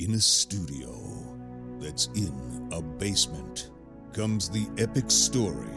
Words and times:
In 0.00 0.14
a 0.14 0.20
studio 0.20 0.98
that's 1.78 2.06
in 2.14 2.70
a 2.72 2.80
basement 2.80 3.70
comes 4.14 4.48
the 4.48 4.66
epic 4.78 5.10
story 5.10 5.68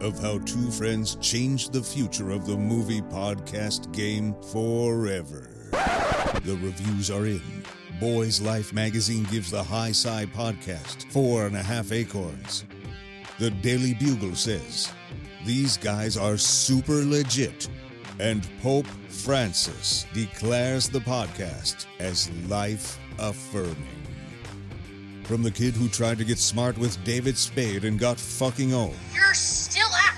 of 0.00 0.20
how 0.20 0.38
two 0.38 0.70
friends 0.70 1.16
changed 1.16 1.72
the 1.72 1.82
future 1.82 2.30
of 2.30 2.46
the 2.46 2.56
movie 2.56 3.00
podcast 3.00 3.92
game 3.92 4.36
forever. 4.52 5.50
The 6.44 6.56
reviews 6.62 7.10
are 7.10 7.26
in. 7.26 7.42
Boys 7.98 8.40
Life 8.40 8.72
magazine 8.72 9.24
gives 9.24 9.50
the 9.50 9.64
High 9.64 9.90
Sci 9.90 10.26
podcast 10.26 11.10
four 11.10 11.46
and 11.46 11.56
a 11.56 11.62
half 11.62 11.90
acorns. 11.90 12.64
The 13.40 13.50
Daily 13.50 13.94
Bugle 13.94 14.36
says 14.36 14.92
these 15.44 15.76
guys 15.76 16.16
are 16.16 16.36
super 16.36 17.04
legit. 17.04 17.68
And 18.20 18.48
Pope 18.62 18.86
Francis 19.08 20.06
declares 20.14 20.88
the 20.88 21.00
podcast 21.00 21.86
as 21.98 22.30
life 22.46 23.00
affirming. 23.22 23.76
From 25.24 25.42
the 25.42 25.50
kid 25.50 25.74
who 25.74 25.88
tried 25.88 26.18
to 26.18 26.24
get 26.24 26.38
smart 26.38 26.76
with 26.76 27.02
David 27.04 27.38
Spade 27.38 27.84
and 27.84 27.98
got 27.98 28.18
fucking 28.18 28.74
old, 28.74 28.94
You're 29.14 29.32
still 29.34 29.88
out. 29.94 30.14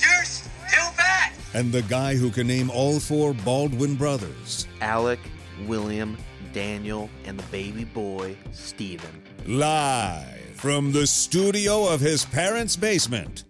You're 0.00 0.24
still 0.24 0.92
bad. 0.96 1.32
and 1.54 1.70
the 1.72 1.82
guy 1.82 2.16
who 2.16 2.30
can 2.30 2.46
name 2.46 2.70
all 2.70 2.98
four 2.98 3.34
Baldwin 3.34 3.94
brothers, 3.94 4.66
Alec, 4.80 5.20
William, 5.66 6.16
Daniel, 6.52 7.08
and 7.26 7.38
the 7.38 7.42
baby 7.44 7.84
boy, 7.84 8.36
Steven. 8.52 9.22
live 9.46 10.24
from 10.54 10.90
the 10.92 11.06
studio 11.06 11.86
of 11.86 12.00
his 12.00 12.24
parents' 12.24 12.76
basement. 12.76 13.44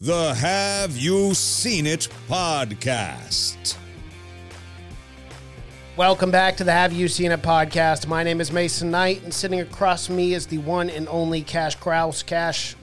The 0.00 0.32
Have 0.34 0.96
You 0.96 1.34
Seen 1.34 1.86
It 1.86 2.08
podcast. 2.28 3.76
Welcome 5.98 6.30
back 6.30 6.56
to 6.58 6.64
the 6.64 6.70
Have 6.70 6.92
You 6.92 7.08
Seen 7.08 7.32
It 7.32 7.42
podcast. 7.42 8.06
My 8.06 8.22
name 8.22 8.40
is 8.40 8.52
Mason 8.52 8.88
Knight, 8.88 9.24
and 9.24 9.34
sitting 9.34 9.58
across 9.58 10.08
me 10.08 10.32
is 10.32 10.46
the 10.46 10.58
one 10.58 10.90
and 10.90 11.08
only 11.08 11.42
Cash 11.42 11.74
Kraus. 11.74 12.22
Cash, 12.22 12.76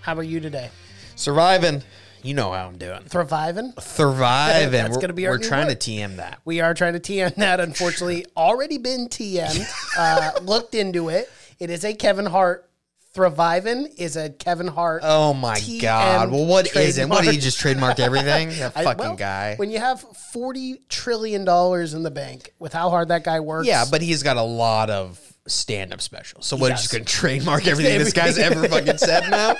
how 0.00 0.16
are 0.16 0.24
you 0.24 0.40
today? 0.40 0.68
Surviving. 1.14 1.84
You 2.24 2.34
know 2.34 2.50
how 2.50 2.66
I'm 2.66 2.76
doing. 2.76 3.02
Thriving? 3.04 3.72
Surviving. 3.78 4.72
That's 4.72 4.96
we're 4.96 5.00
gonna 5.00 5.12
be 5.12 5.28
our 5.28 5.34
we're 5.34 5.38
trying 5.38 5.68
word. 5.68 5.80
to 5.80 5.90
TM 5.92 6.16
that. 6.16 6.40
We 6.44 6.60
are 6.60 6.74
trying 6.74 6.94
to 6.94 6.98
TM 6.98 7.36
that. 7.36 7.60
Unfortunately, 7.60 8.26
already 8.36 8.78
been 8.78 9.06
TM'd. 9.06 9.72
Uh, 9.96 10.32
looked 10.42 10.74
into 10.74 11.08
it. 11.08 11.30
It 11.60 11.70
is 11.70 11.84
a 11.84 11.94
Kevin 11.94 12.26
Hart. 12.26 12.68
Thriving 13.12 13.86
is 13.98 14.16
a 14.16 14.30
Kevin 14.30 14.68
Hart. 14.68 15.02
Oh 15.04 15.34
my 15.34 15.56
TM 15.56 15.80
God. 15.82 16.30
Well, 16.30 16.46
what 16.46 16.74
isn't? 16.76 17.08
What, 17.08 17.24
he 17.24 17.38
just 17.38 17.58
trademarked 17.58 17.98
everything? 17.98 18.50
That 18.60 18.76
I- 18.76 18.84
fucking 18.84 19.04
well, 19.04 19.16
guy. 19.16 19.54
When 19.56 19.70
you 19.70 19.78
have 19.80 20.00
forty 20.32 20.80
trillion 20.88 21.44
dollars 21.44 21.94
in 21.94 22.02
the 22.04 22.10
bank, 22.10 22.52
with 22.58 22.72
how 22.72 22.88
hard 22.90 23.08
that 23.08 23.24
guy 23.24 23.40
works, 23.40 23.66
Yeah, 23.66 23.84
but 23.90 24.00
he's 24.02 24.22
got 24.22 24.36
a 24.36 24.42
lot 24.42 24.90
of 24.90 25.18
stand 25.48 25.92
up 25.92 26.00
specials. 26.00 26.46
So 26.46 26.56
what, 26.56 26.68
Yes. 26.68 26.82
just 26.82 26.94
to 26.94 27.00
trademark 27.00 27.66
everything 27.66 27.98
this 28.04 28.12
guy's 28.12 28.38
ever 28.38 28.68
fucking 28.68 28.98
said 28.98 29.28
now? 29.30 29.56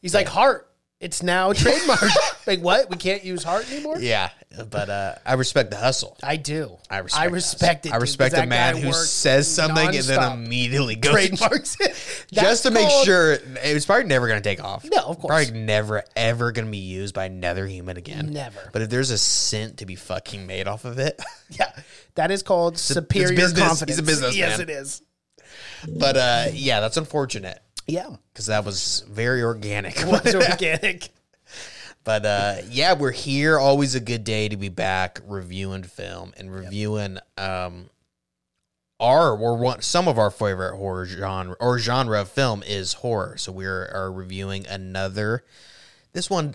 he's 0.00 0.14
like 0.14 0.28
Hart. 0.28 0.70
It's 1.00 1.22
now 1.22 1.52
trademarked. 1.52 2.46
like 2.46 2.60
what? 2.60 2.88
We 2.90 2.96
can't 2.96 3.24
use 3.24 3.42
Hart 3.42 3.70
anymore. 3.72 3.98
Yeah. 3.98 4.30
But 4.70 4.88
uh, 4.90 5.14
I 5.26 5.34
respect 5.34 5.70
the 5.70 5.76
hustle. 5.76 6.16
I 6.22 6.36
do. 6.36 6.76
I 6.90 6.98
respect 6.98 7.20
I 7.20 7.24
respect 7.26 7.86
it. 7.86 7.92
I 7.92 7.96
respect 7.96 8.36
a 8.36 8.46
man 8.46 8.76
who 8.76 8.92
says 8.92 9.52
something 9.52 9.88
and 9.88 10.04
then 10.04 10.32
immediately 10.32 10.96
goes 10.96 11.12
trademarks 11.12 11.76
it. 11.80 12.26
just 12.32 12.62
to 12.64 12.70
make 12.70 12.88
called- 12.88 13.04
sure 13.06 13.32
it 13.32 13.74
was 13.74 13.86
probably 13.86 14.04
never 14.04 14.26
going 14.28 14.40
to 14.42 14.48
take 14.48 14.62
off. 14.62 14.84
No, 14.84 14.98
of 15.02 15.18
course. 15.18 15.44
Probably 15.46 15.60
never 15.60 16.04
ever 16.16 16.52
going 16.52 16.66
to 16.66 16.70
be 16.70 16.78
used 16.78 17.14
by 17.14 17.24
another 17.26 17.66
human 17.66 17.96
again. 17.96 18.32
Never. 18.32 18.70
But 18.72 18.82
if 18.82 18.90
there's 18.90 19.10
a 19.10 19.18
cent 19.18 19.78
to 19.78 19.86
be 19.86 19.96
fucking 19.96 20.46
made 20.46 20.68
off 20.68 20.84
of 20.84 20.98
it, 20.98 21.20
Yeah, 21.50 21.70
that 22.14 22.30
is 22.30 22.42
called 22.42 22.78
superior 22.78 23.28
business. 23.36 23.52
He's 23.52 23.58
a 23.60 23.66
confidence. 23.68 24.00
businessman. 24.00 24.36
Yes, 24.38 24.58
it 24.60 24.70
is. 24.70 25.02
but 25.98 26.16
uh, 26.16 26.46
yeah, 26.52 26.80
that's 26.80 26.96
unfortunate 26.96 27.60
Yeah, 27.86 28.08
because 28.32 28.46
that 28.46 28.64
was 28.64 29.04
very 29.08 29.42
organic. 29.42 29.96
it 30.00 30.06
was 30.06 30.34
organic. 30.50 31.10
But 32.04 32.26
uh, 32.26 32.56
yeah, 32.68 32.92
we're 32.92 33.12
here. 33.12 33.58
Always 33.58 33.94
a 33.94 34.00
good 34.00 34.24
day 34.24 34.48
to 34.48 34.56
be 34.56 34.68
back 34.68 35.20
reviewing 35.26 35.84
film 35.84 36.34
and 36.36 36.52
reviewing 36.52 37.18
um, 37.38 37.88
our 39.00 39.36
or 39.36 39.56
one 39.56 39.80
some 39.80 40.06
of 40.06 40.18
our 40.18 40.30
favorite 40.30 40.76
horror 40.76 41.06
genre 41.06 41.56
or 41.58 41.78
genre 41.78 42.20
of 42.20 42.28
film 42.28 42.62
is 42.62 42.94
horror. 42.94 43.36
So 43.38 43.52
we 43.52 43.64
are, 43.64 43.90
are 43.92 44.12
reviewing 44.12 44.66
another. 44.66 45.44
This 46.12 46.28
one 46.28 46.54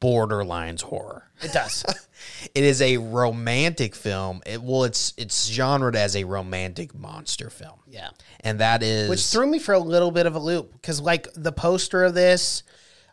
borderlines 0.00 0.82
horror. 0.82 1.30
It 1.42 1.52
does. 1.52 1.84
It 2.54 2.64
is 2.64 2.80
a 2.80 2.96
romantic 2.96 3.94
film. 3.94 4.40
It, 4.46 4.62
well, 4.62 4.84
it's 4.84 5.12
it's 5.16 5.50
genred 5.50 5.94
as 5.94 6.16
a 6.16 6.24
romantic 6.24 6.94
monster 6.94 7.50
film, 7.50 7.78
Yeah, 7.86 8.08
and 8.40 8.58
that 8.60 8.82
is 8.82 9.10
which 9.10 9.24
threw 9.26 9.46
me 9.46 9.58
for 9.58 9.74
a 9.74 9.78
little 9.78 10.10
bit 10.10 10.26
of 10.26 10.34
a 10.34 10.38
loop 10.38 10.72
because, 10.72 11.00
like, 11.00 11.28
the 11.34 11.52
poster 11.52 12.04
of 12.04 12.14
this, 12.14 12.62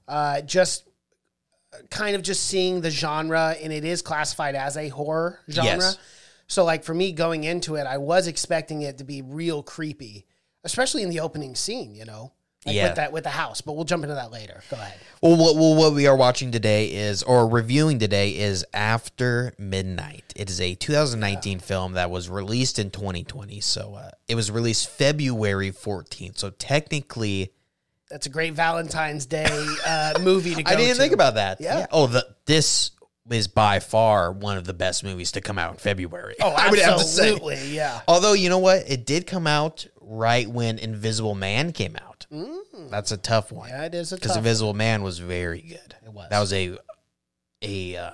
uh, 0.08 0.42
just 0.42 0.86
kind 1.90 2.16
of 2.16 2.22
just 2.22 2.46
seeing 2.46 2.82
the 2.82 2.90
genre, 2.92 3.56
and 3.62 3.72
it 3.74 3.84
is 3.86 4.02
classified 4.02 4.56
as 4.56 4.78
a 4.78 4.90
horror 4.90 5.40
genre. 5.50 5.72
Yes. 5.78 5.98
So, 6.48 6.64
like, 6.66 6.84
for 6.84 6.94
me 6.94 7.12
going 7.14 7.44
into 7.44 7.76
it, 7.76 7.88
I 7.88 7.98
was 7.98 8.28
expecting 8.28 8.82
it 8.82 8.98
to 9.00 9.04
be 9.04 9.22
real 9.22 9.64
creepy, 9.64 10.26
especially 10.64 11.04
in 11.04 11.10
the 11.10 11.20
opening 11.22 11.56
scene. 11.56 11.96
You 11.96 12.06
know, 12.06 12.32
like 12.66 12.76
Yeah. 12.76 12.88
with 12.90 12.96
that 12.96 13.12
with 13.12 13.24
the 13.24 13.30
house. 13.32 13.62
But 13.62 13.74
we'll 13.74 13.86
jump 13.86 14.04
into 14.04 14.16
that 14.16 14.32
later. 14.32 14.62
Go 14.70 14.76
ahead. 14.78 15.00
Well, 15.22 15.38
what, 15.38 15.56
well, 15.56 15.74
what 15.76 15.94
we 15.94 16.06
are 16.06 16.16
watching 16.18 16.52
today 16.52 16.88
is, 16.88 17.24
or 17.24 17.48
reviewing 17.48 17.98
today 17.98 18.32
is 18.32 18.66
After 18.74 19.54
Midnight. 19.58 20.34
It 20.36 20.50
is 20.50 20.60
a 20.60 20.76
2019 20.76 21.60
film 21.60 21.94
that 21.94 22.12
was 22.12 22.30
released 22.30 22.78
in 22.78 22.92
2020. 22.92 23.62
So 23.62 23.96
uh, 23.96 24.12
it 24.28 24.36
was 24.36 24.52
released 24.52 24.90
February 24.90 25.72
14th. 25.72 26.38
So 26.38 26.50
technically, 26.50 27.54
That's 28.10 28.26
a 28.26 28.30
great 28.30 28.54
Valentine's 28.54 29.26
Day 29.26 29.48
uh, 29.86 30.20
movie 30.22 30.56
to 30.56 30.64
go 30.64 30.72
I 30.72 30.76
didn't 30.76 30.96
to. 30.96 31.02
think 31.02 31.14
about 31.14 31.36
that. 31.36 31.60
Yeah. 31.62 31.88
Oh, 31.92 32.08
the 32.08 32.26
this 32.46 32.92
is 33.30 33.48
by 33.48 33.80
far 33.80 34.32
one 34.32 34.58
of 34.58 34.66
the 34.66 34.74
best 34.74 35.04
movies 35.04 35.32
to 35.32 35.42
come 35.42 35.58
out 35.58 35.72
in 35.72 35.78
February. 35.78 36.36
Oh, 36.42 36.50
I 36.58 36.70
would 36.70 36.80
have 36.80 36.98
to 37.00 37.04
say. 37.04 37.30
absolutely, 37.32 37.74
yeah. 37.76 38.02
Although 38.08 38.34
you 38.34 38.50
know 38.50 38.60
what, 38.60 38.84
it 38.90 39.06
did 39.06 39.26
come 39.26 39.48
out 39.48 39.88
right 40.02 40.48
when 40.48 40.78
Invisible 40.78 41.36
Man 41.36 41.72
came 41.72 41.96
out. 41.96 42.26
That's 42.90 43.12
a 43.12 43.18
tough 43.18 43.52
one. 43.52 43.70
Mm. 43.70 43.72
Yeah, 43.72 43.86
it 43.86 43.96
is 43.96 44.12
a 44.12 44.16
tough 44.18 44.22
one. 44.22 44.28
because. 44.28 44.38
Invisible 44.38 44.74
Man 44.74 45.02
was 45.04 45.20
very 45.20 45.62
good. 45.62 45.96
It 46.06 46.12
was. 46.12 46.28
That 46.30 46.40
was 46.40 46.54
a 46.54 46.78
a 47.62 47.96
uh, 47.98 48.12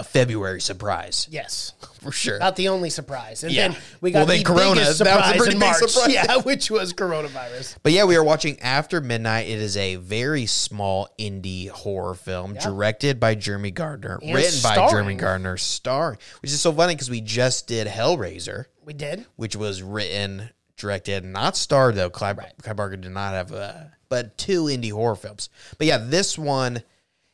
a 0.00 0.04
February 0.04 0.60
surprise 0.62 1.28
yes, 1.30 1.72
for 2.00 2.10
sure. 2.10 2.38
not 2.38 2.56
the 2.56 2.68
only 2.68 2.88
surprise. 2.88 3.44
And 3.44 3.52
Yeah. 3.52 3.68
then 3.68 3.76
we 4.00 4.12
Well, 4.12 4.22
got 4.22 4.28
then 4.28 4.38
the 4.38 4.44
Corona, 4.44 4.74
biggest 4.80 4.98
that 5.04 5.16
was 5.16 5.26
a 5.26 5.32
surprise 5.34 5.52
in 5.52 5.58
March. 5.58 5.76
surprise. 5.76 6.08
Yeah, 6.14 6.36
which 6.42 6.70
was 6.70 6.92
coronavirus. 6.94 7.76
But 7.82 7.92
yeah, 7.92 8.04
we 8.04 8.16
are 8.16 8.24
watching 8.24 8.58
After 8.60 9.00
Midnight. 9.00 9.48
It 9.48 9.58
is 9.58 9.76
a 9.76 9.96
very 9.96 10.46
small 10.46 11.08
indie 11.18 11.68
horror 11.68 12.14
film 12.14 12.54
directed 12.54 13.20
by 13.20 13.34
Jeremy 13.34 13.70
Gardner, 13.70 14.18
And 14.22 14.34
written 14.34 14.60
by. 14.62 14.88
Jeremy 14.90 15.14
Gardner, 15.16 15.56
starring, 15.58 16.18
which 16.40 16.50
is 16.50 16.60
so 16.60 16.72
funny 16.72 16.94
because 16.94 17.10
we 17.10 17.20
just 17.20 17.66
did 17.66 17.86
Hellraiser, 17.86 18.64
We 18.84 18.94
did. 18.94 19.26
which 19.36 19.54
was 19.54 19.82
written, 19.82 20.50
directed, 20.78 21.24
not 21.24 21.56
starred 21.58 21.94
though. 21.96 22.08
Clive, 22.10 22.38
Clive 22.62 22.76
Barker 22.76 22.96
did 22.96 23.12
not 23.12 23.34
have 23.34 23.52
a, 23.52 23.92
but 24.08 24.38
two 24.38 24.64
indie 24.64 24.92
horror 24.92 25.14
films. 25.16 25.50
But 25.76 25.86
yeah, 25.86 25.98
this 25.98 26.38
one 26.38 26.82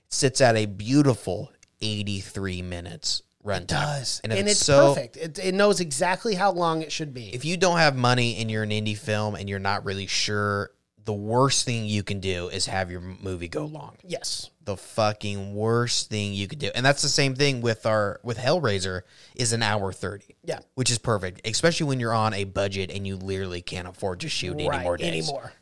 sits 0.08 0.40
at 0.40 0.56
a 0.56 0.66
beautiful 0.66 1.50
83 1.80 2.62
minutes 2.62 3.22
runtime. 3.46 3.66
Does 3.66 4.20
And, 4.24 4.32
and, 4.32 4.40
if 4.40 4.52
it's 4.52 4.64
so, 4.64 4.94
perfect. 4.94 5.16
It, 5.16 5.38
it 5.38 5.54
knows 5.54 5.80
exactly 5.80 6.34
how 6.34 6.52
long 6.52 6.82
it 6.82 6.92
should 6.92 7.14
be. 7.14 7.34
if 7.34 7.44
you 7.44 7.56
don't 7.56 7.78
have 7.78 7.96
money 7.96 8.36
and 8.38 8.50
you're 8.50 8.64
an 8.64 8.70
indie 8.70 8.98
film 8.98 9.34
and 9.34 9.48
you're 9.48 9.58
not 9.58 9.84
really 9.84 10.06
sure, 10.06 10.70
the 11.06 11.12
worst 11.12 11.64
thing 11.64 11.86
you 11.86 12.02
can 12.02 12.18
do 12.18 12.48
is 12.48 12.66
have 12.66 12.90
your 12.90 13.00
movie 13.00 13.46
go 13.46 13.64
long. 13.64 13.96
yes, 14.02 14.50
The 14.64 14.76
fucking 14.76 15.54
worst 15.54 16.10
thing 16.10 16.34
you 16.34 16.48
could 16.48 16.58
do. 16.58 16.70
And 16.74 16.84
that's 16.84 17.00
the 17.00 17.08
same 17.08 17.36
thing 17.36 17.60
with 17.60 17.86
our 17.86 18.20
with 18.24 18.36
Hellraiser 18.36 19.02
is 19.36 19.52
an 19.52 19.62
hour 19.62 19.92
30. 19.92 20.36
Yeah. 20.42 20.58
Which 20.74 20.90
is 20.90 20.98
perfect, 20.98 21.46
especially 21.46 21.86
when 21.86 22.00
you're 22.00 22.12
on 22.12 22.34
a 22.34 22.42
budget 22.42 22.90
and 22.90 23.06
you 23.06 23.16
literally 23.16 23.62
can't 23.62 23.86
afford 23.86 24.20
to 24.20 24.28
shoot 24.28 24.54
any 24.54 24.68
more 24.82 24.96
days. 24.96 25.28
Anymore. 25.28 25.52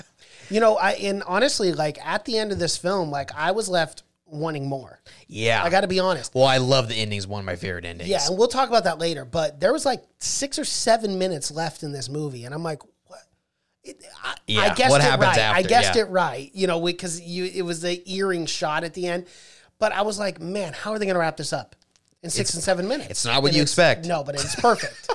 you 0.50 0.60
know, 0.60 0.76
I 0.76 0.92
and 0.92 1.22
honestly, 1.24 1.72
like 1.72 1.98
at 2.04 2.24
the 2.24 2.38
end 2.38 2.50
of 2.50 2.58
this 2.58 2.78
film, 2.78 3.10
like 3.10 3.30
I 3.36 3.50
was 3.50 3.68
left 3.68 4.04
wanting 4.34 4.66
more. 4.68 5.00
Yeah. 5.28 5.62
I 5.62 5.70
got 5.70 5.82
to 5.82 5.88
be 5.88 6.00
honest. 6.00 6.34
well, 6.34 6.44
I 6.44 6.58
love 6.58 6.88
the 6.88 6.94
endings, 6.94 7.26
one 7.26 7.40
of 7.40 7.46
my 7.46 7.56
favorite 7.56 7.84
endings. 7.84 8.10
Yeah, 8.10 8.26
and 8.26 8.38
we'll 8.38 8.48
talk 8.48 8.68
about 8.68 8.84
that 8.84 8.98
later. 8.98 9.24
But 9.24 9.60
there 9.60 9.72
was 9.72 9.86
like 9.86 10.02
six 10.18 10.58
or 10.58 10.64
seven 10.64 11.18
minutes 11.18 11.50
left 11.50 11.82
in 11.82 11.92
this 11.92 12.08
movie, 12.08 12.44
and 12.44 12.54
I'm 12.54 12.62
like, 12.62 12.82
what? 13.06 13.20
It, 13.82 14.02
I, 14.22 14.34
I 14.48 14.74
guessed 14.74 14.90
what 14.90 15.00
it 15.00 15.04
happens 15.04 15.36
right. 15.36 15.38
I 15.38 15.62
guessed 15.62 15.94
yeah. 15.96 16.02
it 16.02 16.08
right. 16.08 16.50
You 16.54 16.66
know, 16.66 16.80
because 16.80 17.20
you 17.20 17.44
it 17.44 17.62
was 17.62 17.80
the 17.80 18.02
earring 18.12 18.46
shot 18.46 18.84
at 18.84 18.94
the 18.94 19.06
end. 19.06 19.26
But 19.78 19.92
I 19.92 20.02
was 20.02 20.18
like, 20.18 20.40
man, 20.40 20.72
how 20.72 20.92
are 20.92 20.98
they 20.98 21.04
going 21.04 21.14
to 21.14 21.20
wrap 21.20 21.36
this 21.36 21.52
up 21.52 21.76
in 22.22 22.30
six 22.30 22.54
and 22.54 22.62
seven 22.62 22.88
minutes? 22.88 23.10
it's 23.10 23.24
not 23.24 23.42
what 23.42 23.48
And 23.48 23.56
you 23.56 23.62
expect. 23.62 24.06
No, 24.06 24.24
but 24.24 24.34
it's 24.36 24.54
perfect. 24.56 25.10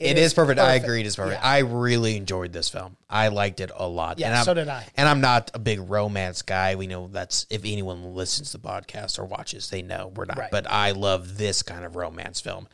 It 0.00 0.18
is, 0.18 0.34
perfect. 0.34 0.58
I 0.60 0.66
perfect. 0.66 0.84
agree. 0.84 1.00
It 1.00 1.06
is 1.06 1.16
perfect. 1.16 1.40
Yeah. 1.42 1.48
I 1.48 1.58
really 1.58 2.16
enjoyed 2.16 2.52
this 2.52 2.68
film. 2.68 2.96
I 3.08 3.28
liked 3.28 3.60
it 3.60 3.70
a 3.74 3.86
lot. 3.86 4.18
Yeah, 4.18 4.28
and 4.28 4.36
I'm, 4.36 4.44
so 4.44 4.54
did 4.54 4.68
I. 4.68 4.86
And 4.96 5.08
I'm 5.08 5.20
not 5.20 5.50
a 5.54 5.58
big 5.58 5.80
romance 5.80 6.42
guy. 6.42 6.74
We 6.74 6.86
know 6.86 7.08
that's 7.08 7.46
if 7.50 7.62
anyone 7.64 8.14
listens 8.14 8.52
to 8.52 8.58
the 8.58 8.68
podcast 8.68 9.18
or 9.18 9.24
watches, 9.24 9.70
they 9.70 9.82
know 9.82 10.12
we're 10.14 10.26
not. 10.26 10.38
Right. 10.38 10.50
But 10.50 10.70
I 10.70 10.92
love 10.92 11.38
this 11.38 11.62
kind 11.62 11.84
of 11.84 11.96
romance 11.96 12.40
film. 12.40 12.68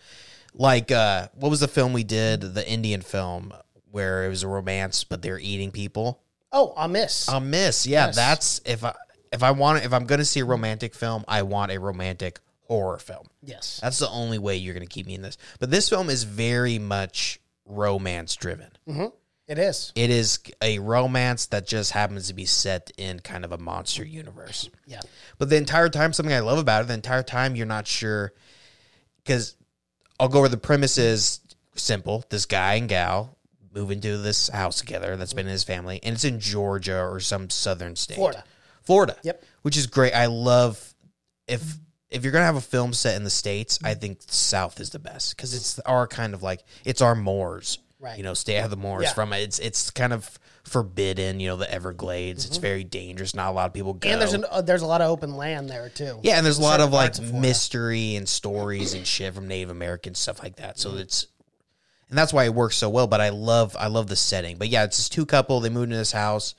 Like 0.54 0.90
uh 0.90 1.28
what 1.34 1.48
was 1.48 1.60
the 1.60 1.68
film 1.68 1.92
we 1.92 2.04
did? 2.04 2.40
The 2.40 2.68
Indian 2.68 3.00
film 3.02 3.52
where 3.90 4.24
it 4.24 4.28
was 4.28 4.42
a 4.42 4.48
romance, 4.48 5.04
but 5.04 5.22
they're 5.22 5.38
eating 5.38 5.70
people. 5.70 6.20
Oh, 6.50 6.74
Aamis. 6.76 7.28
A 7.32 7.40
miss, 7.40 7.86
yeah. 7.86 8.06
Yes. 8.06 8.16
That's 8.16 8.60
if 8.64 8.84
I 8.84 8.94
if 9.32 9.42
I 9.42 9.50
want 9.52 9.84
if 9.84 9.92
I'm 9.92 10.04
gonna 10.04 10.24
see 10.24 10.40
a 10.40 10.44
romantic 10.44 10.94
film, 10.94 11.24
I 11.26 11.42
want 11.42 11.72
a 11.72 11.78
romantic 11.78 12.40
horror 12.66 12.98
film. 12.98 13.26
yes. 13.42 13.80
That's 13.82 13.98
the 13.98 14.08
only 14.08 14.38
way 14.38 14.56
you're 14.56 14.74
gonna 14.74 14.86
keep 14.86 15.06
me 15.06 15.14
in 15.14 15.22
this. 15.22 15.36
But 15.58 15.70
this 15.70 15.88
film 15.88 16.08
is 16.08 16.22
very 16.24 16.78
much 16.78 17.40
romance 17.66 18.34
driven. 18.36 18.70
Mm-hmm. 18.88 19.06
It 19.48 19.58
is. 19.58 19.92
It 19.94 20.08
is 20.10 20.38
a 20.62 20.78
romance 20.78 21.46
that 21.46 21.66
just 21.66 21.90
happens 21.90 22.28
to 22.28 22.34
be 22.34 22.44
set 22.46 22.90
in 22.96 23.20
kind 23.20 23.44
of 23.44 23.52
a 23.52 23.58
monster 23.58 24.04
universe. 24.04 24.70
Yeah. 24.86 25.00
But 25.38 25.50
the 25.50 25.56
entire 25.56 25.88
time, 25.88 26.12
something 26.12 26.34
I 26.34 26.40
love 26.40 26.58
about 26.58 26.82
it, 26.84 26.88
the 26.88 26.94
entire 26.94 27.22
time 27.24 27.56
you're 27.56 27.66
not 27.66 27.86
sure 27.86 28.32
because 29.22 29.56
I'll 30.18 30.28
go 30.28 30.38
over 30.38 30.48
the 30.48 30.56
premise 30.56 30.96
is 30.96 31.40
simple. 31.74 32.24
This 32.30 32.46
guy 32.46 32.74
and 32.74 32.88
gal 32.88 33.36
move 33.74 33.90
into 33.90 34.18
this 34.18 34.48
house 34.48 34.78
together 34.78 35.16
that's 35.16 35.32
been 35.32 35.46
in 35.46 35.52
his 35.52 35.64
family, 35.64 35.98
and 36.02 36.14
it's 36.14 36.24
in 36.24 36.38
Georgia 36.40 37.00
or 37.02 37.20
some 37.20 37.50
southern 37.50 37.96
state. 37.96 38.14
Florida. 38.16 38.44
Florida. 38.82 39.16
Yep. 39.22 39.44
Which 39.62 39.76
is 39.76 39.86
great. 39.86 40.12
I 40.12 40.26
love 40.26 40.94
if 41.48 41.62
if 42.12 42.22
you're 42.22 42.32
gonna 42.32 42.44
have 42.44 42.56
a 42.56 42.60
film 42.60 42.92
set 42.92 43.16
in 43.16 43.24
the 43.24 43.30
states, 43.30 43.78
I 43.82 43.94
think 43.94 44.20
South 44.26 44.80
is 44.80 44.90
the 44.90 44.98
best 44.98 45.36
because 45.36 45.54
it's 45.54 45.78
our 45.80 46.06
kind 46.06 46.34
of 46.34 46.42
like 46.42 46.62
it's 46.84 47.02
our 47.02 47.14
moors. 47.14 47.78
Right. 47.98 48.16
You 48.16 48.24
know, 48.24 48.34
stay 48.34 48.58
out 48.58 48.64
of 48.64 48.70
the 48.70 48.76
moors 48.76 49.04
Yeah. 49.04 49.12
from 49.12 49.32
it. 49.32 49.38
It's 49.42 49.58
it's 49.58 49.90
kind 49.90 50.12
of 50.12 50.38
forbidden. 50.64 51.38
You 51.40 51.48
know, 51.50 51.56
the 51.56 51.72
Everglades. 51.72 52.46
It's 52.46 52.56
very 52.56 52.82
dangerous. 52.84 53.34
Not 53.34 53.50
a 53.50 53.52
lot 53.52 53.66
of 53.66 53.72
people 53.72 53.94
go. 53.94 54.08
Mm-hmm. 54.08 54.12
And 54.12 54.20
there's 54.20 54.32
an, 54.34 54.44
uh, 54.50 54.62
there's 54.62 54.82
a 54.82 54.86
lot 54.86 55.00
of 55.00 55.10
open 55.10 55.36
land 55.36 55.68
there 55.70 55.88
too. 55.88 56.18
Yeah, 56.22 56.36
and 56.36 56.44
there's 56.44 56.58
a 56.58 56.62
lot 56.62 56.80
of 56.80 56.92
like 56.92 57.18
of 57.18 57.32
mystery 57.32 58.16
and 58.16 58.28
stories 58.28 58.94
and 58.94 59.06
shit 59.06 59.34
from 59.34 59.46
Native 59.48 59.70
Americans 59.70 60.18
stuff 60.18 60.42
like 60.42 60.56
that. 60.56 60.78
So 60.78 60.96
it's 60.96 61.26
and 62.08 62.18
that's 62.18 62.32
why 62.32 62.44
it 62.44 62.54
works 62.54 62.76
so 62.76 62.90
well. 62.90 63.06
But 63.06 63.20
I 63.20 63.28
love 63.30 63.76
I 63.78 63.86
love 63.86 64.08
the 64.08 64.16
setting. 64.16 64.56
But 64.58 64.68
yeah, 64.68 64.84
it's 64.84 64.96
this 64.96 65.08
two 65.08 65.24
couple. 65.24 65.60
They 65.60 65.70
moved 65.70 65.84
into 65.84 65.96
this 65.96 66.12
house. 66.12 66.54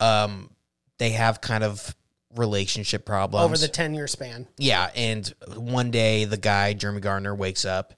Um, 0.00 0.50
they 0.98 1.10
have 1.10 1.40
kind 1.40 1.64
of 1.64 1.94
relationship 2.36 3.04
problems 3.04 3.44
over 3.44 3.56
the 3.56 3.68
ten 3.68 3.94
year 3.94 4.06
span. 4.06 4.46
yeah, 4.58 4.90
and 4.94 5.32
one 5.56 5.90
day 5.90 6.24
the 6.24 6.36
guy 6.36 6.72
Jeremy 6.72 7.00
Gardner 7.00 7.34
wakes 7.34 7.64
up 7.64 7.94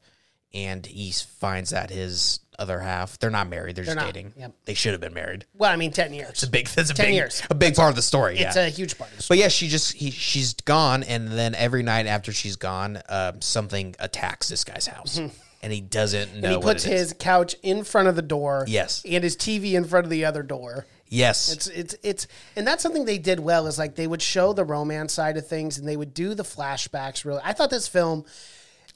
and 0.54 0.86
he 0.86 1.12
finds 1.12 1.70
that 1.70 1.90
his 1.90 2.40
other 2.58 2.80
half 2.80 3.18
they're 3.18 3.30
not 3.30 3.48
married. 3.48 3.76
They're, 3.76 3.84
just 3.84 3.96
not, 3.96 4.06
dating. 4.06 4.32
yep. 4.36 4.52
They 4.64 4.74
should 4.74 4.92
have 4.92 5.00
been 5.00 5.12
married. 5.12 5.44
Well, 5.54 5.70
I 5.70 5.76
mean, 5.76 5.92
ten 5.92 6.14
years. 6.14 6.30
It's 6.30 6.42
a 6.42 6.50
big. 6.50 6.68
That's 6.68 6.90
a 6.90 6.94
10 6.94 7.06
big, 7.06 7.14
years. 7.14 7.42
A 7.50 7.54
big 7.54 7.74
part 7.74 7.90
of 7.90 7.96
the 7.96 8.02
story. 8.02 8.38
It's 8.38 8.56
yeah. 8.56 8.66
a 8.66 8.70
huge 8.70 8.96
part 8.96 9.10
of 9.10 9.16
the 9.18 9.22
story. 9.22 9.38
But 9.38 9.42
yeah, 9.42 9.48
she 9.48 9.68
just 9.68 9.92
he, 9.92 10.10
she's 10.10 10.54
gone, 10.54 11.02
and 11.02 11.28
then 11.28 11.54
every 11.54 11.82
night 11.82 12.06
after 12.06 12.32
she's 12.32 12.56
gone, 12.56 13.00
um, 13.08 13.40
something 13.40 13.94
attacks 13.98 14.48
this 14.48 14.64
guy's 14.64 14.86
house, 14.86 15.18
and 15.18 15.72
he 15.72 15.80
doesn't 15.80 16.28
know. 16.28 16.36
Mm-hmm. 16.36 16.44
and 16.44 16.54
he 16.54 16.60
puts 16.60 16.86
it 16.86 16.92
is. 16.92 17.00
his 17.00 17.14
couch 17.18 17.56
in 17.62 17.84
front 17.84 18.08
of 18.08 18.16
the 18.16 18.22
door. 18.22 18.64
Yes. 18.66 19.02
And 19.04 19.22
his 19.22 19.36
TV 19.36 19.72
in 19.72 19.84
front 19.84 20.06
of 20.06 20.10
the 20.10 20.24
other 20.24 20.42
door. 20.42 20.86
Yes, 21.08 21.52
It's 21.52 21.66
it's 21.68 21.94
it's 22.02 22.26
and 22.56 22.66
that's 22.66 22.82
something 22.82 23.04
they 23.04 23.18
did 23.18 23.40
well 23.40 23.66
is 23.66 23.78
like 23.78 23.94
they 23.94 24.06
would 24.06 24.22
show 24.22 24.52
the 24.52 24.64
romance 24.64 25.12
side 25.12 25.36
of 25.36 25.46
things 25.46 25.78
and 25.78 25.86
they 25.88 25.96
would 25.96 26.14
do 26.14 26.34
the 26.34 26.42
flashbacks 26.42 27.24
really. 27.24 27.40
I 27.44 27.52
thought 27.52 27.70
this 27.70 27.88
film 27.88 28.24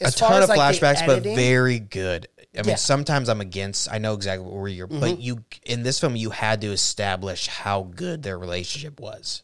a 0.03 0.11
ton 0.11 0.43
of 0.43 0.49
like 0.49 0.59
flashbacks, 0.59 1.07
but 1.07 1.23
very 1.23 1.79
good. 1.79 2.27
I 2.55 2.63
mean, 2.63 2.71
Yeah. 2.71 2.75
sometimes 2.77 3.29
I'm 3.29 3.41
against. 3.43 3.93
I 3.93 3.99
know 3.99 4.15
exactly 4.15 4.49
where 4.51 4.67
you're, 4.69 4.89
Mm-hmm. 4.89 5.01
but 5.01 5.21
you 5.21 5.45
in 5.65 5.83
this 5.83 6.01
film 6.01 6.17
you 6.17 6.31
had 6.31 6.61
to 6.63 6.69
establish 6.69 7.47
how 7.49 7.83
good 7.95 8.23
their 8.23 8.39
relationship 8.39 8.99
was. 8.99 9.43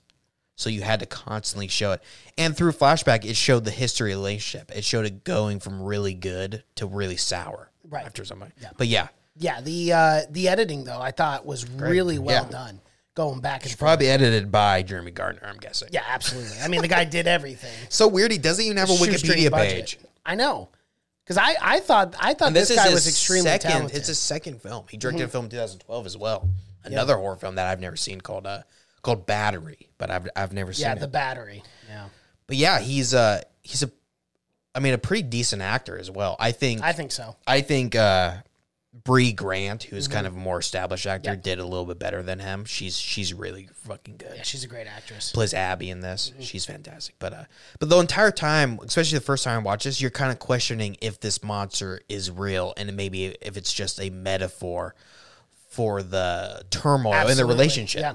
So 0.59 0.71
you 0.71 0.81
had 0.81 1.01
to 1.01 1.07
constantly 1.07 1.69
show 1.69 1.93
it, 1.93 2.03
and 2.39 2.57
through 2.57 2.73
flashback, 2.73 3.27
it 3.27 3.37
showed 3.37 3.67
the 3.67 3.71
history 3.71 4.13
of 4.13 4.17
the 4.17 4.23
relationship. 4.23 4.73
It 4.75 4.85
showed 4.85 5.05
it 5.05 5.23
going 5.23 5.61
from 5.61 5.83
really 5.83 6.15
good 6.15 6.65
to 6.77 6.87
really 6.87 7.19
sour 7.19 7.71
Right. 7.87 8.07
after 8.07 8.25
somebody. 8.25 8.53
But 8.79 8.87
yeah, 8.87 9.09
Yeah, 9.39 9.61
the 9.61 9.93
uh 9.93 10.21
the 10.31 10.49
editing 10.49 10.85
though 10.85 11.01
I 11.01 11.11
thought 11.11 11.45
was 11.47 11.69
really 11.71 12.19
well 12.19 12.45
Yeah. 12.45 12.51
done. 12.51 12.81
Going 13.15 13.41
back 13.41 13.63
forth. 13.63 13.79
probably 13.79 14.09
edited 14.09 14.53
by 14.53 14.83
Jeremy 14.83 15.11
Gardner. 15.11 15.43
I'm 15.49 15.57
guessing. 15.57 15.89
Yeah, 15.91 16.03
absolutely. 16.07 16.59
I 16.63 16.69
mean 16.69 16.83
the 16.83 16.89
guy 16.89 17.05
did 17.19 17.27
everything. 17.27 17.73
So 17.89 18.09
weird. 18.09 18.31
He 18.33 18.39
doesn't 18.39 18.65
even 18.65 18.77
have 18.77 18.91
a 18.91 18.97
Shoestring 18.97 19.39
Wikipedia 19.39 19.51
budget. 19.51 19.75
page. 19.75 19.99
I 20.25 20.35
know. 20.35 20.69
Because 21.25 21.39
I, 21.39 21.57
I 21.61 21.81
thought 21.81 22.15
I 22.21 22.35
thought 22.35 22.49
And 22.49 22.57
this, 22.57 22.69
this, 22.69 22.77
guy 22.77 22.93
was 22.93 23.09
extremely 23.09 23.45
second. 23.51 23.71
talented. 23.71 23.91
Mm-hmm. 23.93 23.99
It's 23.99 24.09
his 24.09 24.19
second 24.19 24.63
film. 24.63 24.85
He 24.91 24.97
directed 24.97 25.25
a 25.25 25.29
film 25.29 25.47
in 25.47 25.51
2012 25.51 26.07
as 26.07 26.17
well. 26.17 26.49
Another 26.85 27.17
horror 27.17 27.37
film 27.37 27.57
that 27.57 27.67
I've 27.67 27.81
never 27.81 27.97
seen 27.97 28.21
called 28.21 28.47
uh 28.47 28.63
called 29.03 29.27
Battery, 29.27 29.89
but 29.99 30.11
I've 30.11 30.29
I've 30.37 30.53
never 30.53 30.73
seen 30.73 30.87
it 30.87 30.91
yeah, 30.91 30.95
it. 30.97 31.01
the 31.01 31.09
battery. 31.09 31.63
Yeah. 31.89 32.07
but 32.47 32.57
yeah, 32.57 32.79
he's 32.81 33.13
uh 33.15 33.41
he's 33.63 33.83
a, 33.83 33.91
I 34.75 34.79
mean, 34.81 34.95
a 34.95 34.99
pretty 34.99 35.23
decent 35.23 35.63
actor 35.63 35.99
as 35.99 36.11
well. 36.11 36.37
I 36.39 36.53
think 36.53 36.83
I, 36.83 36.93
think 36.93 37.11
so. 37.11 37.35
I 37.47 37.61
think 37.63 37.97
uh, 37.97 38.35
Brea 39.05 39.33
Grant, 39.33 39.83
who's 39.85 40.05
Mm-hmm. 40.07 40.13
kind 40.15 40.27
of 40.27 40.35
a 40.35 40.39
more 40.39 40.59
established 40.59 41.07
actor, 41.07 41.37
did 41.37 41.59
a 41.59 41.65
little 41.65 41.85
bit 41.87 41.99
better 41.99 42.23
than 42.23 42.39
him. 42.39 42.65
She's 42.65 42.97
she's 42.99 43.35
really 43.35 43.69
fucking 43.87 44.17
good. 44.17 44.33
Yeah, 44.37 44.43
she's 44.43 44.65
a 44.65 44.69
great 44.69 44.87
actress. 44.87 45.33
plays 45.33 45.55
Abby 45.55 45.91
in 45.91 46.01
this. 46.01 46.31
Mm-hmm. 46.31 46.43
She's 46.43 46.65
fantastic. 46.65 47.15
But 47.19 47.33
uh 47.33 47.45
but 47.79 47.89
the 47.89 47.99
entire 47.99 48.31
time, 48.31 48.79
especially 48.85 49.19
the 49.19 49.25
first 49.25 49.45
time 49.45 49.61
I 49.61 49.63
watch 49.63 49.85
this, 49.85 50.01
you're 50.01 50.11
kind 50.11 50.33
of 50.33 50.39
questioning 50.39 50.97
if 51.01 51.21
this 51.21 51.43
monster 51.43 52.01
is 52.09 52.31
real 52.31 52.73
and 52.77 52.95
maybe 52.97 53.27
if 53.43 53.57
it's 53.57 53.73
just 53.73 54.01
a 54.01 54.11
metaphor 54.11 54.95
for 55.69 56.03
the 56.03 56.65
turmoil 56.71 57.29
in 57.29 57.37
the 57.37 57.45
relationship. 57.45 58.01
Yeah. 58.01 58.13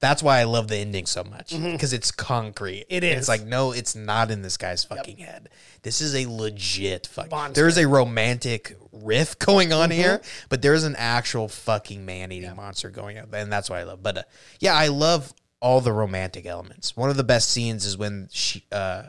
That's 0.00 0.22
why 0.22 0.38
I 0.40 0.44
love 0.44 0.68
the 0.68 0.76
ending 0.78 1.04
so 1.04 1.22
much 1.22 1.50
because 1.50 1.92
it's 1.92 2.10
concrete. 2.10 2.86
Mm-hmm. 2.88 2.94
It 2.94 3.04
And 3.04 3.12
is. 3.12 3.18
It's 3.18 3.28
like 3.28 3.44
no, 3.44 3.72
it's 3.72 3.94
not 3.94 4.30
in 4.30 4.40
this 4.42 4.56
guy's 4.56 4.82
fucking 4.82 5.18
head. 5.18 5.50
This 5.82 6.00
is 6.00 6.14
a 6.14 6.26
legit 6.26 7.06
fucking. 7.06 7.30
Monster. 7.30 7.60
There's 7.60 7.76
a 7.78 7.86
romantic 7.86 8.76
riff 8.92 9.38
going 9.38 9.72
on 9.74 9.90
Mm-hmm. 9.90 9.98
here, 10.00 10.20
but 10.48 10.62
there's 10.62 10.84
an 10.84 10.96
actual 10.96 11.48
fucking 11.48 12.04
man-eating 12.06 12.56
monster 12.56 12.88
going 12.90 13.18
on, 13.18 13.28
and 13.32 13.52
that's 13.52 13.68
what 13.68 13.78
I 13.78 13.82
love. 13.82 14.02
But 14.02 14.18
uh, 14.18 14.22
yeah, 14.58 14.74
I 14.74 14.88
love 14.88 15.34
all 15.60 15.82
the 15.82 15.92
romantic 15.92 16.46
elements. 16.46 16.96
One 16.96 17.10
of 17.10 17.18
the 17.18 17.24
best 17.24 17.50
scenes 17.50 17.84
is 17.84 17.98
when 17.98 18.28
she, 18.32 18.64
uh, 18.72 19.04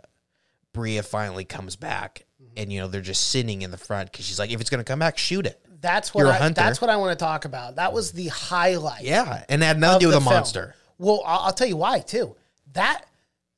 Brea 0.74 1.02
finally 1.02 1.46
comes 1.46 1.76
back, 1.78 2.26
Mm-hmm. 2.42 2.54
and 2.58 2.74
you 2.74 2.80
know 2.82 2.88
they're 2.88 3.02
just 3.02 3.30
sitting 3.30 3.62
in 3.62 3.70
the 3.72 3.78
front 3.78 4.12
because 4.12 4.26
she's 4.26 4.40
like, 4.40 4.50
if 4.52 4.60
it's 4.60 4.70
gonna 4.70 4.84
come 4.84 5.00
back, 5.00 5.18
shoot 5.18 5.46
it. 5.46 5.64
That's 5.80 6.14
what 6.14 6.22
You're 6.22 6.32
a 6.32 6.36
I, 6.36 6.38
hunter. 6.38 6.56
that's 6.62 6.82
what 6.82 6.90
I 6.90 6.98
want 6.98 7.18
to 7.18 7.24
talk 7.24 7.46
about. 7.46 7.76
That 7.78 7.94
was 7.94 8.12
the 8.12 8.28
highlight. 8.28 9.04
Yeah, 9.04 9.44
and 9.48 9.62
it 9.64 9.66
had 9.66 9.80
nothing 9.80 10.00
to 10.00 10.04
do 10.04 10.08
with 10.08 10.16
a 10.16 10.20
the 10.20 10.24
film. 10.26 10.34
monster. 10.36 10.76
Well, 11.02 11.24
I'll, 11.26 11.40
I'll 11.48 11.54
tell 11.54 11.68
you 11.68 11.78
why 11.78 12.00
too. 12.00 12.36
That 12.74 13.06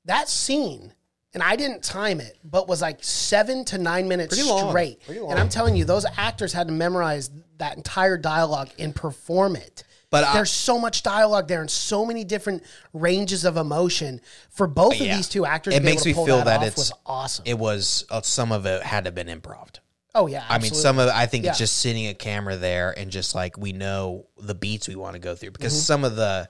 that 0.06 0.30
scene, 0.30 0.94
and 1.34 1.44
I 1.44 1.56
didn't 1.56 1.84
time 1.84 2.20
it, 2.22 2.38
but 2.44 2.68
was 2.68 2.82
like 2.82 3.04
seven 3.04 3.64
to 3.66 3.78
nine 3.78 4.08
minutes 4.08 4.34
Pretty 4.36 4.50
long. 4.50 4.70
straight. 4.70 5.02
Pretty 5.06 5.20
long. 5.20 5.32
And 5.32 5.40
I'm 5.40 5.50
telling 5.50 5.76
you, 5.76 5.86
those 5.86 6.06
actors 6.18 6.54
had 6.54 6.68
to 6.68 6.74
memorize 6.74 7.30
that 7.58 7.78
entire 7.78 8.18
dialogue 8.18 8.70
and 8.80 8.96
perform 8.96 9.56
it. 9.56 9.84
But 10.10 10.24
I- 10.26 10.34
there's 10.34 10.52
so 10.52 10.78
much 10.80 11.02
dialogue 11.04 11.48
there 11.48 11.62
and 11.62 11.72
so 11.72 12.06
many 12.06 12.24
different 12.24 12.64
ranges 12.94 13.46
of 13.46 13.58
emotion 13.58 14.22
for 14.50 14.68
both 14.68 14.94
of 14.94 15.02
Yeah. 15.02 15.16
these 15.18 15.28
two 15.28 15.46
actors. 15.46 15.74
It 15.74 15.78
to 15.80 15.82
be 15.82 15.86
makes 15.92 16.02
able 16.02 16.04
to 16.04 16.10
me 16.10 16.14
pull 16.14 16.26
feel 16.28 16.38
that, 16.38 16.46
that 16.46 16.60
off 16.62 16.66
it's 16.68 16.78
was 16.78 16.94
awesome. 17.06 17.44
It 17.48 17.58
was 17.58 18.06
uh, 18.12 18.22
some 18.22 18.52
of 18.52 18.66
it 18.66 18.84
had 18.84 19.04
to 19.06 19.08
have 19.08 19.16
been 19.16 19.28
improv. 19.28 19.70
oh 20.16 20.28
yeah, 20.28 20.44
I 20.48 20.60
mean, 20.60 20.66
absolutely. 20.68 20.80
some 20.82 21.00
of 21.00 21.08
it, 21.10 21.16
I 21.16 21.26
think 21.26 21.46
it's 21.46 21.58
Yeah. 21.60 21.64
just 21.66 21.78
sitting 21.80 22.08
a 22.08 22.14
camera 22.14 22.56
there 22.58 22.92
and 22.98 23.10
just 23.10 23.34
like 23.34 23.58
we 23.58 23.72
know 23.74 24.28
the 24.38 24.54
beats 24.54 24.88
we 24.88 24.96
want 24.96 25.14
to 25.16 25.20
go 25.20 25.34
through 25.36 25.52
because 25.52 25.74
Mm-hmm. 25.74 25.82
some 25.82 26.04
of 26.04 26.16
the 26.16 26.48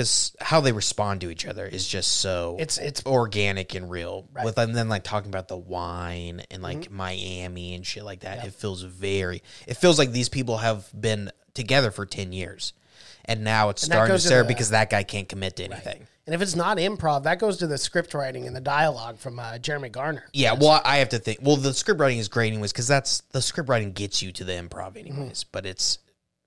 because 0.00 0.34
how 0.40 0.60
they 0.62 0.72
respond 0.72 1.20
to 1.20 1.30
each 1.30 1.44
other 1.46 1.66
is 1.66 1.86
just 1.86 2.10
so 2.12 2.56
It's- 2.58 2.78
it's- 2.78 3.02
organic 3.04 3.74
and 3.74 3.90
real. 3.90 4.26
With 4.42 4.56
and 4.58 4.74
then 4.74 4.88
like 4.88 5.04
talking 5.04 5.28
about 5.30 5.48
the 5.48 5.58
wine 5.58 6.42
and 6.50 6.62
like 6.62 6.78
Mm-hmm. 6.80 6.96
Miami 6.96 7.74
and 7.74 7.86
shit 7.86 8.02
like 8.04 8.20
that, 8.20 8.46
it 8.46 8.54
feels 8.54 8.80
very. 8.82 9.42
It 9.66 9.74
feels 9.76 9.98
like 9.98 10.12
these 10.12 10.30
people 10.30 10.56
have 10.58 10.88
been 10.98 11.30
together 11.52 11.90
for 11.90 12.06
ten 12.06 12.32
years, 12.32 12.72
and 13.26 13.44
now 13.44 13.68
it's 13.68 13.82
that 13.82 13.86
starting 13.88 14.08
to 14.08 14.14
goes 14.14 14.22
to 14.22 14.28
stare 14.28 14.42
the- 14.42 14.48
because 14.48 14.70
that 14.70 14.88
guy 14.88 15.02
can't 15.02 15.28
commit 15.28 15.56
to 15.56 15.64
anything. 15.64 16.06
and 16.26 16.34
if 16.34 16.40
it's 16.40 16.54
not 16.56 16.78
improv, 16.78 17.24
that 17.24 17.38
goes 17.38 17.58
to 17.58 17.66
the 17.66 17.76
script 17.76 18.14
writing 18.14 18.46
and 18.46 18.56
the 18.56 18.60
dialogue 18.60 19.18
from 19.18 19.38
uh, 19.38 19.58
Jeremy 19.58 19.90
Gardner. 19.90 20.24
Yeah, 20.32 20.54
well, 20.54 20.80
I 20.84 20.98
have 20.98 21.10
to 21.10 21.18
think. 21.18 21.40
Well, 21.42 21.56
the 21.56 21.74
script 21.74 22.00
writing 22.00 22.18
is 22.18 22.28
great 22.28 22.52
anyways 22.52 22.72
because 22.72 22.88
that's 22.88 23.20
the 23.32 23.42
script 23.42 23.68
writing 23.68 23.92
gets 23.92 24.22
you 24.22 24.32
to 24.32 24.44
the 24.44 24.52
improv 24.52 24.96
anyways. 24.96 25.44
But 25.44 25.66
it's 25.66 25.98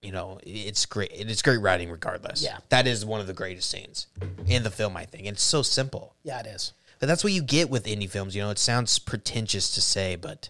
you 0.03 0.11
know 0.11 0.39
it's 0.43 0.85
great. 0.85 1.11
It's 1.13 1.41
great 1.41 1.57
writing 1.61 1.89
regardless. 1.89 2.43
Yeah. 2.43 2.57
that 2.69 2.87
is 2.87 3.05
one 3.05 3.19
of 3.21 3.27
the 3.27 3.33
greatest 3.33 3.69
scenes 3.69 4.07
in 4.47 4.63
the 4.63 4.71
film. 4.71 4.95
I 4.97 5.05
think 5.05 5.25
it's 5.25 5.43
so 5.43 5.61
simple, 5.61 6.15
Yeah, 6.23 6.39
it 6.41 6.47
is. 6.47 6.73
but 6.99 7.07
that's 7.07 7.23
what 7.23 7.33
you 7.33 7.41
get 7.41 7.69
with 7.69 7.85
indie 7.85 8.09
films. 8.09 8.35
You 8.35 8.43
know, 8.43 8.49
it 8.49 8.59
sounds 8.59 8.99
pretentious 8.99 9.73
to 9.75 9.81
say, 9.81 10.15
but 10.15 10.49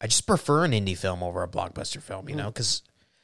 I 0.00 0.06
just 0.06 0.26
prefer 0.26 0.64
an 0.64 0.72
indie 0.72 0.96
film 0.96 1.22
over 1.22 1.42
a 1.42 1.48
blockbuster 1.48 2.02
film. 2.02 2.28
You 2.28 2.34
Mm-hmm. 2.34 2.44
know, 2.44 2.50
because 2.50 2.82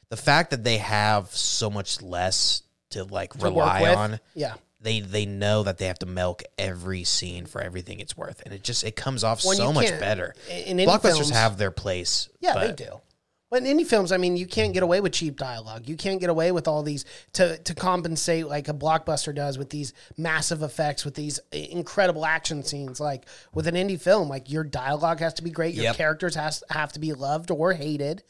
the 0.09 0.17
fact 0.17 0.51
that 0.51 0.63
they 0.63 0.77
have 0.77 1.29
so 1.35 1.69
much 1.69 2.01
less 2.01 2.61
to 2.91 3.03
like 3.03 3.33
To 3.33 3.45
rely 3.45 3.93
on 3.95 4.19
Yeah. 4.35 4.53
they 4.79 4.99
they 4.99 5.25
know 5.25 5.63
that 5.63 5.77
they 5.79 5.87
have 5.87 5.99
to 5.99 6.05
milk 6.05 6.43
every 6.57 7.03
scene 7.03 7.45
for 7.47 7.59
everything 7.59 7.99
it's 7.99 8.15
worth, 8.15 8.41
and 8.45 8.53
it 8.53 8.63
just 8.63 8.83
it 8.83 8.95
comes 8.95 9.23
off 9.23 9.43
When 9.43 9.57
so 9.57 9.73
much 9.73 9.89
better. 9.99 10.35
in 10.49 10.77
Blockbusters 10.77 11.01
films- 11.17 11.29
have 11.31 11.57
their 11.57 11.71
place. 11.71 12.29
Yeah, 12.39 12.53
they 12.59 12.71
do. 12.71 13.01
But 13.55 13.63
in 13.65 13.77
indie 13.77 13.87
films, 13.87 14.11
I 14.11 14.17
mean, 14.17 14.35
you 14.35 14.47
can't 14.47 14.73
get 14.73 14.83
away 14.83 14.99
with 14.99 15.13
cheap 15.13 15.37
dialogue. 15.37 15.87
You 15.87 15.95
can't 15.95 16.19
get 16.19 16.29
away 16.29 16.51
with 16.51 16.67
all 16.67 16.83
these 16.83 17.05
to 17.33 17.57
to 17.59 17.73
compensate 17.73 18.47
like 18.49 18.67
a 18.67 18.73
blockbuster 18.73 19.33
does 19.33 19.57
with 19.57 19.69
these 19.69 19.93
massive 20.17 20.61
effects, 20.61 21.05
with 21.05 21.13
these 21.13 21.39
incredible 21.53 22.25
action 22.25 22.63
scenes. 22.63 22.99
Like 22.99 23.25
with 23.53 23.67
an 23.67 23.75
indie 23.75 24.01
film, 24.01 24.27
like 24.27 24.51
your 24.51 24.65
dialogue 24.65 25.21
has 25.21 25.35
to 25.35 25.41
be 25.41 25.51
great, 25.51 25.73
your 25.73 25.85
Yep. 25.85 25.95
characters 25.95 26.35
has 26.35 26.65
have 26.69 26.91
to 26.91 26.99
be 26.99 27.13
loved 27.13 27.49
or 27.49 27.71
hated. 27.71 28.23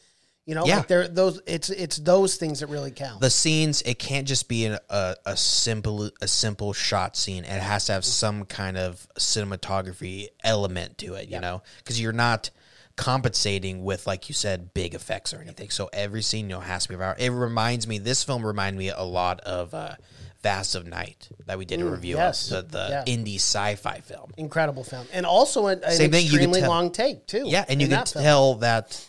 You 0.44 0.54
know, 0.54 0.64
Yeah. 0.64 0.76
like 0.76 0.86
they're 0.86 1.08
those. 1.08 1.40
It's 1.44 1.70
it's 1.70 1.96
those 1.96 2.36
things 2.36 2.60
that 2.60 2.68
really 2.68 2.92
count. 2.92 3.20
the 3.20 3.28
scenes 3.28 3.82
it 3.82 3.98
can't 3.98 4.28
just 4.28 4.46
be 4.46 4.66
an, 4.66 4.78
a 4.88 5.16
a 5.26 5.36
simple 5.36 6.08
a 6.22 6.28
simple 6.28 6.72
shot 6.72 7.16
scene. 7.16 7.42
It 7.42 7.48
has 7.60 7.86
to 7.86 7.94
have 7.94 8.04
some 8.04 8.44
kind 8.44 8.78
of 8.78 9.08
cinematography 9.18 10.28
element 10.44 10.98
to 10.98 11.14
it. 11.14 11.28
You 11.28 11.40
know, 11.40 11.62
because 11.78 12.00
you're 12.00 12.12
not 12.12 12.50
compensating 12.96 13.84
with 13.84 14.06
like 14.06 14.28
you 14.28 14.34
said 14.34 14.72
big 14.74 14.94
effects 14.94 15.32
or 15.32 15.40
anything. 15.40 15.70
So 15.70 15.88
every 15.92 16.22
scene 16.22 16.46
you 16.50 16.56
know 16.56 16.60
has 16.60 16.84
to 16.84 16.88
be 16.88 16.94
about. 16.94 17.20
It 17.20 17.30
reminds 17.30 17.86
me. 17.86 17.98
This 17.98 18.24
film 18.24 18.44
reminded 18.44 18.78
me 18.78 18.88
a 18.88 19.02
lot 19.02 19.40
of. 19.40 19.74
uh 19.74 19.94
Vast 20.42 20.76
of 20.76 20.86
Night 20.86 21.28
that 21.46 21.58
we 21.58 21.64
did 21.64 21.80
a 21.80 21.84
review 21.84 22.16
yes. 22.16 22.52
of 22.52 22.70
the, 22.70 22.78
the 22.78 22.88
Yeah. 23.08 23.14
indie 23.16 23.36
sci-fi 23.36 23.98
film. 24.00 24.30
Incredible 24.36 24.84
film, 24.84 25.04
and 25.12 25.26
also 25.26 25.66
an, 25.66 25.82
an 25.82 25.90
Same 25.90 26.12
thing, 26.12 26.24
you 26.24 26.30
could 26.30 26.36
extremely 26.36 26.60
tell- 26.60 26.68
long 26.70 26.92
take 26.92 27.26
too. 27.26 27.44
Yeah, 27.46 27.64
and 27.68 27.80
you 27.80 27.86
in 27.86 27.90
can 27.90 27.98
that 28.00 28.08
film. 28.10 28.22
tell 28.22 28.54
that 28.56 29.04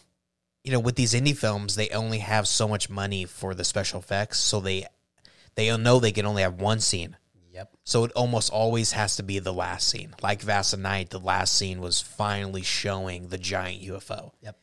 you 0.63 0.71
know 0.71 0.79
with 0.79 0.95
these 0.95 1.13
indie 1.13 1.37
films 1.37 1.75
they 1.75 1.89
only 1.89 2.19
have 2.19 2.47
so 2.47 2.67
much 2.67 2.89
money 2.89 3.25
for 3.25 3.53
the 3.53 3.63
special 3.63 3.99
effects, 3.99 4.39
so 4.39 4.59
they 4.59 4.87
they 5.53 5.75
know 5.77 5.99
they 5.99 6.13
can 6.13 6.25
only 6.25 6.41
have 6.41 6.55
one 6.59 6.79
scene. 6.79 7.17
Yep. 7.57 7.69
So 7.83 8.03
it 8.03 8.11
almost 8.13 8.51
always 8.51 8.91
has 8.91 9.15
to 9.17 9.23
be 9.23 9.39
the 9.39 9.51
last 9.53 9.87
scene. 9.87 10.13
Like 10.21 10.41
Vast 10.41 10.73
of 10.73 10.79
Night, 10.79 11.09
the 11.09 11.19
last 11.19 11.55
scene 11.55 11.81
was 11.81 11.99
finally 11.99 12.61
showing 12.61 13.27
the 13.29 13.37
giant 13.39 13.81
UFO. 13.81 14.31
Yep. 14.43 14.55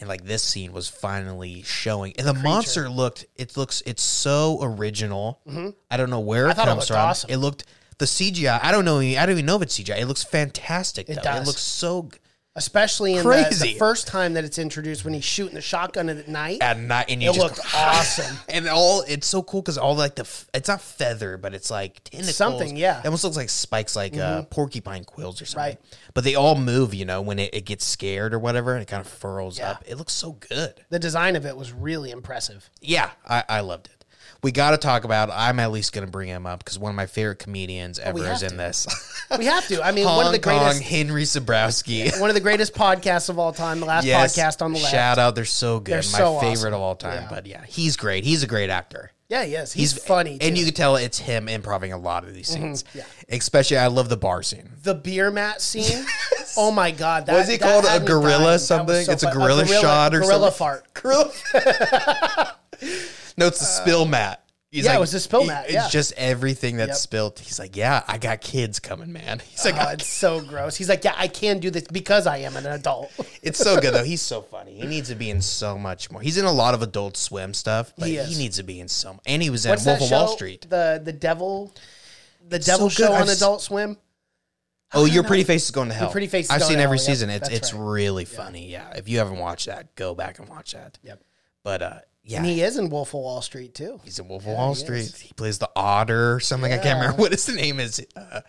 And 0.00 0.08
like 0.08 0.24
this 0.24 0.42
scene 0.42 0.72
was 0.72 0.88
finally 0.88 1.60
showing, 1.62 2.14
and 2.16 2.26
the 2.26 2.32
monster 2.32 2.88
looked. 2.88 3.26
It 3.36 3.58
looks. 3.58 3.82
It's 3.84 4.02
so 4.02 4.58
original. 4.62 5.40
I 5.90 5.96
don't 5.98 6.08
know 6.08 6.20
where 6.20 6.46
it 6.46 6.50
Mm-hmm. 6.50 6.56
thought 6.56 6.68
it 6.68 6.70
comes 6.70 6.78
looked 6.78 6.88
from. 6.88 6.96
awesome. 6.96 7.30
It 7.30 7.36
looked 7.36 7.64
the 7.98 8.06
CGI. 8.06 8.58
I 8.62 8.72
don't 8.72 8.86
know. 8.86 8.98
I 9.00 9.14
don't 9.16 9.30
even 9.32 9.44
know 9.44 9.56
if 9.56 9.62
it's 9.62 9.78
CGI. 9.78 9.98
It 10.00 10.06
looks 10.06 10.22
fantastic. 10.24 11.06
though. 11.06 11.12
It 11.12 11.22
does. 11.22 11.46
looks 11.46 11.60
so. 11.60 12.08
G- 12.54 12.58
Especially 12.58 13.12
in 13.12 13.18
the, 13.18 13.22
Crazy. 13.22 13.72
the 13.74 13.78
first 13.78 14.06
time 14.06 14.34
that 14.34 14.44
it's 14.44 14.58
introduced 14.58 15.04
when 15.04 15.14
he's 15.14 15.24
shooting 15.24 15.54
the 15.54 15.60
shotgun 15.60 16.08
at 16.08 16.26
night. 16.28 16.58
at 16.60 16.78
night 16.78 17.06
and 17.08 17.22
you 17.22 17.30
it 17.30 17.34
just 17.34 17.46
looked 17.58 17.74
awesome. 17.74 18.36
and 18.48 18.68
all 18.68 19.02
it's 19.08 19.26
so 19.26 19.42
cool 19.42 19.62
because 19.62 19.78
all 19.78 19.94
like 19.94 20.16
the 20.16 20.22
f- 20.22 20.48
it's 20.52 20.68
not 20.68 20.80
feather 20.80 21.36
but 21.36 21.54
it's 21.54 21.70
like 21.70 22.02
tentacles 22.04 22.36
Something, 22.36 22.76
yeah. 22.76 22.94
Mm-hmm. 22.94 23.00
it 23.00 23.06
almost 23.06 23.24
looks 23.24 23.36
like 23.36 23.48
spikes 23.50 23.94
like 23.96 24.16
uh, 24.16 24.42
porcupine 24.42 25.04
quills 25.04 25.40
or 25.40 25.46
something 25.46 25.76
Right. 25.76 25.78
but 26.14 26.24
they 26.24 26.34
all 26.34 26.56
move 26.56 26.92
you 26.92 27.04
know 27.04 27.22
when 27.22 27.38
it, 27.38 27.54
it 27.54 27.64
gets 27.66 27.84
scared 27.84 28.34
or 28.34 28.38
whatever 28.38 28.74
and 28.74 28.82
it 28.82 28.86
kind 28.88 29.00
of 29.04 29.10
furls 29.10 29.58
Yeah. 29.58 29.70
up 29.72 29.84
it 29.86 29.96
looks 29.96 30.12
so 30.12 30.32
good 30.32 30.74
The 30.90 30.98
design 30.98 31.36
of 31.36 31.46
it 31.46 31.56
was 31.56 31.72
really 31.72 32.10
impressive. 32.10 32.68
yeah 32.80 33.10
I, 33.28 33.44
I 33.48 33.60
loved 33.60 33.86
it 33.86 33.99
we 34.42 34.52
got 34.52 34.70
to 34.70 34.76
talk 34.78 35.04
about 35.04 35.30
i'm 35.32 35.58
at 35.60 35.70
least 35.70 35.92
going 35.92 36.04
to 36.04 36.10
bring 36.10 36.28
him 36.28 36.46
up 36.46 36.62
because 36.64 36.78
one 36.78 36.90
of 36.90 36.96
my 36.96 37.06
favorite 37.06 37.38
comedians 37.38 37.98
oh, 37.98 38.02
ever 38.08 38.18
Oh, 38.20 38.22
is 38.32 38.42
in 38.42 38.50
to. 38.50 38.56
this 38.56 38.86
We 39.38 39.44
have 39.46 39.66
to. 39.68 39.80
I 39.84 39.92
mean, 39.92 40.06
Hong 40.06 40.16
one 40.16 40.26
of 40.26 40.32
the 40.32 40.38
greatest 40.38 40.80
Kong, 40.80 40.82
henry 40.82 41.22
Zebrowski 41.22 42.18
one 42.20 42.30
of 42.30 42.34
the 42.34 42.40
greatest 42.40 42.74
podcasts 42.74 43.28
of 43.28 43.38
all 43.38 43.52
time. 43.52 43.78
The 43.80 43.86
last 43.86 44.04
Yes, 44.04 44.36
podcast 44.36 44.60
on 44.64 44.72
the 44.72 44.78
left. 44.80 44.90
shout 44.90 45.18
out 45.18 45.34
they're 45.36 45.44
so 45.44 45.78
good 45.78 45.92
They're 45.92 45.98
my 45.98 46.02
so 46.18 46.34
awesome. 46.34 46.48
favorite 46.54 46.74
of 46.74 46.80
all 46.80 46.96
time 46.96 47.22
Yeah. 47.22 47.28
but 47.30 47.46
yeah 47.46 47.64
he's 47.66 47.96
great 47.96 48.24
he's 48.24 48.42
a 48.42 48.46
great 48.48 48.70
actor 48.70 49.12
Yeah, 49.28 49.44
yes, 49.44 49.72
he's, 49.72 49.92
funny. 50.02 50.32
and 50.40 50.56
too. 50.56 50.60
you 50.60 50.64
can 50.66 50.74
tell 50.74 50.96
it's 50.96 51.18
him 51.18 51.48
improving 51.48 51.92
a 51.92 51.98
lot 51.98 52.24
of 52.24 52.34
these 52.34 52.50
mm-hmm. 52.50 52.62
scenes. 52.74 52.84
yeah. 52.94 53.04
Especially, 53.28 53.76
I 53.76 53.86
love 53.86 54.08
the 54.08 54.16
bar 54.16 54.42
scene. 54.42 54.70
the 54.82 54.94
beer 54.94 55.30
mat 55.30 55.60
scene. 55.62 56.04
Oh 56.56 56.72
my 56.72 56.90
god, 56.90 57.26
that, 57.26 57.34
What 57.34 57.42
is 57.42 57.48
he 57.48 57.58
called? 57.58 57.84
A 57.88 58.00
gorilla 58.00 58.42
was 58.54 58.66
something? 58.66 59.04
so 59.04 59.12
It's 59.12 59.22
a 59.22 59.26
fun. 59.28 59.36
gorilla 59.38 59.66
shot 59.68 60.12
or 60.16 60.24
something. 60.24 60.40
gorilla 60.40 60.50
something? 60.50 61.30
fart. 61.52 62.56
No, 63.40 63.46
it's 63.48 63.58
the 63.58 63.64
spill 63.64 64.04
mat. 64.06 64.44
He's 64.70 64.86
Uh, 64.86 64.90
yeah, 64.90 64.96
it 64.98 65.00
was 65.00 65.10
the 65.10 65.18
spill 65.18 65.44
mat, 65.46 65.64
It's 65.64 65.74
yeah. 65.74 65.88
just 65.88 66.12
everything 66.12 66.76
that's 66.76 66.90
Yep. 66.90 66.96
spilled. 66.98 67.38
He's 67.40 67.58
like, 67.58 67.74
yeah, 67.74 68.04
I 68.06 68.18
got 68.18 68.40
kids 68.40 68.78
coming, 68.78 69.12
man. 69.12 69.40
He's 69.50 69.64
like, 69.64 69.74
Oh, 69.76 69.88
it's 69.88 70.06
so 70.06 70.40
gross. 70.40 70.76
He's 70.76 70.88
like, 70.88 71.02
yeah, 71.02 71.14
I 71.16 71.26
can 71.26 71.58
do 71.58 71.70
this 71.70 71.82
because 71.90 72.28
I 72.28 72.36
am 72.38 72.54
an 72.56 72.66
adult. 72.66 73.10
it's 73.42 73.58
so 73.58 73.80
good 73.80 73.92
though. 73.94 74.04
He's 74.04 74.22
so 74.22 74.42
funny. 74.42 74.74
He 74.76 74.86
needs 74.86 75.08
to 75.08 75.16
be 75.16 75.28
in 75.28 75.42
so 75.42 75.76
much 75.76 76.08
more. 76.12 76.20
He's 76.20 76.36
in 76.36 76.44
a 76.44 76.52
lot 76.52 76.74
of 76.74 76.82
Adult 76.82 77.16
Swim 77.16 77.52
stuff, 77.52 77.92
but 77.98 78.06
He 78.06 78.12
he, 78.14 78.18
is. 78.18 78.38
needs 78.38 78.56
to 78.58 78.62
be 78.62 78.78
in 78.78 78.86
some. 78.86 79.18
And 79.26 79.42
he 79.42 79.50
was 79.50 79.66
in 79.66 79.70
What's 79.70 79.84
Wolf 79.86 79.98
that 79.98 80.04
of 80.04 80.08
show? 80.08 80.16
Wall 80.26 80.28
Street. 80.36 80.66
The 80.70 81.00
the 81.04 81.12
devil, 81.12 81.74
the 82.48 82.62
so 82.62 82.72
devil 82.72 82.88
good. 82.90 82.94
show 82.96 83.12
I've 83.12 83.22
on 83.22 83.28
s- 83.28 83.38
Adult 83.38 83.62
Swim. 83.62 83.96
Oh, 84.92 85.04
your 85.04 85.24
pretty 85.24 85.42
face 85.44 85.64
is 85.64 85.70
going 85.72 85.88
to 85.88 85.94
hell. 85.94 86.10
Pretty 86.10 86.26
Face 86.28 86.46
is 86.46 86.50
I've 86.50 86.60
Going 86.60 86.70
seen 86.70 86.78
to 86.78 86.82
every 86.84 86.98
Hell, 86.98 87.06
yep, 87.06 87.10
season. 87.12 87.30
It's 87.30 87.48
that's 87.48 87.58
it's 87.60 87.74
right. 87.74 87.90
really 87.92 88.24
funny. 88.24 88.68
Yeah, 88.70 88.90
if 88.96 89.08
you 89.08 89.18
haven't 89.18 89.38
watched 89.38 89.66
that, 89.66 89.94
go 89.96 90.14
back 90.14 90.38
and 90.40 90.48
watch 90.48 90.72
that. 90.74 90.98
Yep. 91.02 91.22
But 91.64 91.82
uh, 91.82 91.98
yeah, 92.30 92.38
And 92.38 92.46
he 92.46 92.62
is 92.62 92.76
in 92.76 92.88
Wolf 92.90 93.08
of 93.08 93.20
Wall 93.20 93.42
Street 93.42 93.74
too. 93.74 94.00
He's 94.04 94.18
in 94.18 94.28
Wolf 94.28 94.42
of 94.46 94.52
Wall 94.52 94.74
Street. 94.74 95.14
He 95.20 95.32
plays 95.34 95.58
the 95.58 95.70
otter 95.74 96.34
or 96.34 96.40
something. 96.40 96.72
I 96.72 96.78
can't 96.78 97.00
remember 97.00 97.16
what 97.22 97.32
his 97.32 97.48
name 97.48 97.80
is. 97.80 98.04
Uh, 98.16 98.40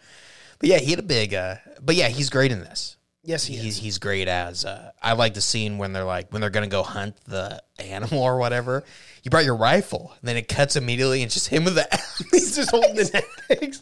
but 0.60 0.70
yeah, 0.70 0.78
he 0.78 0.92
had 0.92 1.00
a 1.00 1.04
big. 1.04 1.34
Uh, 1.34 1.56
but 1.82 1.96
yeah, 1.96 2.08
he's 2.10 2.30
great 2.30 2.52
in 2.52 2.60
this. 2.60 2.98
Yes, 3.24 3.46
he 3.46 3.56
He's 3.56 3.78
is. 3.78 3.84
he's 3.84 3.98
great 4.00 4.28
as. 4.28 4.66
Uh, 4.66 4.92
I 5.02 5.14
like 5.14 5.36
the 5.36 5.42
scene 5.42 5.78
when 5.78 5.94
they're 5.94 6.04
like 6.04 6.32
when 6.32 6.42
they're 6.42 6.50
gonna 6.50 6.66
go 6.68 6.82
hunt 6.82 7.16
the 7.26 7.62
animal 7.80 8.20
or 8.24 8.38
whatever. 8.40 8.84
You 9.24 9.30
brought 9.30 9.46
your 9.46 9.56
rifle, 9.58 10.12
and 10.20 10.28
then 10.28 10.38
it 10.38 10.48
cuts 10.48 10.76
immediately, 10.76 11.22
and 11.22 11.28
it's 11.28 11.36
just 11.36 11.48
him 11.48 11.64
with 11.66 11.76
the. 11.76 11.88
He's 12.32 12.56
just 12.56 12.72
holding 12.72 12.96
the 12.96 13.24
neck. 13.50 13.74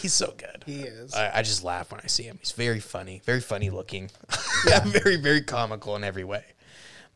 he's 0.00 0.12
so 0.12 0.32
good. 0.36 0.62
He 0.66 0.82
is. 0.82 1.14
I, 1.14 1.38
I 1.38 1.42
just 1.42 1.64
laugh 1.64 1.90
when 1.90 2.00
I 2.02 2.06
see 2.06 2.22
him. 2.22 2.38
He's 2.40 2.52
very 2.52 2.78
funny, 2.78 3.22
very 3.24 3.40
funny 3.40 3.70
looking. 3.70 4.08
Yeah, 4.68 4.80
very 4.84 5.16
very 5.16 5.42
comical 5.42 5.96
in 5.96 6.04
every 6.04 6.22
way. 6.24 6.44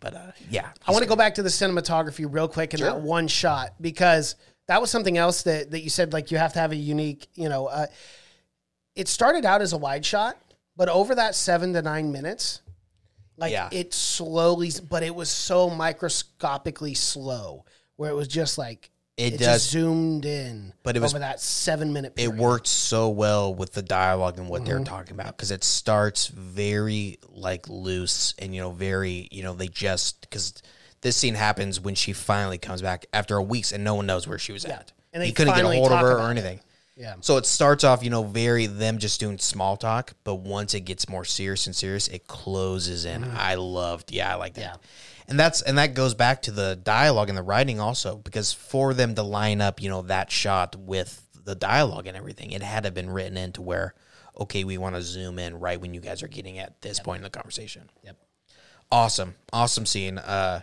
But 0.01 0.15
uh, 0.15 0.33
yeah, 0.51 0.71
I 0.87 0.93
want 0.93 1.03
to 1.03 1.09
go 1.09 1.17
back 1.17 1.35
to 1.37 1.43
the 1.43 1.49
cinematography 1.49 2.27
real 2.29 2.49
quick 2.49 2.73
in 2.75 2.81
that 2.81 3.01
one 3.01 3.27
shot 3.29 3.75
because 3.81 4.37
that 4.69 4.81
was 4.81 4.91
something 4.91 5.19
else 5.19 5.43
that, 5.43 5.71
that 5.73 5.81
you 5.81 5.91
said 5.91 6.13
like 6.13 6.31
you 6.31 6.39
have 6.39 6.53
to 6.53 6.59
have 6.61 6.73
a 6.73 6.77
unique, 6.77 7.27
you 7.35 7.49
know, 7.49 7.67
uh, 7.67 7.87
it 8.95 9.09
started 9.09 9.45
out 9.45 9.61
as 9.61 9.73
a 9.73 9.77
wide 9.79 10.05
shot, 10.05 10.37
but 10.77 10.89
over 10.89 11.15
that 11.15 11.35
seven 11.35 11.73
to 11.73 11.83
nine 11.83 12.13
minutes, 12.13 12.61
like 13.37 13.53
Yeah. 13.53 13.69
it 13.73 13.93
slowly, 13.95 14.71
but 14.89 15.03
it 15.03 15.15
was 15.15 15.29
so 15.29 15.71
microscopically 15.71 16.95
slow 16.95 17.65
where 17.97 18.11
it 18.11 18.15
was 18.15 18.29
just 18.29 18.59
like 18.59 18.91
It 19.19 19.35
it, 19.35 19.39
does- 19.39 19.47
just 19.65 19.71
zoomed 19.71 20.25
in, 20.25 20.73
but 20.85 20.97
it 20.97 21.01
was- 21.01 21.13
over 21.13 21.19
that 21.19 21.41
seven 21.41 21.93
minute. 21.93 22.13
it 22.17 22.29
worked 22.33 22.69
so 22.69 23.09
well 23.09 23.53
with 23.55 23.73
the 23.73 23.83
dialogue 23.83 24.39
and 24.39 24.49
what 24.49 24.63
Mm-hmm. 24.63 24.71
they're 24.71 24.85
talking 24.85 25.13
about 25.13 25.37
because 25.37 25.51
it 25.51 25.65
starts 25.65 26.29
very 26.29 27.19
like 27.29 27.69
loose 27.69 28.35
and 28.39 28.55
you 28.55 28.61
know 28.61 28.71
very 28.71 29.27
you 29.33 29.43
know 29.43 29.55
they 29.55 29.67
just 29.69 30.21
because 30.23 30.55
this 31.01 31.17
scene 31.17 31.35
happens 31.35 31.81
when 31.81 31.95
she 31.95 32.13
finally 32.13 32.59
comes 32.59 32.81
back 32.81 33.07
after 33.13 33.37
a 33.37 33.43
weeks 33.43 33.73
and 33.73 33.83
no 33.85 33.95
one 33.97 34.07
knows 34.07 34.27
where 34.29 34.39
she 34.39 34.53
was 34.53 34.65
at 34.65 34.93
And 35.13 35.23
they 35.23 35.27
he 35.27 35.33
couldn't 35.33 35.55
get 35.55 35.65
a 35.65 35.69
hold 35.69 35.91
of 35.93 35.99
her 36.01 36.19
or 36.19 36.33
it. 36.33 36.61
Yeah. 36.99 37.15
so 37.21 37.37
it 37.37 37.47
starts 37.47 37.85
off 37.85 38.03
you 38.03 38.11
know 38.11 38.25
very 38.25 38.67
them 38.67 38.99
just 38.99 39.21
doing 39.21 39.39
small 39.39 39.77
talk 39.77 40.15
but 40.25 40.35
once 40.37 40.75
it 40.75 40.81
gets 40.81 41.09
more 41.09 41.25
serious 41.25 41.67
and 41.67 41.77
serious 41.77 42.09
it 42.09 42.27
closes 42.27 43.05
in 43.05 43.23
i 43.23 43.55
loved 43.55 44.11
yeah 44.11 44.33
i 44.33 44.35
like 44.35 44.55
that. 44.55 44.61
Yeah. 44.61 44.75
and 45.29 45.39
that's 45.39 45.63
and 45.63 45.79
that 45.79 45.95
goes 45.95 46.15
back 46.15 46.43
to 46.43 46.51
the 46.51 46.75
dialogue 46.75 47.29
and 47.29 47.39
the 47.39 47.43
writing 47.43 47.79
also 47.79 48.17
because 48.17 48.53
for 48.53 48.95
them 48.95 49.15
to 49.15 49.23
line 49.23 49.61
up 49.61 49.81
you 49.81 49.89
know 49.89 50.03
that 50.03 50.33
shot 50.33 50.75
with 50.75 51.25
the 51.45 51.55
dialogue 51.55 52.09
and 52.09 52.17
everything 52.17 52.51
it 52.51 52.63
had 52.63 52.83
to 52.83 52.89
have 52.89 52.95
been 52.95 53.11
written 53.11 53.37
into 53.37 53.63
where 53.63 53.95
okay 54.37 54.65
we 54.65 54.77
want 54.77 54.97
to 54.97 55.01
zoom 55.03 55.39
in 55.39 55.61
right 55.61 55.81
when 55.81 55.95
you 55.95 56.01
guys 56.01 56.21
are 56.25 56.29
getting 56.29 56.59
at 56.59 56.81
this 56.83 56.99
point 56.99 57.19
in 57.19 57.23
the 57.23 57.31
conversation 57.31 57.89
Yep. 58.03 58.17
awesome 58.91 59.37
awesome 59.53 59.87
scene 59.87 60.19
uh 60.19 60.63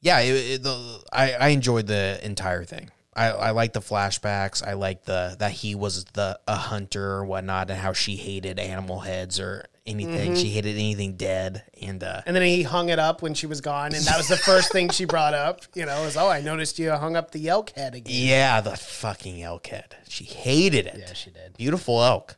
yeah 0.00 0.20
it, 0.20 0.30
it, 0.32 0.62
the, 0.62 1.02
I, 1.12 1.32
I 1.32 1.48
enjoyed 1.48 1.88
the 1.88 2.20
entire 2.22 2.62
thing 2.62 2.90
I, 3.16 3.30
I 3.30 3.50
like 3.52 3.72
the 3.72 3.80
flashbacks 3.80 4.66
i 4.66 4.74
like 4.74 5.04
the 5.06 5.36
that 5.38 5.50
he 5.52 5.74
was 5.74 6.04
the 6.12 6.38
a 6.46 6.54
hunter 6.56 7.12
or 7.12 7.24
whatnot 7.24 7.70
and 7.70 7.78
how 7.80 7.92
she 7.92 8.16
hated 8.16 8.58
animal 8.58 9.00
heads 9.00 9.40
or 9.40 9.64
anything 9.86 10.32
Mm-hmm. 10.32 10.34
she 10.34 10.50
hated 10.50 10.74
anything 10.74 11.16
dead 11.16 11.62
and 11.80 12.02
uh 12.04 12.20
And 12.26 12.34
then 12.36 12.42
he 12.42 12.62
hung 12.64 12.88
it 12.90 12.98
up 12.98 13.22
when 13.22 13.34
she 13.34 13.46
was 13.46 13.60
gone, 13.60 13.94
and 13.94 14.04
that 14.04 14.16
was 14.16 14.26
the 14.28 14.36
first 14.36 14.72
thing 14.72 14.88
she 14.90 15.04
brought 15.04 15.32
up. 15.32 15.60
You 15.74 15.86
know, 15.86 16.02
was 16.02 16.16
oh, 16.16 16.28
I 16.28 16.40
noticed 16.40 16.78
you 16.80 16.90
hung 16.90 17.14
up 17.16 17.30
the 17.30 17.48
elk 17.48 17.70
head 17.70 17.94
again. 17.94 18.12
Yeah, 18.28 18.60
the 18.60 18.76
fucking 18.76 19.40
elk 19.42 19.68
head. 19.68 19.94
She 20.08 20.24
hated 20.24 20.86
it. 20.86 20.96
Yeah, 20.98 21.12
she 21.14 21.30
did. 21.30 21.56
Beautiful 21.56 22.02
elk. 22.02 22.36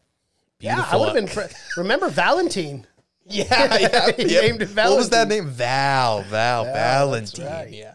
Yeah, 0.61 0.85
I 0.90 0.97
would 0.97 1.06
have 1.06 1.14
been. 1.14 1.28
Pre- 1.28 1.50
Remember 1.78 2.08
Valentine? 2.11 2.87
yeah, 3.25 3.78
yeah, 3.78 4.11
He 4.16 4.35
yeah. 4.35 4.40
named 4.42 4.61
it 4.62 4.75
What 4.76 4.97
was 4.99 5.08
that 5.11 5.28
name? 5.28 5.47
Val, 5.49 6.23
Val, 6.25 6.64
that's 6.64 6.76
Valentine. 6.76 7.47
right. 7.47 7.70
Yeah. 7.73 7.94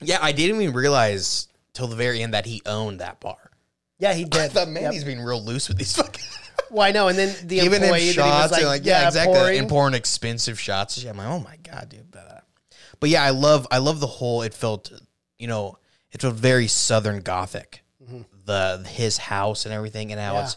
Yeah, 0.00 0.18
I 0.20 0.32
didn't 0.32 0.60
even 0.60 0.74
realize 0.74 1.48
till 1.72 1.86
the 1.86 1.96
very 1.96 2.22
end 2.22 2.34
that 2.34 2.46
he 2.46 2.62
owned 2.66 3.00
that 3.00 3.20
bar. 3.20 3.36
Yeah, 3.98 4.14
he 4.14 4.24
I 4.24 4.28
did. 4.28 4.52
thought, 4.52 4.68
man, 4.68 4.84
Yep. 4.84 4.92
he's 4.92 5.04
being 5.04 5.20
real 5.20 5.42
loose 5.42 5.68
with 5.68 5.76
these 5.78 5.94
fucking 5.94 6.24
Well, 6.70 6.82
I 6.86 6.92
know. 6.92 7.08
And 7.08 7.18
then 7.18 7.34
the 7.46 7.56
giving 7.60 7.80
him 7.80 7.84
employee 7.84 7.98
that 8.00 8.06
he 8.06 8.12
shots 8.12 8.42
was 8.44 8.50
like, 8.52 8.60
and 8.60 8.68
like 8.68 8.84
yeah, 8.86 9.02
yeah, 9.02 9.06
exactly, 9.08 9.34
pouring. 9.34 9.58
and 9.58 9.68
pouring 9.68 9.94
expensive 9.94 10.58
shots. 10.60 11.04
I'm 11.04 11.16
like, 11.16 11.26
oh 11.26 11.40
my 11.40 11.56
god, 11.62 11.88
dude. 11.88 12.10
But, 12.10 12.26
uh, 12.30 12.40
but 13.00 13.10
yeah, 13.10 13.22
I 13.24 13.30
love, 13.30 13.66
I 13.70 13.78
love 13.78 14.00
the 14.00 14.06
whole. 14.06 14.42
It 14.42 14.54
felt, 14.54 14.90
you 15.38 15.46
know, 15.48 15.78
it 16.12 16.20
felt 16.22 16.34
very 16.34 16.66
Southern 16.66 17.20
Gothic. 17.22 17.82
The 18.46 18.84
his 18.88 19.16
house 19.18 19.64
and 19.64 19.72
everything, 19.74 20.10
and 20.12 20.20
how 20.20 20.28
Mm-hmm. 20.32 20.36
Yeah. 20.38 20.44
it's. 20.44 20.56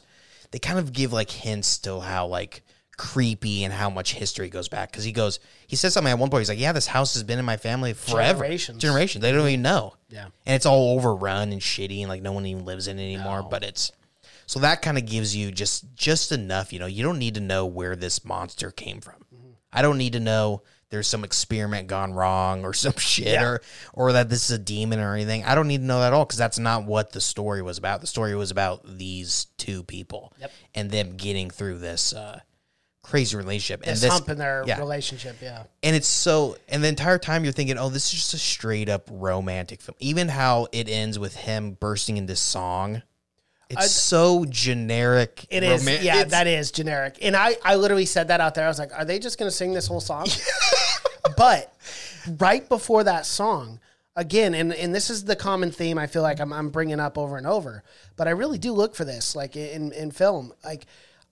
They 0.52 0.60
kind 0.60 0.80
of 0.80 0.94
give 0.94 1.14
like 1.14 1.30
hints 1.30 1.68
still 1.68 2.00
how 2.00 2.28
like 2.28 2.63
creepy 2.98 3.64
and 3.64 3.74
how 3.74 3.90
much 3.90 4.14
history 4.14 4.50
goes 4.50 4.68
back 4.70 4.92
because 4.92 5.04
he 5.04 5.12
goes 5.12 5.40
he 5.68 5.76
says 5.76 5.94
something 5.94 6.12
at 6.12 6.20
one 6.20 6.30
point 6.30 6.42
he's 6.42 6.50
like 6.50 6.60
yeah 6.60 6.72
this 6.72 6.86
house 6.88 7.14
has 7.16 7.24
been 7.24 7.40
in 7.40 7.46
my 7.46 7.58
family 7.58 7.94
forever 7.94 8.40
Generations. 8.40 8.78
generations 8.82 9.22
they 9.22 9.32
don't 9.32 9.48
even 9.48 9.62
know 9.64 9.96
Yeah. 10.10 10.26
and 10.46 10.56
it's 10.56 10.66
all 10.68 10.96
overrun 10.98 11.52
and 11.52 11.62
shitty 11.62 12.02
and 12.02 12.10
like 12.10 12.22
no 12.22 12.32
one 12.34 12.46
even 12.46 12.66
lives 12.66 12.88
in 12.88 13.00
it 13.00 13.04
anymore 13.04 13.42
but 13.50 13.64
it's 13.64 13.92
so 14.46 14.60
that 14.60 14.82
kind 14.84 14.98
of 14.98 15.06
gives 15.08 15.36
you 15.36 15.52
just 15.52 15.94
just 15.96 16.32
enough 16.32 16.72
you 16.72 16.78
know 16.80 16.86
you 16.86 17.04
don't 17.04 17.18
need 17.20 17.34
to 17.36 17.42
know 17.42 17.66
where 17.66 17.96
this 17.96 18.24
monster 18.24 18.70
came 18.72 19.02
from 19.02 19.16
I 19.76 19.82
don't 19.82 19.98
need 19.98 20.14
to 20.14 20.20
know 20.20 20.62
there's 20.92 21.08
some 21.08 21.24
experiment 21.24 21.88
gone 21.88 22.14
wrong 22.14 22.64
or 22.64 22.74
some 22.74 22.94
shit 22.98 23.26
Yeah. 23.26 23.44
or 23.44 23.62
or 23.94 24.12
that 24.12 24.30
this 24.30 24.44
is 24.46 24.52
a 24.52 24.60
demon 24.60 25.00
or 25.00 25.16
anything. 25.16 25.44
I 25.46 25.56
don't 25.56 25.68
need 25.68 25.80
to 25.80 25.84
know 25.84 26.00
that 26.02 26.08
at 26.10 26.14
all 26.14 26.26
because 26.26 26.38
that's 26.38 26.60
not 26.60 26.86
what 26.86 27.12
the 27.12 27.20
story 27.20 27.64
was 27.64 27.80
about. 27.80 28.02
The 28.02 28.06
story 28.06 28.36
was 28.36 28.52
about 28.52 28.82
these 29.00 29.48
two 29.58 29.82
people 29.82 30.32
Yep. 30.40 30.52
and 30.76 30.92
them 30.92 31.18
getting 31.18 31.50
through 31.50 31.80
this 31.80 32.14
uh, 32.14 32.42
crazy 33.04 33.38
relationship 33.38 33.82
and 33.82 33.92
This, 33.92 34.02
this 34.02 34.12
hump 34.12 34.30
in 34.30 34.38
their 34.38 34.64
yeah. 34.66 34.80
relationship. 34.80 35.36
Yeah. 35.42 35.64
and 35.84 35.96
it's 35.96 36.08
so 36.08 36.58
and 36.68 36.84
the 36.84 36.88
entire 36.88 37.20
time 37.20 37.44
you're 37.44 37.54
thinking 37.54 37.78
oh 37.78 37.90
this 37.90 38.08
is 38.08 38.14
just 38.14 38.34
a 38.34 38.38
straight 38.38 38.90
up 38.90 39.08
romantic 39.12 39.82
film 39.82 39.96
even 40.00 40.30
how 40.30 40.68
it 40.72 40.90
ends 40.90 41.20
with 41.20 41.36
him 41.36 41.74
bursting 41.74 42.18
into 42.18 42.36
song 42.36 43.04
it's 43.70 43.92
so 43.92 44.46
generic 44.46 45.46
It 45.50 45.64
is, 45.64 45.86
roman- 45.86 46.04
yeah, 46.06 46.24
that 46.26 46.46
is 46.48 46.72
generic. 46.72 47.18
And 47.22 47.36
I, 47.36 47.56
I 47.64 47.76
literally 47.76 48.06
said 48.06 48.28
that 48.28 48.40
out 48.40 48.54
there. 48.54 48.66
I 48.66 48.68
was 48.68 48.78
like, 48.78 48.92
are 48.96 49.06
they 49.06 49.18
just 49.18 49.40
going 49.40 49.50
to 49.50 49.56
sing 49.56 49.74
this 49.74 49.88
whole 49.88 50.02
song? 50.02 50.28
but 51.38 51.74
right 52.38 52.68
before 52.70 53.04
that 53.06 53.26
song, 53.26 53.80
again, 54.16 54.54
and, 54.54 54.74
and 54.74 54.94
this 54.94 55.10
is 55.10 55.26
the 55.26 55.36
common 55.36 55.72
theme 55.72 55.98
I 55.98 56.06
feel 56.08 56.22
like 56.22 56.40
I'm, 56.40 56.54
I'm 56.54 56.70
bringing 56.70 57.00
up 57.00 57.18
over 57.18 57.38
and 57.38 57.48
over, 57.48 57.84
but 58.16 58.28
I 58.28 58.32
really 58.32 58.60
do 58.60 58.74
look 58.74 58.96
for 58.96 59.06
this, 59.06 59.36
like 59.36 59.56
in, 59.56 59.92
in 59.94 60.12
film. 60.12 60.54
Like, 60.64 60.86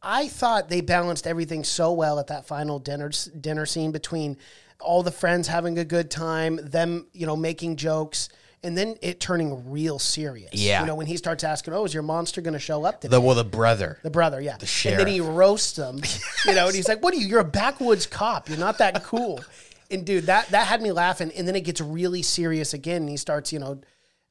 I 0.03 0.27
thought 0.27 0.69
they 0.69 0.81
balanced 0.81 1.27
everything 1.27 1.63
so 1.63 1.91
well 1.93 2.19
at 2.19 2.27
that 2.27 2.45
final 2.45 2.79
dinner 2.79 3.11
dinner 3.39 3.65
scene 3.65 3.91
between 3.91 4.37
all 4.79 5.03
the 5.03 5.11
friends 5.11 5.47
having 5.47 5.77
a 5.77 5.85
good 5.85 6.09
time, 6.09 6.59
them, 6.63 7.05
you 7.13 7.27
know, 7.27 7.35
making 7.35 7.75
jokes, 7.75 8.29
and 8.63 8.75
then 8.75 8.95
it 9.01 9.19
turning 9.19 9.69
real 9.71 9.99
serious. 9.99 10.53
Yeah. 10.53 10.81
You 10.81 10.87
know, 10.87 10.95
when 10.95 11.05
he 11.05 11.17
starts 11.17 11.43
asking, 11.43 11.73
oh, 11.75 11.85
is 11.85 11.93
your 11.93 12.03
monster 12.03 12.41
going 12.41 12.53
to 12.53 12.59
show 12.59 12.83
up 12.83 13.01
today? 13.01 13.11
the 13.11 13.21
well 13.21 13.35
the 13.35 13.43
brother 13.43 13.99
The 14.01 14.09
brother, 14.09 14.41
yeah. 14.41 14.57
and 14.59 14.67
sheriff. 14.67 14.97
then 14.99 15.07
he 15.07 15.21
roasts 15.21 15.77
him, 15.77 16.01
you 16.47 16.53
know, 16.55 16.65
and 16.67 16.75
he's 16.75 16.87
like, 16.87 17.01
"What 17.03 17.13
are 17.13 17.17
you? 17.17 17.27
You're 17.27 17.39
a 17.41 17.43
backwoods 17.45 18.07
cop. 18.07 18.49
You're 18.49 18.57
not 18.57 18.79
that 18.79 19.03
cool." 19.03 19.43
And 19.91 20.05
dude, 20.05 20.25
that 20.25 20.47
that 20.49 20.67
had 20.67 20.81
me 20.81 20.91
laughing. 20.91 21.31
And 21.35 21.47
then 21.47 21.55
it 21.55 21.61
gets 21.61 21.81
really 21.81 22.21
serious 22.23 22.73
again, 22.73 23.01
and 23.03 23.09
he 23.09 23.17
starts, 23.17 23.51
you 23.53 23.59
know, 23.59 23.81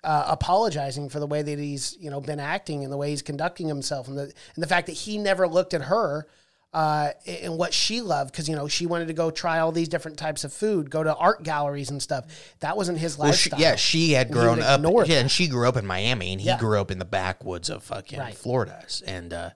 uh, 0.05 0.25
apologizing 0.29 1.09
for 1.09 1.21
the 1.21 1.27
way 1.27 1.43
that 1.43 1.59
he's, 1.59 1.97
you 2.01 2.11
know, 2.11 2.21
been 2.21 2.41
acting 2.41 2.85
and 2.85 2.93
the 2.93 2.97
way 2.97 3.11
he's 3.11 3.23
conducting 3.23 3.69
himself, 3.69 4.09
and 4.09 4.17
the 4.19 4.23
and 4.23 4.63
the 4.63 4.67
fact 4.67 4.87
that 4.87 4.93
he 4.95 5.19
never 5.19 5.47
looked 5.49 5.75
at 5.75 5.83
her. 5.83 6.27
Uh, 6.73 7.11
and 7.27 7.59
what 7.59 7.75
she 7.75 8.01
loved, 8.01 8.31
because 8.31 8.49
you 8.49 8.55
know 8.55 8.69
she 8.69 8.87
wanted 8.87 9.09
to 9.09 9.13
go 9.13 9.29
try 9.33 9.59
all 9.59 9.73
these 9.73 9.89
different 9.89 10.17
types 10.17 10.45
of 10.45 10.53
food, 10.53 10.89
go 10.89 11.03
to 11.03 11.13
art 11.17 11.43
galleries 11.43 11.91
and 11.91 12.01
stuff. 12.01 12.27
That 12.61 12.77
wasn't 12.77 12.99
his 12.99 13.19
well, 13.19 13.33
she, 13.33 13.51
lifestyle. 13.51 13.61
yeah 13.61 13.75
she 13.75 14.13
had 14.13 14.31
grown 14.31 14.63
up 14.63 14.81
yeah 15.09 15.19
and 15.19 15.29
she 15.29 15.49
grew 15.49 15.69
up 15.69 15.77
in 15.77 15.85
miami 15.85 16.31
and 16.31 16.41
he 16.41 16.47
Yeah. 16.47 16.59
grew 16.61 16.81
up 16.81 16.93
in 16.93 17.01
the 17.01 17.05
backwoods 17.05 17.71
of 17.71 17.83
fucking 17.83 18.21
Right. 18.21 18.37
florida 18.37 18.85
and 19.05 19.33
uh 19.33 19.51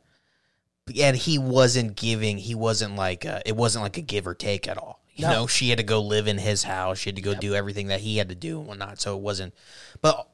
and 1.00 1.16
he 1.16 1.38
wasn't 1.38 1.94
giving 1.96 2.36
he 2.38 2.56
wasn't 2.56 2.96
like 2.96 3.24
uh, 3.24 3.40
it 3.46 3.54
wasn't 3.56 3.84
like 3.84 3.96
a 3.96 4.02
give 4.02 4.26
or 4.26 4.34
take 4.34 4.66
at 4.66 4.76
all 4.76 5.00
you 5.14 5.24
No. 5.24 5.30
know 5.32 5.46
she 5.46 5.68
had 5.68 5.78
to 5.78 5.84
go 5.84 6.02
live 6.02 6.26
in 6.26 6.38
his 6.38 6.64
house 6.64 6.98
she 6.98 7.10
had 7.10 7.16
to 7.16 7.22
go 7.22 7.34
do 7.34 7.54
everything 7.54 7.86
that 7.88 8.00
he 8.00 8.16
had 8.16 8.28
to 8.28 8.34
do 8.34 8.58
and 8.58 8.66
whatnot 8.66 9.00
so 9.00 9.16
it 9.16 9.22
wasn't 9.22 9.54
but 10.02 10.26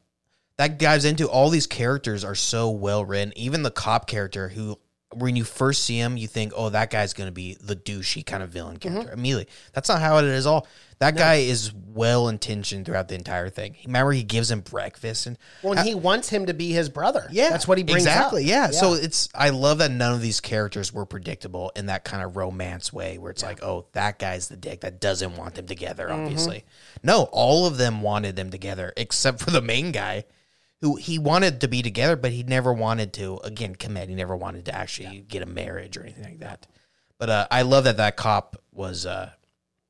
that 0.61 0.79
dives 0.79 1.07
into 1.07 1.27
all 1.27 1.49
these 1.49 1.67
characters 1.67 2.23
are 2.23 2.35
so 2.35 2.69
well 2.71 3.03
written 3.03 3.33
even 3.35 3.63
the 3.63 3.71
cop 3.71 4.07
character 4.07 4.49
who 4.51 4.79
when 5.15 5.35
you 5.35 5.43
first 5.43 5.83
see 5.85 5.97
him 5.99 6.17
you 6.17 6.29
think 6.29 6.53
oh 6.55 6.69
that 6.69 6.91
guy's 6.91 7.15
going 7.15 7.27
to 7.27 7.33
be 7.33 7.57
the 7.61 7.75
douchey 7.75 8.25
kind 8.25 8.43
of 8.43 8.51
villain 8.51 8.77
Mm-hmm. 8.77 8.93
character 8.93 9.13
immediately 9.13 9.49
that's 9.73 9.89
not 9.89 10.01
how 10.01 10.19
it 10.19 10.25
is 10.27 10.47
all 10.47 10.67
that 10.99 11.17
guy 11.17 11.37
is 11.37 11.73
well 11.73 12.29
intentioned 12.29 12.85
throughout 12.85 13.09
the 13.09 13.15
entire 13.15 13.49
thing 13.49 13.75
remember 13.87 14.13
he 14.13 14.23
gives 14.23 14.51
him 14.51 14.61
breakfast 14.61 15.27
and 15.27 15.39
Well, 15.63 15.73
and 15.79 15.89
he 15.89 15.95
wants 15.95 16.29
him 16.29 16.45
to 16.45 16.53
be 16.53 16.73
his 16.73 16.91
brother. 16.91 17.27
yeah, 17.33 17.49
that's 17.49 17.67
what 17.67 17.79
he 17.79 17.85
brings 17.85 18.03
exactly. 18.05 18.43
up. 18.43 18.49
Yeah. 18.49 18.67
so 18.71 18.93
it's 18.93 19.31
I 19.35 19.49
love 19.49 19.79
that 19.79 19.91
none 19.91 20.13
of 20.13 20.21
these 20.21 20.41
characters 20.41 20.93
were 20.93 21.07
predictable 21.07 21.73
in 21.75 21.87
that 21.87 22.05
kind 22.05 22.23
of 22.23 22.37
romance 22.37 22.93
way, 22.93 23.17
where 23.17 23.31
it's 23.31 23.43
like, 23.43 23.63
oh, 23.63 23.87
that 23.93 24.19
guy's 24.19 24.49
the 24.49 24.57
dick 24.59 24.83
that 24.83 25.01
doesn't 25.01 25.39
want 25.39 25.55
them 25.55 25.67
together. 25.67 26.09
Mm-hmm. 26.09 26.21
Obviously, 26.25 26.65
no, 27.03 27.31
all 27.33 27.65
of 27.67 27.79
them 27.79 28.03
wanted 28.03 28.37
them 28.37 28.51
together 28.51 28.93
except 28.99 29.41
for 29.41 29.51
the 29.51 29.63
main 29.63 29.93
guy, 29.93 30.25
who 30.81 30.97
he 30.97 31.19
wanted 31.19 31.61
to 31.61 31.69
be 31.69 31.83
together, 31.83 32.17
but 32.17 32.33
he 32.33 32.43
never 32.43 32.73
wanted 32.73 33.13
to 33.15 33.39
again 33.45 33.75
commit. 33.75 34.09
He 34.09 34.15
never 34.15 34.37
wanted 34.37 34.65
to 34.67 34.75
actually 34.75 35.25
get 35.29 35.43
a 35.43 35.47
marriage 35.47 35.97
or 35.97 36.03
anything 36.03 36.25
like 36.25 36.41
that. 36.41 36.67
But 37.19 37.31
uh, 37.31 37.47
I 37.51 37.63
love 37.63 37.85
that 37.85 37.99
that 37.99 38.17
cop 38.17 38.57
was. 38.73 39.07
Uh, 39.07 39.31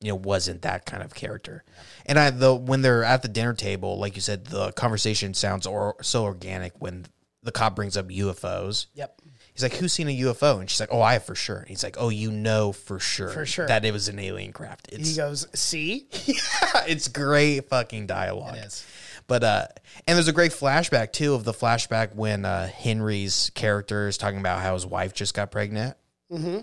you 0.02 0.08
know, 0.08 0.16
wasn't 0.16 0.62
that 0.62 0.86
kind 0.86 1.02
of 1.02 1.14
character. 1.14 1.62
And 2.06 2.18
I 2.18 2.30
the 2.30 2.54
when 2.54 2.80
they're 2.82 3.04
at 3.04 3.20
the 3.22 3.28
dinner 3.28 3.52
table, 3.52 3.98
like 3.98 4.14
you 4.14 4.22
said, 4.22 4.46
the 4.46 4.72
conversation 4.72 5.34
sounds 5.34 5.66
or, 5.66 5.96
so 6.00 6.24
organic 6.24 6.72
when 6.80 7.04
the 7.42 7.52
cop 7.52 7.76
brings 7.76 7.96
up 7.96 8.08
UFOs. 8.08 8.86
Yep. 8.94 9.20
He's 9.52 9.62
like, 9.62 9.74
"Who's 9.74 9.92
seen 9.92 10.08
a 10.08 10.18
UFO?" 10.20 10.58
And 10.58 10.70
she's 10.70 10.80
like, 10.80 10.88
"Oh, 10.90 11.02
I 11.02 11.14
have 11.14 11.24
for 11.24 11.34
sure." 11.34 11.58
And 11.58 11.68
he's 11.68 11.82
like, 11.82 11.96
"Oh, 11.98 12.08
you 12.08 12.30
know 12.30 12.72
for 12.72 12.98
sure, 12.98 13.28
For 13.28 13.44
sure. 13.44 13.66
that 13.66 13.84
it 13.84 13.92
was 13.92 14.08
an 14.08 14.18
alien 14.18 14.52
craft." 14.52 14.88
It's, 14.90 15.10
He 15.10 15.16
goes, 15.16 15.46
"See, 15.54 16.06
yeah, 16.24 16.84
it's 16.86 17.08
great 17.08 17.68
fucking 17.68 18.06
dialogue. 18.06 18.56
It 18.56 18.64
is. 18.66 18.86
But 19.30 19.44
uh, 19.44 19.66
and 20.08 20.16
there's 20.16 20.26
a 20.26 20.32
great 20.32 20.50
flashback 20.50 21.12
too 21.12 21.34
of 21.34 21.44
the 21.44 21.52
flashback 21.52 22.16
when 22.16 22.44
uh, 22.44 22.66
Henry's 22.66 23.52
character 23.54 24.08
is 24.08 24.18
talking 24.18 24.40
about 24.40 24.60
how 24.60 24.74
his 24.74 24.84
wife 24.84 25.14
just 25.14 25.34
got 25.34 25.52
pregnant. 25.52 25.96
Mm-hmm. 26.32 26.58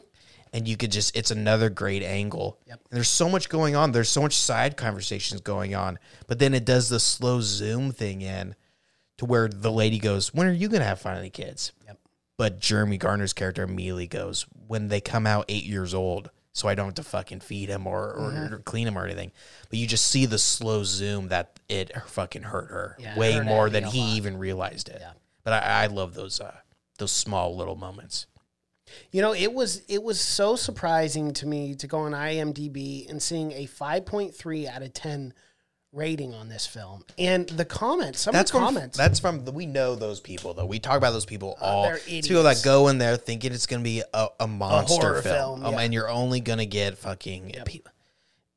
And 0.52 0.68
you 0.68 0.76
could 0.76 0.92
just, 0.92 1.16
it's 1.16 1.32
another 1.32 1.70
great 1.70 2.04
angle. 2.04 2.60
Yep. 2.68 2.82
And 2.92 2.98
there's 2.98 3.08
so 3.08 3.30
much 3.30 3.48
going 3.48 3.78
on. 3.78 3.94
There's 3.94 4.10
so 4.10 4.22
much 4.22 4.36
side 4.36 4.76
conversations 4.76 5.40
going 5.40 5.76
on. 5.76 5.98
But 6.28 6.40
then 6.40 6.54
it 6.54 6.66
does 6.66 6.90
the 6.90 7.00
slow 7.00 7.40
zoom 7.40 7.94
thing 7.94 8.22
in 8.22 8.54
to 9.20 9.24
where 9.24 9.48
the 9.48 9.72
lady 9.72 9.98
goes, 9.98 10.34
When 10.34 10.46
are 10.46 10.52
you 10.52 10.68
going 10.68 10.82
to 10.82 10.88
have 10.88 11.00
finally 11.00 11.30
kids? 11.30 11.72
Yep. 11.86 12.00
But 12.38 12.60
Jeremy 12.60 12.98
Gardner's 12.98 13.32
character 13.32 13.64
immediately 13.64 14.08
goes, 14.08 14.46
When 14.68 14.90
they 14.90 15.00
come 15.00 15.26
out 15.26 15.46
eight 15.48 15.64
years 15.64 15.94
old. 15.94 16.32
So 16.58 16.68
I 16.68 16.74
don't 16.74 16.88
have 16.88 16.96
to 16.96 17.04
fucking 17.04 17.42
feed 17.42 17.70
him 17.70 17.86
or, 17.86 18.12
or, 18.14 18.32
Mm-hmm. 18.32 18.54
or 18.56 18.58
clean 18.60 18.88
him 18.88 18.98
or 18.98 19.06
anything. 19.06 19.32
But 19.70 19.78
you 19.78 19.86
just 19.86 20.08
see 20.08 20.26
the 20.26 20.40
slow 20.40 20.84
zoom 20.84 21.28
that 21.28 21.60
it 21.70 21.92
fucking 22.08 22.42
hurt 22.42 22.72
her 22.72 22.96
Yeah, 23.00 23.16
way 23.16 23.34
hurt 23.34 23.46
more 23.46 23.70
than 23.70 23.84
he 23.84 24.00
lot. 24.02 24.16
even 24.18 24.38
realized 24.40 24.90
it. 24.90 24.98
Yeah. 25.00 25.12
But 25.44 25.54
I, 25.54 25.84
I 25.84 25.86
love 25.86 26.16
those 26.16 26.42
uh, 26.42 26.56
those 26.98 27.12
small 27.12 27.56
little 27.56 27.76
moments. 27.76 28.26
You 29.12 29.22
know, 29.22 29.34
it 29.36 29.54
was 29.54 29.84
it 29.88 30.02
was 30.02 30.20
so 30.20 30.56
surprising 30.56 31.32
to 31.34 31.46
me 31.46 31.76
to 31.76 31.86
go 31.88 32.00
on 32.00 32.14
IMDb 32.14 33.08
and 33.08 33.22
seeing 33.22 33.52
a 33.52 33.68
5.3 33.68 34.68
out 34.68 34.82
of 34.82 34.94
10 34.94 35.34
rating 35.94 36.34
on 36.34 36.50
this 36.50 36.66
film. 36.68 37.04
And 37.18 37.48
the 37.48 37.66
comments, 37.66 38.20
some 38.20 38.34
That's 38.34 38.52
of 38.52 38.54
the 38.54 38.60
from 38.60 38.76
comments. 38.76 38.98
that's 38.98 39.20
from 39.20 39.46
the, 39.46 39.52
we 39.52 39.66
know 39.66 39.96
those 39.96 40.20
people 40.20 40.54
though. 40.54 40.66
We 40.66 40.80
talk 40.80 40.98
about 40.98 41.12
those 41.12 41.26
people 41.26 41.58
all. 41.62 41.84
they're 41.84 41.98
people 41.98 42.44
that 42.44 42.62
go 42.64 42.88
in 42.90 42.98
there 42.98 43.18
thinking 43.18 43.54
it's 43.54 43.66
going 43.66 43.82
to 43.82 43.84
be 43.84 44.04
a, 44.14 44.28
a 44.40 44.48
monster 44.48 45.02
horror 45.02 45.22
film, 45.22 45.62
film, 45.62 45.66
um, 45.66 45.74
yeah. 45.74 45.80
and 45.82 45.94
you're 45.94 46.10
only 46.10 46.40
going 46.40 46.60
to 46.60 46.66
get 46.66 46.98
fucking 46.98 47.54
people 47.66 47.92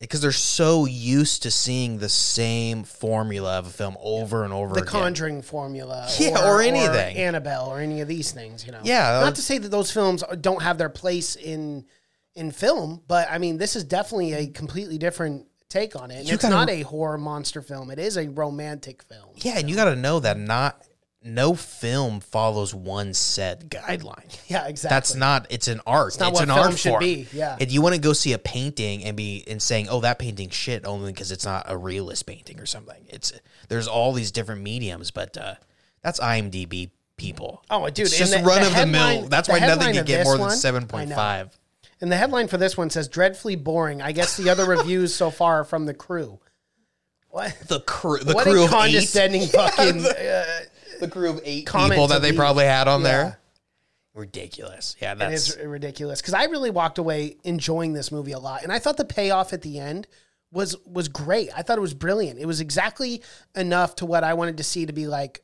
because 0.01 0.23
they're 0.23 0.33
so 0.33 0.87
used 0.87 1.43
to 1.43 1.51
seeing 1.51 1.99
the 1.99 2.09
same 2.09 2.85
formula 2.85 3.59
of 3.59 3.67
a 3.67 3.71
film 3.71 3.97
over 4.01 4.45
and 4.45 4.53
over 4.53 4.75
the 4.75 4.81
again. 4.81 4.91
Conjuring 4.91 5.43
formula, 5.43 6.09
Yeah, 6.19 6.49
or 6.49 6.63
anything. 6.63 7.17
Annabelle, 7.17 7.67
or 7.67 7.81
any 7.81 8.01
of 8.01 8.09
these 8.09 8.33
things. 8.33 8.65
You 8.65 8.73
know, 8.73 8.81
Yeah, 8.83 9.21
Not 9.21 9.25
uh, 9.25 9.33
to 9.33 9.43
say 9.43 9.59
that 9.59 9.69
those 9.69 9.93
films 9.93 10.25
don't 10.41 10.63
have 10.63 10.79
their 10.79 10.89
place 10.89 11.37
in 11.37 11.85
in 12.35 12.51
film, 12.51 13.03
but 13.07 13.29
I 13.31 13.39
mean, 13.39 13.59
this 13.59 13.77
is 13.77 13.85
definitely 13.85 14.33
a 14.33 14.47
completely 14.49 14.99
different 14.99 15.47
take 15.71 15.97
on 15.97 16.11
it. 16.11 16.19
And 16.21 16.29
it's 16.31 16.43
gotta- 16.43 16.55
not 16.55 16.69
a 16.69 16.83
horror 16.83 17.17
monster 17.17 17.63
film; 17.63 17.91
it 17.91 17.99
is 17.99 18.19
a 18.19 18.29
romantic 18.29 19.03
film. 19.03 19.31
Yeah, 19.37 19.59
and 19.59 19.71
you 19.71 19.77
got 19.77 19.87
to 19.87 19.97
know 19.97 20.21
that 20.21 20.39
not 20.39 20.83
no 21.23 21.55
film 21.55 22.21
follows 22.21 22.75
one 22.75 23.13
set 23.15 23.69
guideline. 23.71 24.37
Yeah, 24.49 24.67
exactly. 24.67 24.95
That's 24.97 25.15
not. 25.15 25.47
It's 25.49 25.69
an 25.69 25.81
art. 25.87 26.09
It's, 26.09 26.19
not 26.19 26.33
what 26.33 26.43
an 26.43 26.51
art 26.51 26.77
should 26.77 26.91
form. 26.91 27.01
be, 27.05 27.29
yeah. 27.33 27.57
If 27.61 27.71
you 27.73 27.83
want 27.83 27.95
to 27.95 28.01
go 28.01 28.13
see 28.13 28.33
a 28.33 28.39
painting 28.39 29.05
and 29.05 29.17
be 29.17 29.45
and 29.47 29.63
saying, 29.63 29.89
"Oh, 29.89 30.01
that 30.01 30.19
painting 30.19 30.51
shit," 30.51 30.85
only 30.85 31.13
because 31.13 31.31
it's 31.31 31.45
not 31.45 31.67
a 31.69 31.77
realist 31.77 32.27
painting 32.27 32.59
or 32.59 32.67
something. 32.67 33.05
It's 33.09 33.33
there's 33.69 33.87
all 33.87 34.13
these 34.13 34.33
different 34.33 34.63
mediums, 34.63 35.11
but 35.13 35.37
uh, 35.37 35.55
that's 36.03 36.19
IMDb 36.19 36.91
people. 37.17 37.63
Oh, 37.71 37.89
dude, 37.91 38.07
it's 38.07 38.19
just 38.19 38.33
the- 38.33 38.43
run 38.43 38.63
the 38.63 38.69
of 38.69 38.75
the 38.75 38.87
mill. 38.87 39.29
That's 39.29 39.49
why 39.49 39.59
nothing 39.61 39.69
headline 39.79 39.95
can 39.95 40.05
get 40.07 40.25
more 40.25 40.35
than 40.35 40.47
one- 40.47 40.57
seven 40.57 40.85
I 40.85 40.87
point 40.87 41.13
five. 41.13 41.57
And 42.01 42.11
the 42.11 42.17
headline 42.17 42.49
for 42.49 42.57
this 42.57 42.77
one 42.77 42.91
says 42.91 43.09
"dreadfully 43.09 43.57
boring." 43.57 44.01
I 44.01 44.13
guess 44.13 44.37
the 44.37 44.49
other 44.49 44.65
reviews 44.65 45.15
so 45.15 45.31
far 45.31 45.61
are 45.61 45.65
from 45.65 45.87
the 45.87 45.95
crew. 45.95 46.41
What? 47.29 47.57
The 47.69 47.81
crew, 47.81 48.19
the 48.19 48.35
what 48.35 48.45
crew 48.45 48.63
a 48.63 48.65
of 48.65 48.71
eight, 48.71 48.75
condescending 48.75 49.47
fucking. 49.49 50.05
Uh, 50.05 50.45
the 51.01 51.09
crew 51.09 51.31
of 51.31 51.41
eight 51.45 51.67
people 51.67 52.09
that 52.09 52.23
they 52.23 52.33
probably 52.33 52.65
had 52.65 52.89
on 52.89 53.03
Yeah. 53.03 53.09
there. 53.09 53.41
Ridiculous. 54.15 54.97
Yeah, 55.01 55.15
that's 55.15 55.51
is 55.51 55.59
ridiculous 55.65 56.21
because 56.21 56.35
I 56.35 56.45
really 56.45 56.71
walked 56.71 56.99
away 56.99 57.37
enjoying 57.45 57.93
this 57.93 58.11
movie 58.11 58.33
a 58.33 58.39
lot, 58.39 58.65
and 58.65 58.73
I 58.73 58.79
thought 58.79 58.97
the 58.97 59.05
payoff 59.05 59.53
at 59.53 59.63
the 59.63 59.79
end 59.79 60.09
was 60.51 60.77
was 60.85 61.09
great. 61.09 61.51
I 61.57 61.63
thought 61.63 61.79
it 61.79 61.83
was 61.83 61.95
brilliant. 61.95 62.41
It 62.41 62.47
was 62.47 62.61
exactly 62.61 63.23
enough 63.55 63.97
to 63.97 64.07
what 64.07 64.25
I 64.25 64.35
wanted 64.35 64.57
to 64.57 64.65
see 64.65 64.85
to 64.87 64.93
be 64.93 65.07
like, 65.07 65.43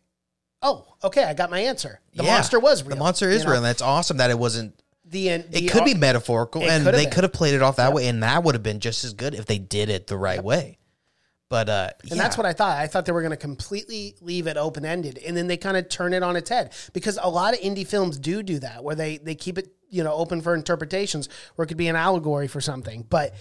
oh, 0.62 0.84
okay, 1.04 1.22
I 1.24 1.32
got 1.32 1.48
my 1.48 1.60
answer. 1.60 2.00
The 2.16 2.24
yeah. 2.24 2.32
monster 2.32 2.58
was 2.58 2.82
real. 2.82 2.90
The 2.90 2.96
monster 2.96 3.30
is 3.30 3.42
you 3.42 3.44
know? 3.44 3.50
real, 3.52 3.58
and 3.58 3.66
that's 3.66 3.82
awesome 3.82 4.16
that 4.16 4.30
it 4.30 4.38
wasn't 4.38 4.74
The 5.08 5.30
end. 5.30 5.44
It 5.52 5.70
could 5.70 5.84
be 5.84 5.94
metaphorical, 5.94 6.62
and 6.62 6.84
they 6.86 7.04
been. 7.04 7.10
could 7.12 7.24
have 7.24 7.32
played 7.32 7.54
it 7.54 7.62
off 7.62 7.76
that 7.76 7.92
way, 7.92 8.08
and 8.08 8.22
that 8.22 8.42
would 8.42 8.54
have 8.54 8.62
been 8.62 8.80
just 8.80 9.04
as 9.04 9.12
good 9.14 9.34
if 9.34 9.46
they 9.46 9.58
did 9.58 9.88
it 9.88 10.06
the 10.08 10.16
right 10.16 10.42
way. 10.42 10.78
But 11.48 11.68
uh, 11.68 11.90
And 12.10 12.18
that's 12.18 12.36
what 12.36 12.44
I 12.44 12.52
thought. 12.52 12.76
I 12.76 12.88
thought 12.88 13.06
they 13.06 13.12
were 13.12 13.20
going 13.22 13.30
to 13.30 13.36
completely 13.36 14.16
leave 14.20 14.48
it 14.48 14.56
open 14.56 14.84
ended, 14.84 15.18
and 15.24 15.36
then 15.36 15.46
they 15.46 15.56
kind 15.56 15.76
of 15.76 15.88
turn 15.88 16.12
it 16.12 16.24
on 16.24 16.34
its 16.34 16.50
head 16.50 16.72
because 16.92 17.20
a 17.22 17.30
lot 17.30 17.54
of 17.54 17.60
indie 17.60 17.86
films 17.86 18.18
do 18.18 18.42
do 18.42 18.58
that, 18.58 18.82
where 18.82 18.96
they 18.96 19.18
they 19.18 19.36
keep 19.36 19.58
it 19.58 19.68
you 19.88 20.02
know 20.02 20.12
open 20.12 20.40
for 20.40 20.56
interpretations, 20.56 21.28
where 21.54 21.64
it 21.64 21.68
could 21.68 21.76
be 21.76 21.86
an 21.86 21.94
allegory 21.94 22.48
for 22.48 22.60
something. 22.60 23.06
But 23.08 23.32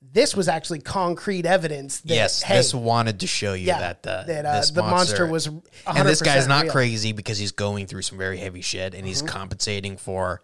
This 0.00 0.34
was 0.34 0.48
actually 0.48 0.80
concrete 0.80 1.46
evidence. 1.46 2.00
That, 2.00 2.14
yes, 2.14 2.42
hey, 2.42 2.56
this 2.56 2.74
wanted 2.74 3.20
to 3.20 3.26
show 3.28 3.52
you 3.52 3.66
Yeah, 3.66 3.78
that 3.80 4.02
the 4.02 4.24
that, 4.26 4.44
uh, 4.44 4.62
the 4.72 4.82
monster 4.82 5.24
was 5.26 5.46
and 5.46 6.08
this 6.08 6.22
guy's 6.22 6.48
not 6.48 6.64
real. 6.64 6.72
crazy 6.72 7.12
because 7.12 7.38
he's 7.38 7.52
going 7.52 7.86
through 7.86 8.02
some 8.02 8.18
very 8.18 8.38
heavy 8.38 8.62
shit 8.62 8.94
and 8.94 9.02
Mm-hmm. 9.02 9.06
he's 9.06 9.22
compensating 9.22 9.96
for 9.96 10.40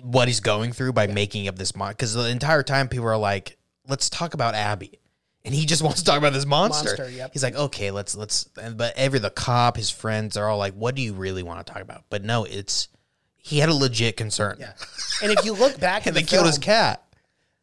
what 0.00 0.28
he's 0.28 0.40
going 0.40 0.72
through 0.72 0.92
by 0.92 1.06
making 1.06 1.48
up 1.48 1.56
this 1.56 1.76
monster. 1.76 1.94
Because 1.94 2.14
the 2.14 2.28
entire 2.28 2.62
time 2.62 2.88
people 2.88 3.06
are 3.06 3.16
like, 3.16 3.58
"Let's 3.86 4.08
talk 4.08 4.34
about 4.34 4.54
Abby," 4.54 4.98
and 5.44 5.54
he 5.54 5.66
just 5.66 5.82
wants 5.82 6.00
to 6.00 6.04
talk 6.06 6.18
about 6.18 6.32
this 6.32 6.46
monster. 6.46 6.96
Monster, 6.96 7.10
yep. 7.10 7.30
He's 7.32 7.42
like, 7.42 7.56
"Okay, 7.56 7.90
let's 7.90 8.14
let's." 8.14 8.48
And, 8.60 8.76
but 8.76 8.94
every 8.96 9.18
the 9.18 9.30
cop, 9.30 9.76
his 9.76 9.90
friends 9.90 10.36
are 10.36 10.48
all 10.48 10.58
like, 10.58 10.74
"What 10.74 10.94
do 10.94 11.02
you 11.02 11.14
really 11.14 11.42
want 11.42 11.64
to 11.66 11.72
talk 11.72 11.82
about?" 11.82 12.04
But 12.10 12.24
no, 12.24 12.44
it's 12.44 12.88
he 13.42 13.58
had 13.58 13.68
a 13.68 13.74
legit 13.74 14.16
concern. 14.16 14.56
Yeah. 14.60 14.72
And 15.22 15.32
if 15.32 15.44
you 15.44 15.52
look 15.52 15.78
back 15.78 16.02
at 16.02 16.06
and 16.08 16.16
the 16.16 16.20
they 16.20 16.26
killed 16.26 16.46
his 16.46 16.58
cat. 16.58 17.04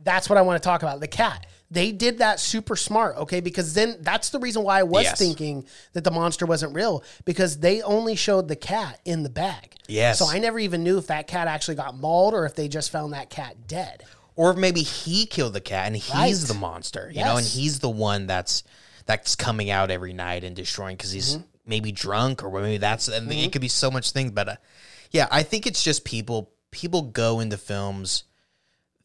That's 0.01 0.29
what 0.29 0.37
I 0.37 0.41
want 0.43 0.61
to 0.61 0.65
talk 0.65 0.81
about. 0.81 0.99
The 0.99 1.07
cat. 1.07 1.45
They 1.71 1.91
did 1.91 2.17
that 2.17 2.39
super 2.39 2.75
smart, 2.75 3.15
okay? 3.17 3.41
Because 3.41 3.73
then 3.75 3.97
that's 4.01 4.31
the 4.31 4.39
reason 4.39 4.63
why 4.63 4.79
I 4.79 4.83
was 4.83 5.03
Yes. 5.03 5.19
thinking 5.19 5.65
that 5.93 6.03
the 6.03 6.09
monster 6.11 6.45
wasn't 6.47 6.73
real 6.73 7.03
because 7.25 7.59
they 7.59 7.81
only 7.83 8.15
showed 8.15 8.47
the 8.47 8.55
cat 8.55 8.99
in 9.05 9.21
the 9.23 9.29
bag. 9.29 9.75
Yes. 9.87 10.17
So 10.17 10.27
I 10.27 10.39
never 10.39 10.57
even 10.59 10.83
knew 10.83 10.97
if 10.97 11.07
that 11.07 11.27
cat 11.27 11.47
actually 11.47 11.75
got 11.75 11.95
mauled 11.95 12.33
or 12.33 12.45
if 12.47 12.55
they 12.55 12.67
just 12.67 12.89
found 12.91 13.13
that 13.13 13.29
cat 13.29 13.67
dead. 13.67 14.03
or 14.35 14.51
if 14.51 14.57
maybe 14.57 14.81
he 14.83 15.25
killed 15.25 15.51
the 15.53 15.59
cat 15.61 15.87
and 15.87 15.95
he's 15.97 16.13
Right. 16.41 16.47
the 16.47 16.53
monster, 16.53 17.11
you 17.13 17.23
know, 17.25 17.35
and 17.37 17.45
he's 17.45 17.79
the 17.79 17.89
one 17.89 18.25
that's 18.25 18.63
that's 19.05 19.35
coming 19.35 19.69
out 19.69 19.91
every 19.91 20.13
night 20.13 20.43
and 20.45 20.55
destroying 20.55 20.95
because 20.95 21.11
he's 21.11 21.35
Mm-hmm. 21.35 21.43
maybe 21.65 21.91
drunk 21.91 22.41
or 22.43 22.49
maybe 22.61 22.77
that's 22.77 23.09
and 23.09 23.29
it 23.31 23.51
could 23.51 23.59
be 23.61 23.67
so 23.67 23.91
much 23.91 24.11
things. 24.11 24.31
But 24.31 24.47
uh, 24.49 24.55
yeah, 25.11 25.27
I 25.29 25.43
think 25.43 25.67
it's 25.67 25.83
just 25.83 26.03
people 26.05 26.51
people 26.71 27.01
go 27.01 27.41
into 27.41 27.57
films 27.57 28.23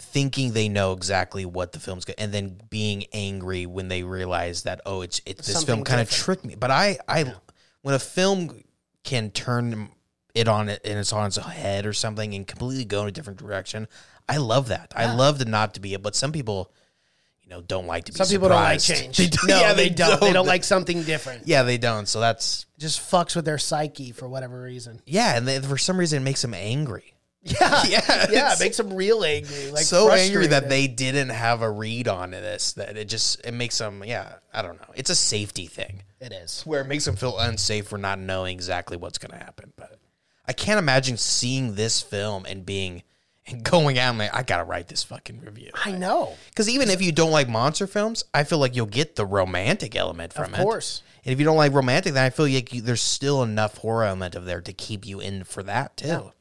thinking 0.04 0.52
they 0.52 0.68
know 0.68 0.92
exactly 0.92 1.44
what 1.44 1.72
the 1.72 1.80
film's 1.80 2.04
going 2.04 2.14
and 2.18 2.32
then 2.32 2.60
being 2.70 3.04
angry 3.12 3.66
when 3.66 3.88
they 3.88 4.02
realize 4.02 4.62
that 4.62 4.80
oh 4.86 5.00
it's 5.02 5.20
it, 5.26 5.38
this 5.38 5.46
Something 5.52 5.66
film 5.66 5.84
kind 5.84 6.00
of 6.00 6.10
tricked 6.10 6.44
me. 6.44 6.54
But 6.54 6.70
i 6.70 6.98
i 7.08 7.32
when 7.82 7.94
a 7.94 7.98
film 7.98 8.62
can 9.02 9.30
turn 9.30 9.88
it 10.34 10.48
on 10.48 10.68
it 10.68 10.80
and 10.84 10.98
it's 10.98 11.12
on 11.12 11.26
its 11.26 11.36
head 11.36 11.86
or 11.86 11.92
something 11.92 12.34
and 12.34 12.46
completely 12.46 12.84
go 12.84 13.02
in 13.02 13.08
a 13.08 13.12
different 13.12 13.38
direction 13.38 13.88
i 14.28 14.36
love 14.38 14.68
that. 14.68 14.92
I 14.96 15.14
love 15.14 15.38
to 15.40 15.44
not 15.44 15.74
to 15.74 15.80
be 15.80 15.94
it 15.94 16.02
but 16.02 16.14
some 16.16 16.32
people 16.32 16.70
you 17.42 17.50
know 17.50 17.60
don't 17.60 17.86
like 17.86 18.04
to 18.06 18.12
be 18.12 18.16
Some 18.16 18.28
people 18.28 18.48
don't 18.48 18.56
like 18.62 18.80
change. 18.80 19.16
They 19.18 19.26
don't- 19.28 19.48
no, 19.48 19.60
yeah, 19.60 19.72
they, 19.74 19.90
don't. 19.90 20.18
They 20.20 20.32
don't 20.32 20.46
like 20.46 20.64
something 20.64 21.02
different. 21.02 21.46
yeah 21.46 21.62
they 21.62 21.76
don't. 21.78 22.08
So 22.08 22.20
that's 22.20 22.64
It 22.76 22.80
just 22.80 23.00
fucks 23.00 23.36
with 23.36 23.44
their 23.44 23.58
psyche 23.58 24.12
for 24.12 24.28
whatever 24.28 24.60
reason. 24.62 25.00
yeah 25.06 25.36
and 25.36 25.46
they, 25.46 25.60
for 25.60 25.76
some 25.78 25.98
reason 25.98 26.22
it 26.22 26.24
makes 26.24 26.40
them 26.42 26.54
angry 26.54 27.13
Yeah. 27.44 27.82
Yeah, 27.86 28.26
Yeah. 28.30 28.52
It 28.54 28.60
makes 28.60 28.78
them 28.78 28.92
real 28.94 29.22
angry. 29.22 29.70
Like 29.70 29.84
so 29.84 30.10
angry 30.10 30.46
that 30.48 30.68
they 30.70 30.86
didn't 30.86 31.28
have 31.28 31.60
a 31.62 31.70
read 31.70 32.08
on 32.08 32.30
this 32.30 32.72
that 32.72 32.96
it 32.96 33.08
just 33.08 33.44
it 33.46 33.52
makes 33.52 33.76
them 33.78 34.02
yeah 34.04 34.36
i 34.52 34.62
don't 34.62 34.80
know 34.80 34.88
it's 34.94 35.10
a 35.10 35.14
safety 35.14 35.66
thing 35.66 36.02
It 36.20 36.32
is. 36.32 36.62
where 36.62 36.80
it 36.80 36.86
makes 36.86 37.04
them 37.04 37.16
feel 37.16 37.38
unsafe 37.38 37.86
for 37.88 37.98
not 37.98 38.18
knowing 38.18 38.54
exactly 38.54 38.96
what's 38.96 39.18
going 39.18 39.38
to 39.38 39.44
happen 39.44 39.72
but 39.76 39.98
i 40.46 40.52
can't 40.52 40.78
imagine 40.78 41.16
seeing 41.16 41.74
this 41.74 42.00
film 42.00 42.46
and 42.46 42.64
being 42.64 43.02
and 43.46 43.62
going 43.62 43.98
out 43.98 44.10
and 44.10 44.18
like 44.18 44.34
i 44.34 44.42
gotta 44.42 44.64
write 44.64 44.88
this 44.88 45.02
fucking 45.02 45.40
review 45.40 45.70
I 45.84 45.92
know. 45.92 46.34
because 46.48 46.68
even 46.68 46.88
if 46.88 47.02
you 47.02 47.12
don't 47.12 47.30
like 47.30 47.48
monster 47.48 47.86
films 47.86 48.24
i 48.32 48.42
feel 48.44 48.58
like 48.58 48.74
you'll 48.74 48.86
get 48.86 49.16
the 49.16 49.26
romantic 49.26 49.94
element 49.96 50.32
from 50.32 50.46
it. 50.46 50.54
Of 50.54 50.60
it 50.60 50.62
course. 50.62 51.02
and 51.24 51.32
if 51.32 51.38
you 51.38 51.44
don't 51.44 51.56
like 51.58 51.72
romantic 51.74 52.14
then 52.14 52.24
i 52.24 52.30
feel 52.30 52.46
like 52.46 52.72
you, 52.72 52.80
there's 52.80 53.02
still 53.02 53.42
enough 53.42 53.78
horror 53.78 54.04
element 54.04 54.34
of 54.34 54.44
there 54.46 54.60
to 54.62 54.72
keep 54.72 55.06
you 55.06 55.20
in 55.20 55.44
for 55.44 55.62
that 55.64 55.96
too 55.98 56.32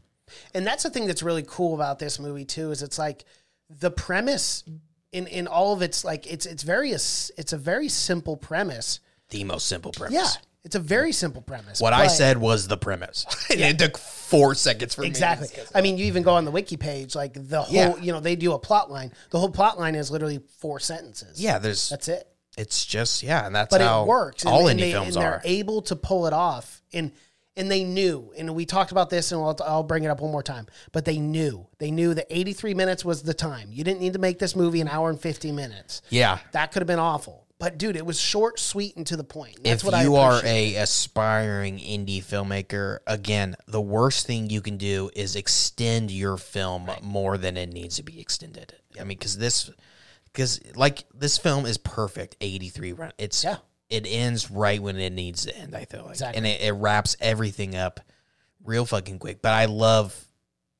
And 0.53 0.65
that's 0.65 0.83
the 0.83 0.89
thing 0.89 1.07
that's 1.07 1.23
really 1.23 1.43
cool 1.47 1.75
about 1.75 1.99
this 1.99 2.19
movie 2.19 2.45
too 2.45 2.71
is 2.71 2.81
it's 2.81 2.97
like 2.99 3.25
the 3.69 3.91
premise 3.91 4.63
in 5.11 5.27
in 5.27 5.47
all 5.47 5.73
of 5.73 5.81
its 5.81 6.03
like 6.03 6.25
it's 6.31 6.45
it's 6.45 6.63
very 6.63 6.91
it's 6.91 7.53
a 7.53 7.57
very 7.57 7.89
simple 7.89 8.35
premise. 8.37 8.99
the 9.29 9.43
most 9.43 9.67
simple 9.67 9.91
premise 9.91 10.13
Yeah, 10.13 10.29
it's 10.63 10.75
a 10.75 10.79
very 10.79 11.11
simple 11.11 11.41
premise. 11.41 11.79
What 11.81 11.93
I 11.93 12.07
said 12.07 12.37
was 12.37 12.67
the 12.67 12.77
premise. 12.77 13.25
And 13.51 13.61
it 13.61 13.77
took 13.79 13.97
four 13.97 14.55
seconds 14.55 14.95
for 14.95 15.03
exactly. 15.03 15.47
me. 15.55 15.63
I 15.75 15.81
mean, 15.81 15.97
you 15.97 16.05
even 16.05 16.23
go 16.23 16.33
on 16.33 16.45
the 16.45 16.51
wiki 16.51 16.77
page, 16.77 17.13
like 17.15 17.33
the 17.35 17.61
whole 17.61 17.73
Yeah. 17.73 17.95
you 17.97 18.11
know 18.11 18.19
they 18.19 18.35
do 18.35 18.53
a 18.53 18.59
plot 18.59 18.89
line. 18.91 19.11
The 19.29 19.39
whole 19.39 19.49
plot 19.51 19.79
line 19.79 19.95
is 19.95 20.09
literally 20.09 20.39
four 20.59 20.79
sentences. 20.79 21.39
Yeah, 21.41 21.59
there's. 21.59 21.89
that's 21.89 22.07
it. 22.07 22.27
It's 22.57 22.85
just 22.85 23.23
yeah, 23.23 23.45
and 23.45 23.55
that's 23.55 23.69
But 23.71 23.81
how 23.81 24.03
it 24.03 24.07
works. 24.07 24.45
all 24.45 24.67
and, 24.67 24.79
indie 24.79 24.83
they, 24.83 24.91
films 24.91 25.15
and 25.15 25.25
are. 25.25 25.41
able 25.43 25.81
to 25.83 25.95
pull 25.95 26.27
it 26.27 26.33
off. 26.33 26.81
And 26.93 27.11
and 27.55 27.69
they 27.69 27.83
knew, 27.83 28.33
and 28.37 28.53
we 28.55 28.65
talked 28.65 28.91
about 28.91 29.09
this, 29.09 29.31
and 29.31 29.41
I'll, 29.41 29.57
I'll 29.63 29.83
bring 29.83 30.03
it 30.03 30.07
up 30.07 30.21
one 30.21 30.31
more 30.31 30.43
time. 30.43 30.67
But 30.91 31.05
they 31.05 31.19
knew, 31.19 31.67
they 31.77 31.91
knew 31.91 32.13
that 32.13 32.27
83 32.29 32.73
minutes 32.73 33.05
was 33.05 33.23
the 33.23 33.33
time. 33.33 33.69
You 33.71 33.83
didn't 33.83 34.01
need 34.01 34.13
to 34.13 34.19
make 34.19 34.39
this 34.39 34.55
movie 34.55 34.81
an 34.81 34.87
hour 34.87 35.09
and 35.09 35.19
50 35.19 35.51
minutes. 35.51 36.01
yeah. 36.09 36.39
That 36.51 36.71
could 36.71 36.81
have 36.81 36.87
been 36.87 36.99
awful. 36.99 37.41
But 37.59 37.77
dude, 37.77 37.95
it 37.95 38.05
was 38.05 38.19
short, 38.19 38.59
sweet, 38.59 38.97
and 38.97 39.07
to 39.07 39.15
the 39.15 39.23
point. 39.23 39.63
That's 39.63 39.83
if 39.83 39.89
what 39.89 40.03
you 40.03 40.15
I 40.15 40.21
are 40.21 40.41
a 40.43 40.75
aspiring 40.75 41.77
indie 41.77 42.21
filmmaker, 42.21 42.99
again, 43.07 43.55
the 43.67 43.79
worst 43.79 44.27
thing 44.27 44.49
you 44.49 44.59
can 44.59 44.75
do 44.75 45.09
is 45.15 45.37
extend 45.37 46.11
your 46.11 46.35
film 46.35 46.89
more 47.01 47.37
than 47.37 47.55
it 47.55 47.71
needs 47.71 47.95
to 47.97 48.03
be 48.03 48.19
extended. 48.19 48.75
I 48.99 49.05
mean, 49.05 49.17
because 49.17 49.37
this, 49.37 49.71
because 50.25 50.59
like 50.75 51.05
this 51.13 51.37
film 51.37 51.65
is 51.65 51.77
perfect, 51.77 52.35
eighty 52.41 52.67
three 52.67 52.91
run. 52.91 53.13
It's 53.17 53.43
Yeah. 53.45 53.57
It 53.93 54.07
ends 54.07 54.49
right 54.51 54.81
when 54.81 54.97
it 54.97 55.13
needs 55.13 55.45
to 55.45 55.55
end. 55.55 55.75
I 55.75 55.85
feel 55.85 56.01
like, 56.03 56.11
Exactly. 56.11 56.37
and 56.37 56.47
it, 56.47 56.61
it 56.61 56.71
wraps 56.73 57.15
everything 57.21 57.75
up 57.75 57.99
real 58.63 58.85
fucking 58.85 59.19
quick. 59.19 59.41
But 59.41 59.53
I 59.53 59.65
love. 59.65 60.19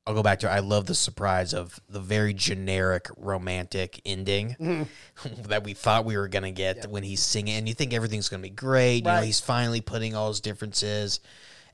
I'll 0.06 0.12
go 0.12 0.22
back 0.22 0.40
to 0.40 0.46
it. 0.48 0.50
I 0.50 0.58
love 0.58 0.84
the 0.84 0.94
surprise 0.94 1.54
of 1.54 1.80
the 1.88 1.98
very 2.00 2.34
generic 2.34 3.08
romantic 3.16 4.02
ending 4.04 4.54
Mm-hmm. 4.60 5.42
that 5.48 5.64
we 5.64 5.72
thought 5.72 6.04
we 6.04 6.18
were 6.18 6.28
gonna 6.28 6.50
get 6.50 6.90
when 6.90 7.02
he's 7.02 7.20
singing, 7.22 7.54
and 7.56 7.66
you 7.66 7.72
think 7.74 7.94
everything's 7.94 8.28
gonna 8.28 8.42
be 8.42 8.50
great. 8.50 8.96
You 8.98 9.02
know, 9.04 9.22
he's 9.22 9.40
finally 9.40 9.80
putting 9.80 10.14
all 10.14 10.28
his 10.28 10.40
differences. 10.40 11.20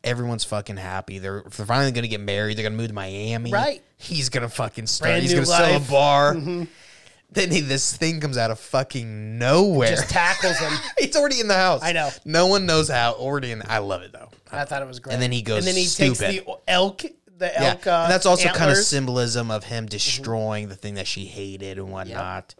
Everyone's 0.04 0.44
fucking 0.44 0.76
happy. 0.76 1.18
They're 1.18 1.42
they're 1.56 1.66
finally 1.66 1.90
gonna 1.92 2.06
get 2.08 2.20
married. 2.20 2.56
They're 2.56 2.62
gonna 2.62 2.76
move 2.76 2.88
to 2.88 2.94
Miami. 2.94 3.50
Right. 3.52 3.82
He's 3.96 4.28
gonna 4.28 4.48
fucking 4.48 4.86
start. 4.86 5.08
Brand 5.08 5.22
he's 5.22 5.34
gonna 5.34 5.46
sell 5.46 5.76
a 5.76 5.80
bar. 5.80 6.34
Mm-hmm. 6.34 6.64
Then 7.32 7.50
he, 7.50 7.60
this 7.60 7.96
thing 7.96 8.20
comes 8.20 8.36
out 8.36 8.50
of 8.50 8.58
fucking 8.58 9.38
nowhere. 9.38 9.90
just 9.90 10.10
tackles 10.10 10.58
him. 10.58 10.72
it's 10.98 11.16
already 11.16 11.40
in 11.40 11.46
the 11.48 11.54
house. 11.54 11.80
I 11.82 11.92
know. 11.92 12.10
No 12.24 12.46
one 12.48 12.66
knows 12.66 12.88
how. 12.88 13.12
Already 13.12 13.52
in. 13.52 13.62
I 13.68 13.78
love 13.78 14.02
it 14.02 14.12
though. 14.12 14.30
I 14.50 14.64
thought 14.64 14.82
it 14.82 14.88
was 14.88 14.98
great. 14.98 15.12
And 15.14 15.22
then 15.22 15.30
he 15.30 15.42
goes 15.42 15.58
and 15.58 15.66
then 15.66 15.76
he 15.76 15.84
stupid. 15.84 16.18
takes 16.18 16.44
the 16.44 16.56
elk, 16.66 17.02
the 17.38 17.46
Yeah, 17.46 17.70
elk. 17.70 17.86
Uh, 17.86 17.90
and 18.04 18.12
that's 18.12 18.26
also 18.26 18.48
kind 18.48 18.70
of. 18.70 18.76
Mm-hmm. 18.76 18.82
symbolism 18.82 19.50
of 19.50 19.64
him 19.64 19.86
destroying 19.86 20.68
the 20.68 20.74
thing 20.74 20.94
that 20.94 21.06
she 21.06 21.26
hated 21.26 21.78
and 21.78 21.90
whatnot. 21.92 22.54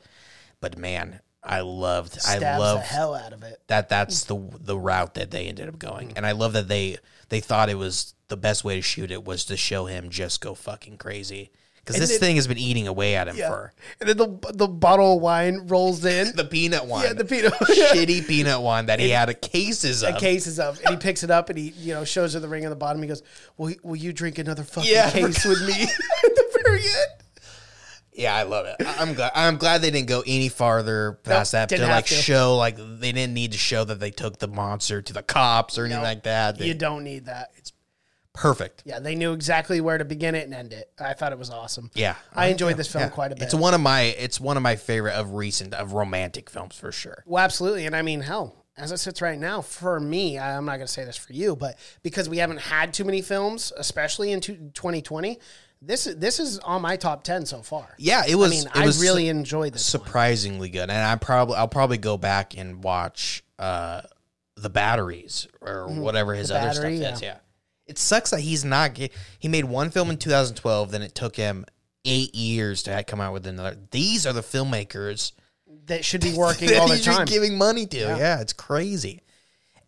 But 0.61 0.79
man, 0.79 1.21
I 1.43 1.63
loved. 1.63 2.15
I 2.19 2.37
Stabs 2.37 2.41
the 2.41 2.61
love 2.61 2.83
hell 2.83 3.15
out 3.15 3.33
of 3.33 3.43
it. 3.43 3.61
that. 3.67 3.89
That's 3.89 4.25
the 4.25 4.39
the 4.61 4.79
route 4.79 5.15
that 5.15 5.31
they 5.33 5.47
ended 5.47 5.69
up 5.69 5.79
going, 5.79 6.13
and 6.15 6.25
I 6.25 6.33
love 6.33 6.53
that 6.53 6.69
they 6.69 6.99
they 7.29 7.41
thought 7.41 7.69
it 7.71 7.79
was 7.79 8.15
the 8.29 8.37
best 8.37 8.63
way 8.63 8.77
to 8.77 8.83
shoot 8.83 9.11
it 9.11 9.25
was 9.25 9.45
to 9.47 9.57
show 9.57 9.87
him 9.87 10.11
just 10.11 10.41
go 10.41 10.55
fucking 10.55 10.97
crazy 10.99 11.51
because 11.95 12.09
this 12.09 12.19
then- 12.19 12.21
thing 12.29 12.37
has 12.37 12.47
been 12.47 12.59
eating 12.59 12.89
away 12.89 13.17
at 13.17 13.29
him 13.29 13.37
for 13.37 13.73
And 14.01 14.09
then 14.09 14.17
the 14.17 14.53
the 14.53 14.69
bottle 14.69 15.17
of 15.17 15.23
wine 15.23 15.67
rolls 15.67 16.05
in. 16.05 16.33
the 16.37 16.45
peanut 16.45 16.87
wine. 16.87 17.05
yeah, 17.05 17.13
the 17.13 17.25
peanut. 17.25 17.53
shitty 17.61 18.27
peanut 18.27 18.61
wine 18.63 18.87
that 18.87 19.01
he 19.01 19.11
had 19.11 19.29
a 19.29 19.35
cases 19.35 20.03
of. 20.03 20.19
cases 20.19 20.59
of, 20.59 20.79
and 20.85 20.91
he 20.91 20.97
picks 20.97 21.23
it 21.23 21.31
up 21.31 21.49
and 21.51 21.59
he, 21.59 21.69
you 21.79 21.95
know, 21.95 22.05
shows 22.05 22.35
her 22.35 22.41
the 22.41 22.49
ring 22.49 22.65
on 22.65 22.71
the 22.71 22.77
bottom. 22.77 23.01
He 23.03 23.09
goes, 23.09 23.23
"Will, 23.57 23.75
will 23.83 23.97
you 23.97 24.13
drink 24.13 24.39
another 24.39 24.63
fucking 24.63 24.91
Yeah. 24.91 25.11
case 25.11 25.45
with 25.45 25.61
me?" 25.67 25.83
At 26.25 26.35
the 26.35 26.61
very 26.65 26.81
end. 26.81 27.25
Yeah, 28.13 28.35
I 28.35 28.43
love 28.43 28.67
it. 28.67 28.75
I- 28.81 28.97
I'm 28.99 29.15
glad. 29.15 29.33
I'm 29.35 29.57
glad 29.57 29.83
they 29.83 29.91
didn't 29.91 30.09
go 30.09 30.23
any 30.27 30.49
farther 30.49 31.19
past 31.23 31.53
that 31.53 31.69
to 31.69 31.77
didn't 31.77 31.89
have 31.89 31.97
like 31.99 32.07
to. 32.07 32.15
show 32.15 32.57
like 32.57 32.77
they 32.77 33.13
didn't 33.13 33.35
need 33.35 33.53
to 33.53 33.59
show 33.59 33.85
that 33.85 34.01
they 34.01 34.11
took 34.11 34.39
the 34.41 34.49
monster 34.49 35.01
to 35.01 35.13
the 35.13 35.23
cops 35.23 35.79
or 35.79 35.85
anything 35.85 36.03
No, 36.03 36.09
like 36.09 36.25
that. 36.25 36.59
They- 36.59 36.67
You 36.67 36.75
don't 36.75 37.05
need 37.05 37.27
that. 37.27 37.51
Perfect. 38.33 38.83
Yeah, 38.85 39.01
they 39.01 39.15
knew 39.15 39.33
exactly 39.33 39.81
where 39.81 39.99
to 39.99 40.05
begin 40.05 40.35
it 40.35 40.45
and 40.45 40.55
end 40.55 40.73
it. 40.73 40.91
I 40.99 41.13
thought 41.15 41.33
it 41.33 41.39
was 41.39 41.51
awesome. 41.51 41.91
Yeah, 41.95 42.15
I 42.35 42.47
enjoyed 42.49 42.77
this 42.77 42.91
film 42.91 43.05
Yeah. 43.05 43.09
quite 43.11 43.33
a 43.33 43.35
bit. 43.35 43.45
It's 43.45 43.55
one 43.55 43.75
of 43.75 43.81
my. 43.81 44.03
It's 44.03 44.41
one 44.41 44.57
of 44.57 44.63
my 44.63 44.77
favorite 44.77 45.15
of 45.15 45.35
recent 45.35 45.75
of 45.75 45.93
romantic 45.93 46.49
films 46.51 46.77
for 46.77 46.93
sure. 46.93 47.23
Well, 47.27 47.43
absolutely. 47.45 47.87
And 47.87 47.95
I 47.97 48.03
mean, 48.03 48.21
hell, 48.21 48.65
as 48.77 48.93
it 48.93 48.99
sits 48.99 49.21
right 49.21 49.39
now, 49.39 49.61
for 49.63 49.99
me, 50.01 50.39
I'm 50.39 50.65
not 50.65 50.77
going 50.77 50.87
to 50.87 50.93
say 50.93 51.05
this 51.05 51.17
for 51.17 51.33
you, 51.33 51.57
but 51.57 51.77
because 52.03 52.29
we 52.29 52.39
haven't 52.39 52.61
had 52.61 52.95
too 52.95 53.05
many 53.05 53.21
films, 53.23 53.73
especially 53.77 54.33
in 54.33 54.41
2020, 54.41 55.39
this 55.83 56.07
is 56.07 56.17
this 56.17 56.39
is 56.41 56.59
on 56.61 56.83
my 56.83 56.97
top 56.97 57.25
10 57.25 57.47
so 57.47 57.63
far. 57.63 57.89
Yeah, 57.99 58.23
it 58.29 58.35
was. 58.37 58.53
I 58.53 58.55
mean, 58.55 58.69
I 58.75 59.01
really 59.03 59.29
enjoyed 59.29 59.73
this. 59.73 59.93
one. 59.95 60.03
surprisingly 60.05 60.69
good, 60.69 60.83
and 60.91 60.93
I 60.93 61.17
probably 61.17 61.57
I'll 61.57 61.69
probably 61.69 61.99
go 61.99 62.17
back 62.17 62.57
and 62.57 62.85
watch 62.85 63.43
uh 63.59 64.03
the 64.57 64.69
batteries 64.71 65.49
or 65.63 65.89
whatever 65.89 66.35
his 66.35 66.51
Mm-hmm. 66.51 66.63
The 66.65 66.71
other 66.71 66.81
Battery, 66.83 66.99
stuff 66.99 67.15
is. 67.15 67.23
yeah. 67.23 67.29
Yeah, 67.29 67.37
it 67.91 67.99
sucks 67.99 68.31
that 68.31 68.41
he's 68.41 68.65
not. 68.65 68.95
ge- 68.95 69.11
He 69.39 69.49
made 69.49 69.65
one 69.67 69.91
film 69.91 70.09
in 70.11 70.17
2012, 70.17 70.91
then 70.91 71.03
it 71.03 71.15
took 71.15 71.37
him 71.37 71.67
eight 72.05 72.35
years 72.35 72.83
to 72.85 73.05
come 73.05 73.21
out 73.21 73.33
with 73.35 73.47
another. 73.47 73.77
These 73.91 74.27
are 74.27 74.33
the 74.33 74.41
filmmakers 74.43 75.33
That 75.87 76.05
should 76.05 76.23
be 76.23 76.33
working 76.37 76.75
all 76.79 76.89
the 76.89 76.99
time. 76.99 77.27
giving 77.27 77.59
money 77.59 77.87
to. 77.87 77.99
Yeah. 77.99 78.41
it's 78.41 78.53
crazy. 78.55 79.21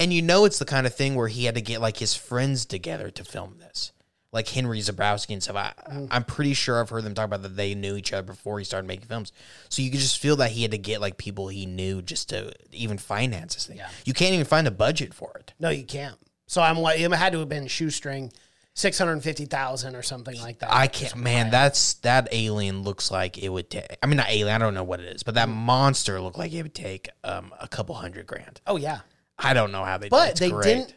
And 0.01 0.13
you 0.13 0.21
know, 0.23 0.45
it's 0.45 0.59
the 0.59 0.65
kind 0.65 0.87
of 0.87 0.95
thing 0.95 1.15
where 1.15 1.29
he 1.29 1.45
had 1.45 1.55
to 1.55 1.61
get 1.63 1.81
like 1.81 1.97
his 1.97 2.15
friends 2.15 2.67
together 2.67 3.09
to 3.11 3.25
film 3.25 3.57
this. 3.59 3.93
like 4.33 4.49
Henry 4.49 4.81
Zebrowski 4.81 5.33
and 5.35 5.43
stuff. 5.43 5.57
I, 5.57 5.73
Mm. 5.93 6.09
I'm 6.11 6.25
pretty 6.25 6.55
sure 6.55 6.81
I've 6.81 6.89
heard 6.89 7.05
them 7.05 7.13
talk 7.15 7.27
about 7.27 7.43
that 7.43 7.55
they 7.57 7.75
knew 7.75 7.97
each 7.97 8.13
other 8.15 8.23
before 8.27 8.59
he 8.59 8.65
started 8.65 8.89
making 8.89 9.07
films. 9.07 9.31
So 9.69 9.83
you 9.83 9.91
could 9.91 10.01
just 10.01 10.19
feel 10.19 10.37
that 10.37 10.51
he 10.53 10.63
had 10.63 10.71
to 10.71 10.79
get 10.79 11.01
like 11.03 11.19
people 11.19 11.49
he 11.49 11.67
knew 11.67 12.01
just 12.01 12.31
to 12.31 12.53
even 12.73 12.97
finance 12.99 13.55
this 13.55 13.67
thing. 13.67 13.77
Yeah. 13.77 13.91
You 14.07 14.15
can't 14.15 14.33
even 14.33 14.47
find 14.47 14.67
a 14.67 14.71
budget 14.71 15.13
for 15.13 15.33
it. 15.39 15.53
No, 15.61 15.69
you 15.69 15.85
can't. 15.85 16.17
So 16.53 16.61
I'm 16.61 16.79
like, 16.79 17.01
it 17.01 17.11
had 17.11 17.33
to 17.33 17.39
have 17.39 17.49
been 17.49 17.67
shoestring, 17.67 18.31
six 18.75 18.99
hundred 18.99 19.23
fifty 19.23 19.47
thousand 19.47 19.97
or 19.97 20.03
something 20.03 20.39
like 20.39 20.59
that. 20.59 20.71
I 20.71 20.87
can't, 20.87 21.17
man. 21.17 21.51
That's 21.51 21.95
that 21.95 22.29
alien 22.31 22.83
looks 22.83 23.11
like 23.11 23.39
it 23.39 23.49
would 23.49 23.71
take. 23.71 23.97
I 24.03 24.07
mean, 24.07 24.19
not 24.19 24.29
alien. 24.29 24.55
I 24.55 24.59
don't 24.59 24.75
know 24.75 24.85
what 24.85 25.01
it 25.01 25.07
is, 25.07 25.23
but 25.23 25.37
that 25.37 25.49
monster 25.49 26.21
looked 26.21 26.37
like 26.37 26.53
it 26.53 26.63
would 26.63 26.75
take 26.75 27.09
um 27.25 27.55
a 27.59 27.67
couple 27.67 27.95
hundred 27.95 28.27
grand. 28.27 28.61
oh 28.67 28.77
yeah, 28.77 29.01
I 29.39 29.55
don't 29.55 29.73
know 29.73 29.83
how 29.83 29.97
they. 29.97 30.11
but 30.11 30.37
they 30.37 30.51
great. 30.51 30.65
didn't. 30.65 30.95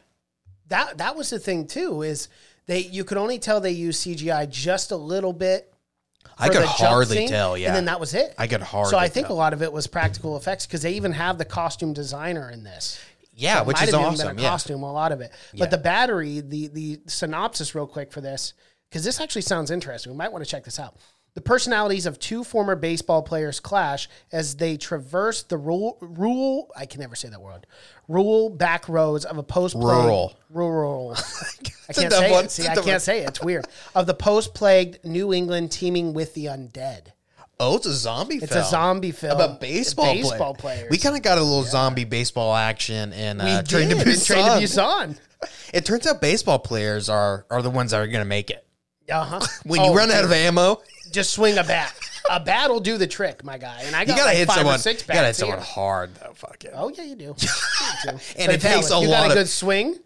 That 0.68 0.98
that 0.98 1.16
was 1.16 1.30
the 1.30 1.40
thing 1.40 1.68
too. 1.68 2.02
Is 2.02 2.28
they 2.66 2.80
you 2.80 3.06
could 3.06 3.18
only 3.18 3.40
tell 3.40 3.62
they 3.62 3.72
used 3.72 4.06
CGI 4.06 4.50
just 4.50 4.92
a 4.92 4.98
little 4.98 5.32
bit. 5.32 5.74
I 6.38 6.50
could 6.50 6.66
hardly 6.66 7.16
scene, 7.16 7.30
tell. 7.30 7.58
Yeah, 7.58 7.68
and 7.68 7.76
then 7.78 7.86
that 7.86 8.02
was 8.02 8.14
it. 8.14 8.36
I 8.38 8.48
could 8.48 8.62
hardly. 8.62 8.92
so 8.92 8.98
I 8.98 9.08
think 9.08 9.28
tell. 9.28 9.38
a 9.38 9.40
lot 9.40 9.54
of 9.54 9.62
it 9.62 9.72
was 9.72 9.88
practical 9.88 10.36
effects 10.36 10.66
because 10.66 10.82
they 10.82 10.96
even 10.96 11.14
have 11.14 11.38
the 11.38 11.46
costume 11.46 11.94
designer 11.94 12.52
in 12.52 12.66
this. 12.66 13.00
Yeah, 13.36 13.60
It 13.62 13.66
which 13.68 13.82
is 13.82 13.94
awesome. 13.94 14.40
Yeah. 14.40 14.50
costume, 14.50 14.84
a 14.84 14.92
lot 14.92 15.12
of 15.12 15.22
it. 15.22 15.32
Yeah. 15.54 15.60
But 15.60 15.72
the 15.72 15.78
battery, 15.78 16.40
the 16.42 16.68
the 16.70 17.02
synopsis, 17.08 17.76
real 17.76 17.88
quick 17.88 18.12
for 18.12 18.22
this, 18.22 18.54
because 18.90 19.04
this 19.04 19.20
actually 19.20 19.42
sounds 19.42 19.72
interesting. 19.72 20.12
We 20.12 20.18
might 20.18 20.32
want 20.32 20.44
to 20.44 20.50
check 20.50 20.64
this 20.64 20.80
out. 20.80 20.96
The 21.34 21.42
personalities 21.42 22.06
of 22.06 22.18
two 22.18 22.46
former 22.46 22.78
baseball 22.78 23.22
players 23.22 23.60
clash 23.60 24.08
as 24.32 24.56
they 24.56 24.78
traverse 24.78 25.44
the 25.44 25.58
rule, 25.58 25.98
rule 26.00 26.72
I 26.78 26.86
can 26.86 27.02
never 27.02 27.14
say 27.16 27.28
that 27.28 27.42
word. 27.42 27.68
rule 28.08 28.50
back 28.50 28.88
roads 28.88 29.26
of 29.26 29.38
a 29.38 29.44
post 29.44 29.76
Rural. 29.76 30.34
rural. 30.50 31.12
I 31.90 31.94
can't 31.94 32.14
say 32.14 32.32
one. 32.32 32.46
it. 32.46 32.52
See, 32.52 32.66
I 32.66 32.76
can't 32.76 33.02
say 33.02 33.20
it. 33.24 33.28
It's 33.28 33.42
weird. 33.44 33.68
Of 33.94 34.06
the 34.08 34.14
post-plagued 34.14 35.04
New 35.04 35.34
England 35.34 35.74
teeming 35.74 36.14
with 36.14 36.34
the 36.36 36.46
undead. 36.46 37.08
Oh, 37.60 37.78
it's 37.78 37.86
a 37.86 37.94
zombie. 37.94 38.36
Film. 38.40 38.44
It's 38.44 38.54
film. 38.54 38.66
a 38.66 38.70
zombie 38.70 39.12
film 39.12 39.32
about 39.40 39.62
baseball 39.62 40.14
baseball 40.14 40.54
player- 40.56 40.76
players. 40.78 40.92
We 40.92 40.98
kind 40.98 41.16
of 41.16 41.22
got 41.22 41.38
a 41.38 41.42
little 41.42 41.64
zombie 41.64 42.04
baseball 42.04 42.54
action 42.56 43.14
in 43.14 43.38
we 43.38 43.44
uh, 43.44 43.62
did 43.62 43.70
Train 43.70 43.90
to 43.90 43.96
in 43.96 44.02
Train 44.04 44.46
to 44.46 44.52
Busan. 44.52 44.62
Busan. 44.62 45.20
It 45.74 45.86
turns 45.86 46.06
out 46.08 46.22
baseball 46.22 46.60
players 46.60 47.08
are 47.10 47.46
are 47.50 47.62
the 47.62 47.70
ones 47.70 47.92
that 47.92 48.02
are 48.02 48.08
going 48.08 48.20
to 48.22 48.26
make 48.26 48.50
it. 48.50 48.66
Uh-huh. 49.10 49.40
When 49.66 49.80
Oh, 49.80 49.92
you 49.92 49.98
run 49.98 50.10
out 50.12 50.24
of 50.24 50.32
ammo, 50.32 50.82
just 51.12 51.32
swing 51.34 51.58
a 51.58 51.64
bat. 51.64 51.94
A 52.32 52.40
bat 52.40 52.72
will 52.72 52.80
do 52.80 52.98
the 52.98 53.06
trick, 53.06 53.44
my 53.44 53.58
guy. 53.60 53.82
And 53.86 53.96
I 53.96 54.02
you 54.02 54.08
got 54.08 54.18
gotta 54.18 54.30
like 54.30 54.38
hit 54.38 54.48
five 54.48 54.56
someone. 54.58 54.76
or 54.76 54.78
six 54.80 55.08
You 55.08 55.14
gotta 55.14 55.28
hit 55.28 55.36
someone 55.36 55.60
here. 55.60 55.66
hard 55.66 56.16
though. 56.16 56.34
Fuck 56.34 56.64
it. 56.66 56.74
Oh 56.76 56.90
yeah, 56.90 57.04
you 57.04 57.16
do. 57.16 57.36
You 58.06 58.12
do. 58.12 58.18
And 58.40 58.52
it 58.52 58.62
takes 58.62 58.90
a 58.92 59.00
you 59.00 59.08
lot 59.08 59.18
got 59.18 59.26
of- 59.28 59.32
a 59.32 59.36
good 59.36 59.48
swing. 59.50 59.98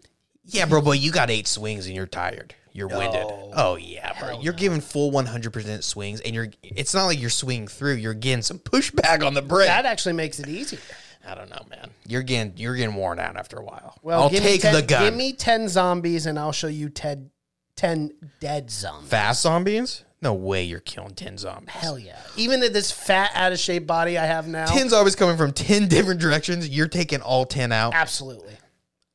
Yeah, 0.44 0.66
bro, 0.66 0.80
boy, 0.82 0.92
you 0.92 1.12
got 1.12 1.30
eight 1.30 1.46
swings 1.46 1.86
and 1.86 1.94
you're 1.94 2.06
tired. 2.06 2.54
You're 2.72 2.88
winded. 2.88 3.26
Oh 3.54 3.76
yeah, 3.76 4.18
bro. 4.18 4.40
You're 4.40 4.52
giving 4.52 4.80
full 4.80 5.10
100% 5.12 5.82
swings, 5.82 6.20
and 6.20 6.34
you're. 6.34 6.48
It's 6.62 6.94
not 6.94 7.06
like 7.06 7.20
you're 7.20 7.30
swinging 7.30 7.68
through. 7.68 7.94
You're 7.94 8.14
getting 8.14 8.42
some 8.42 8.58
pushback 8.58 9.26
on 9.26 9.34
the 9.34 9.42
break. 9.42 9.66
That 9.68 9.86
actually 9.86 10.14
makes 10.14 10.38
it 10.38 10.48
easier. 10.48 10.80
I 11.26 11.34
don't 11.34 11.50
know, 11.50 11.64
man. 11.68 11.90
You're 12.06 12.22
getting 12.22 12.56
you're 12.56 12.76
getting 12.76 12.94
worn 12.94 13.18
out 13.18 13.36
after 13.36 13.58
a 13.58 13.64
while. 13.64 13.98
Well, 14.02 14.22
I'll 14.22 14.30
take 14.30 14.62
10 14.62 14.74
the 14.74 14.82
gun. 14.82 15.04
Give 15.04 15.14
me 15.14 15.32
ten 15.32 15.68
zombies, 15.68 16.26
and 16.26 16.38
I'll 16.38 16.52
show 16.52 16.68
you 16.68 16.88
ten, 16.88 17.30
10 17.76 18.12
dead 18.40 18.70
zombies. 18.70 19.10
Fast 19.10 19.42
zombies? 19.42 20.04
No 20.22 20.34
way 20.34 20.64
you're 20.64 20.80
killing 20.80 21.14
10 21.14 21.38
zombies. 21.38 21.70
Hell 21.70 21.98
yeah! 21.98 22.18
Even 22.36 22.62
at 22.62 22.74
this 22.74 22.92
fat, 22.92 23.30
out 23.34 23.52
of 23.52 23.58
shape 23.58 23.86
body 23.86 24.18
I 24.18 24.26
have 24.26 24.46
now. 24.46 24.66
10 24.66 24.90
zombies 24.90 25.16
coming 25.16 25.36
from 25.38 25.52
10 25.52 25.88
different 25.88 26.20
directions. 26.20 26.68
You're 26.68 26.88
taking 26.88 27.22
all 27.22 27.46
10 27.46 27.72
out. 27.72 27.94
Absolutely, 27.94 28.54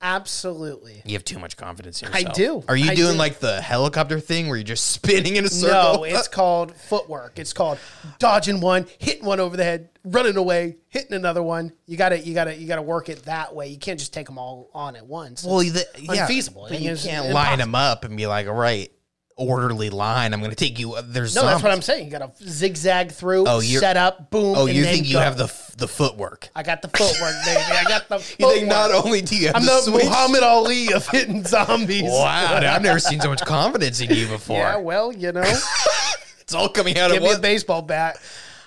absolutely. 0.01 1.01
You 1.05 1.13
have 1.13 1.23
too 1.23 1.39
much 1.39 1.58
confidence 1.58 2.01
in 2.01 2.10
I 2.13 2.23
do. 2.23 2.63
Are 2.67 2.75
you 2.75 2.91
I 2.91 2.95
doing 2.95 3.13
do. 3.13 3.17
like 3.17 3.39
the 3.39 3.62
helicopter 3.62 4.19
thing 4.19 4.47
where 4.47 4.58
you're 4.58 4.63
just 4.63 4.89
spinning 4.91 5.36
in 5.36 5.45
a 5.45 5.49
circle? 5.49 5.99
No, 5.99 6.03
it's 6.03 6.27
called 6.29 6.75
footwork. 6.75 7.39
It's 7.39 7.53
called 7.53 7.79
dodging 8.19 8.60
one, 8.60 8.88
hitting 8.99 9.25
one 9.25 9.39
over 9.39 9.58
the 9.58 9.63
head, 9.63 9.89
running 10.03 10.38
away, 10.38 10.77
hitting 10.89 11.13
another 11.13 11.43
one. 11.43 11.73
You 11.86 11.97
got 11.97 12.10
to 12.10 12.19
you 12.19 12.34
got 12.34 12.45
to 12.45 12.55
you 12.55 12.67
got 12.67 12.77
to 12.77 12.81
work 12.81 13.10
it 13.10 13.23
that 13.23 13.53
way. 13.55 13.67
You 13.67 13.77
can't 13.77 13.99
just 13.99 14.13
take 14.13 14.27
them 14.27 14.38
all 14.38 14.69
on 14.73 14.95
at 14.95 15.05
once. 15.05 15.43
well, 15.43 15.60
the, 15.60 15.86
yeah, 15.97 16.23
unfeasible. 16.23 16.67
But 16.69 16.79
you 16.79 16.95
can't 16.95 17.34
line 17.34 17.60
them 17.60 17.75
up 17.75 18.05
and 18.05 18.15
be 18.15 18.27
like, 18.27 18.47
all 18.47 18.53
right, 18.53 18.91
orderly 19.38 19.89
line. 19.89 20.34
I'm 20.34 20.39
going 20.39 20.52
to 20.52 20.56
take 20.56 20.80
you. 20.80 20.93
Uh, 20.93 21.04
there's 21.06 21.36
No, 21.36 21.45
that's 21.45 21.62
what 21.63 21.71
I'm 21.71 21.82
saying. 21.82 22.06
You 22.06 22.12
got 22.12 22.38
to 22.38 22.50
zigzag 22.50 23.12
through, 23.12 23.45
Oh, 23.48 23.60
you're- 23.60 23.80
set 23.80 23.98
up, 23.98 24.30
boom. 24.32 24.56
Oh, 24.58 24.65
you 24.65 24.84
think 24.84 25.08
you 25.08 25.13
go. 25.13 25.19
have 25.19 25.38
the 25.38 25.52
the 25.78 25.88
footwork? 25.89 26.50
I 26.56 26.63
got 26.63 26.82
the 26.82 26.88
footwork, 26.88 27.36
baby. 27.45 27.62
I 27.69 27.84
got 27.88 28.08
the. 28.08 28.15
You 28.39 28.50
think 28.54 28.67
not 28.67 28.91
only 28.91 29.21
do 29.21 29.36
you 29.36 29.48
have 29.48 29.58
I'm 29.58 29.65
the 29.65 29.82
the 29.86 29.91
Muhammad 29.91 30.41
Ali 30.43 30.93
of 30.93 31.06
hitting 31.10 31.43
zombies. 31.43 32.04
Wow, 32.04 32.56
I've 32.62 32.82
never 32.82 33.00
seen 33.00 33.19
so 33.19 33.30
much 33.30 33.41
confidence 33.45 34.00
in 34.00 34.10
you 34.10 34.28
before. 34.28 34.60
Yeah, 34.60 34.78
well, 34.78 35.12
you 35.12 35.32
know, 35.34 35.41
it's 36.39 36.54
all 36.54 36.69
coming 36.69 36.98
out 36.98 37.10
give 37.12 37.17
of 37.17 37.24
me 37.24 37.30
a 37.30 37.34
one. 37.34 37.41
baseball 37.41 37.82
bat. 37.82 38.17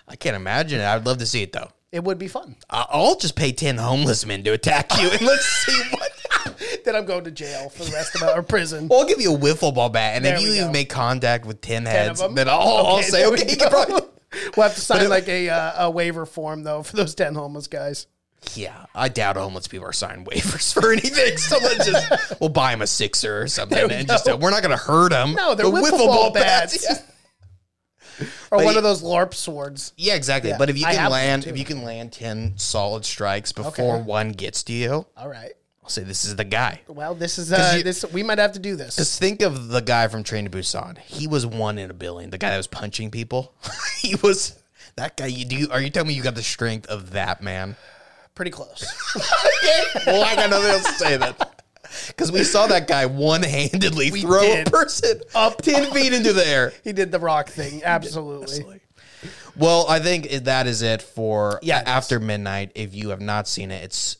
I 0.07 0.16
can't 0.16 0.37
imagine 0.37 0.81
it. 0.81 0.85
I'd 0.85 1.07
love 1.07 1.18
to 1.18 1.26
see 1.26 1.42
it 1.42 1.52
though. 1.52 1.70
It 1.92 2.04
would 2.04 2.18
be 2.18 2.28
fun. 2.28 2.57
I'll 2.68 3.16
just 3.16 3.35
pay 3.37 3.52
ten 3.52 3.78
homeless 3.78 4.26
men 4.26 4.42
to 4.44 4.52
attack 4.52 4.92
you, 5.00 5.09
and 5.09 5.22
let's 5.22 5.46
see 5.46 5.83
what. 5.90 6.12
then 6.84 6.96
I'm 6.96 7.04
going 7.04 7.24
to 7.24 7.30
jail 7.30 7.68
for 7.68 7.84
the 7.84 7.92
rest 7.92 8.14
of 8.14 8.20
my 8.22 8.32
or 8.32 8.42
prison. 8.42 8.88
Well, 8.88 9.00
I'll 9.00 9.06
give 9.06 9.20
you 9.20 9.34
a 9.34 9.38
wiffle 9.38 9.74
ball 9.74 9.88
bat, 9.88 10.16
and 10.16 10.24
There 10.24 10.36
if 10.36 10.42
you 10.42 10.52
even 10.54 10.72
make 10.72 10.90
contact 10.90 11.46
with 11.46 11.60
ten 11.60 11.86
heads, 11.86 12.20
them? 12.20 12.34
then 12.34 12.48
I'll, 12.48 12.58
I'll 12.60 13.02
say, 13.02 13.20
there 13.22 13.30
we 13.30 13.36
okay, 13.38 13.50
you 13.50 13.56
go. 13.56 13.68
can 13.68 13.70
probably. 13.86 14.08
We'll 14.56 14.64
have 14.68 14.74
to 14.74 14.80
sign 14.82 15.08
like 15.08 15.28
a 15.28 15.48
uh, 15.48 15.86
a 15.86 15.90
waiver 15.90 16.26
form 16.26 16.62
though 16.62 16.82
for 16.82 16.96
those 16.96 17.14
ten 17.14 17.34
homeless 17.34 17.66
guys. 17.66 18.06
Yeah, 18.54 18.86
I 18.94 19.08
doubt 19.08 19.36
homeless 19.36 19.66
people 19.66 19.86
are 19.88 19.92
signing 19.92 20.24
waivers 20.24 20.72
for 20.72 20.92
anything. 20.92 21.36
So 21.38 21.58
let's 21.58 21.86
just 21.86 22.40
we'll 22.40 22.50
buy 22.50 22.72
him 22.72 22.82
a 22.82 22.86
sixer 22.86 23.42
or 23.42 23.48
something, 23.48 23.76
we 23.88 23.94
and 23.94 24.06
go. 24.06 24.14
just 24.14 24.28
uh, 24.28 24.36
we're 24.40 24.50
not 24.50 24.62
going 24.62 24.76
to 24.76 24.82
hurt 24.82 25.12
him. 25.12 25.34
No, 25.34 25.54
they're 25.54 25.66
wiffle 25.66 26.06
ball 26.06 26.30
bats. 26.30 26.86
Yeah. 26.88 26.98
Or 28.50 28.58
But 28.58 28.64
one 28.64 28.72
you- 28.74 28.78
of 28.78 28.82
those 28.84 29.02
LARP 29.02 29.32
swords. 29.34 29.92
Yeah, 29.96 30.14
exactly. 30.14 30.50
Yeah, 30.50 30.58
but 30.58 30.70
if 30.70 30.78
you 30.78 30.86
I 30.86 30.94
can 30.94 31.10
land, 31.10 31.46
if 31.46 31.56
you 31.58 31.64
can 31.64 31.82
land 31.84 32.12
ten 32.12 32.54
solid 32.56 33.04
strikes 33.04 33.52
before 33.52 33.98
one 34.02 34.32
gets 34.32 34.62
to 34.64 34.72
you, 34.72 35.06
All 35.16 35.28
right. 35.28 35.52
I'll 35.88 35.92
say 35.92 36.03
this 36.03 36.27
is 36.27 36.37
the 36.37 36.44
guy. 36.44 36.83
Well, 36.87 37.14
this 37.14 37.38
is 37.38 37.51
uh, 37.51 37.72
you- 37.79 37.83
this. 37.83 38.05
We 38.12 38.22
might 38.22 38.37
have 38.37 38.53
to 38.53 38.59
do 38.59 38.77
this. 38.77 38.96
Just 38.96 39.18
think 39.18 39.40
of 39.40 39.68
the 39.68 39.81
guy 39.81 40.07
from 40.09 40.22
Train 40.22 40.44
to 40.44 40.51
Busan. 40.51 40.98
He 40.98 41.27
was 41.27 41.46
one 41.46 41.79
in 41.79 41.90
a 41.90 41.94
billion. 41.94 42.29
The 42.29 42.37
guy 42.37 42.51
that 42.51 42.59
was 42.59 42.66
punching 42.66 43.11
people. 43.11 43.55
he 44.01 44.14
was 44.16 44.59
that 44.96 45.16
guy. 45.16 45.29
You 45.29 45.46
do? 45.46 45.57
You, 45.57 45.68
are 45.70 45.81
you 45.81 45.88
telling 45.88 46.09
me 46.09 46.12
you 46.14 46.22
got 46.22 46.35
the 46.35 46.42
strength 46.42 46.87
of 46.88 47.12
that 47.12 47.42
man? 47.42 47.74
Pretty 48.35 48.51
close. 48.51 48.85
well, 50.07 50.22
I 50.24 50.37
got 50.37 50.51
nothing 50.51 50.68
else 50.72 50.85
to 50.85 50.92
say 50.92 51.16
then. 51.16 51.35
Because 52.09 52.31
we 52.31 52.44
saw 52.44 52.66
that 52.66 52.87
guy 52.87 53.07
one-handedly 53.07 54.11
throw 54.11 54.42
did. 54.42 54.68
a 54.68 54.70
person 54.70 55.22
up 55.35 55.62
ten 55.62 55.90
feet 55.94 56.12
into 56.12 56.35
the 56.35 56.46
air. 56.46 56.74
he 56.85 56.92
did 56.92 57.11
the 57.11 57.18
rock 57.18 57.48
thing. 57.48 57.83
Absolutely. 57.83 58.79
Well, 59.57 59.87
I 59.88 60.01
think 60.01 60.29
that 60.44 60.66
is 60.66 60.83
it 60.83 61.01
for 61.01 61.59
Yeah, 61.62 61.79
it 61.79 61.83
is. 61.85 61.88
after 61.88 62.20
midnight. 62.20 62.72
If 62.74 62.94
you 62.94 63.09
have 63.09 63.22
not 63.22 63.48
seen 63.48 63.70
it, 63.70 63.83
it's 63.85 64.18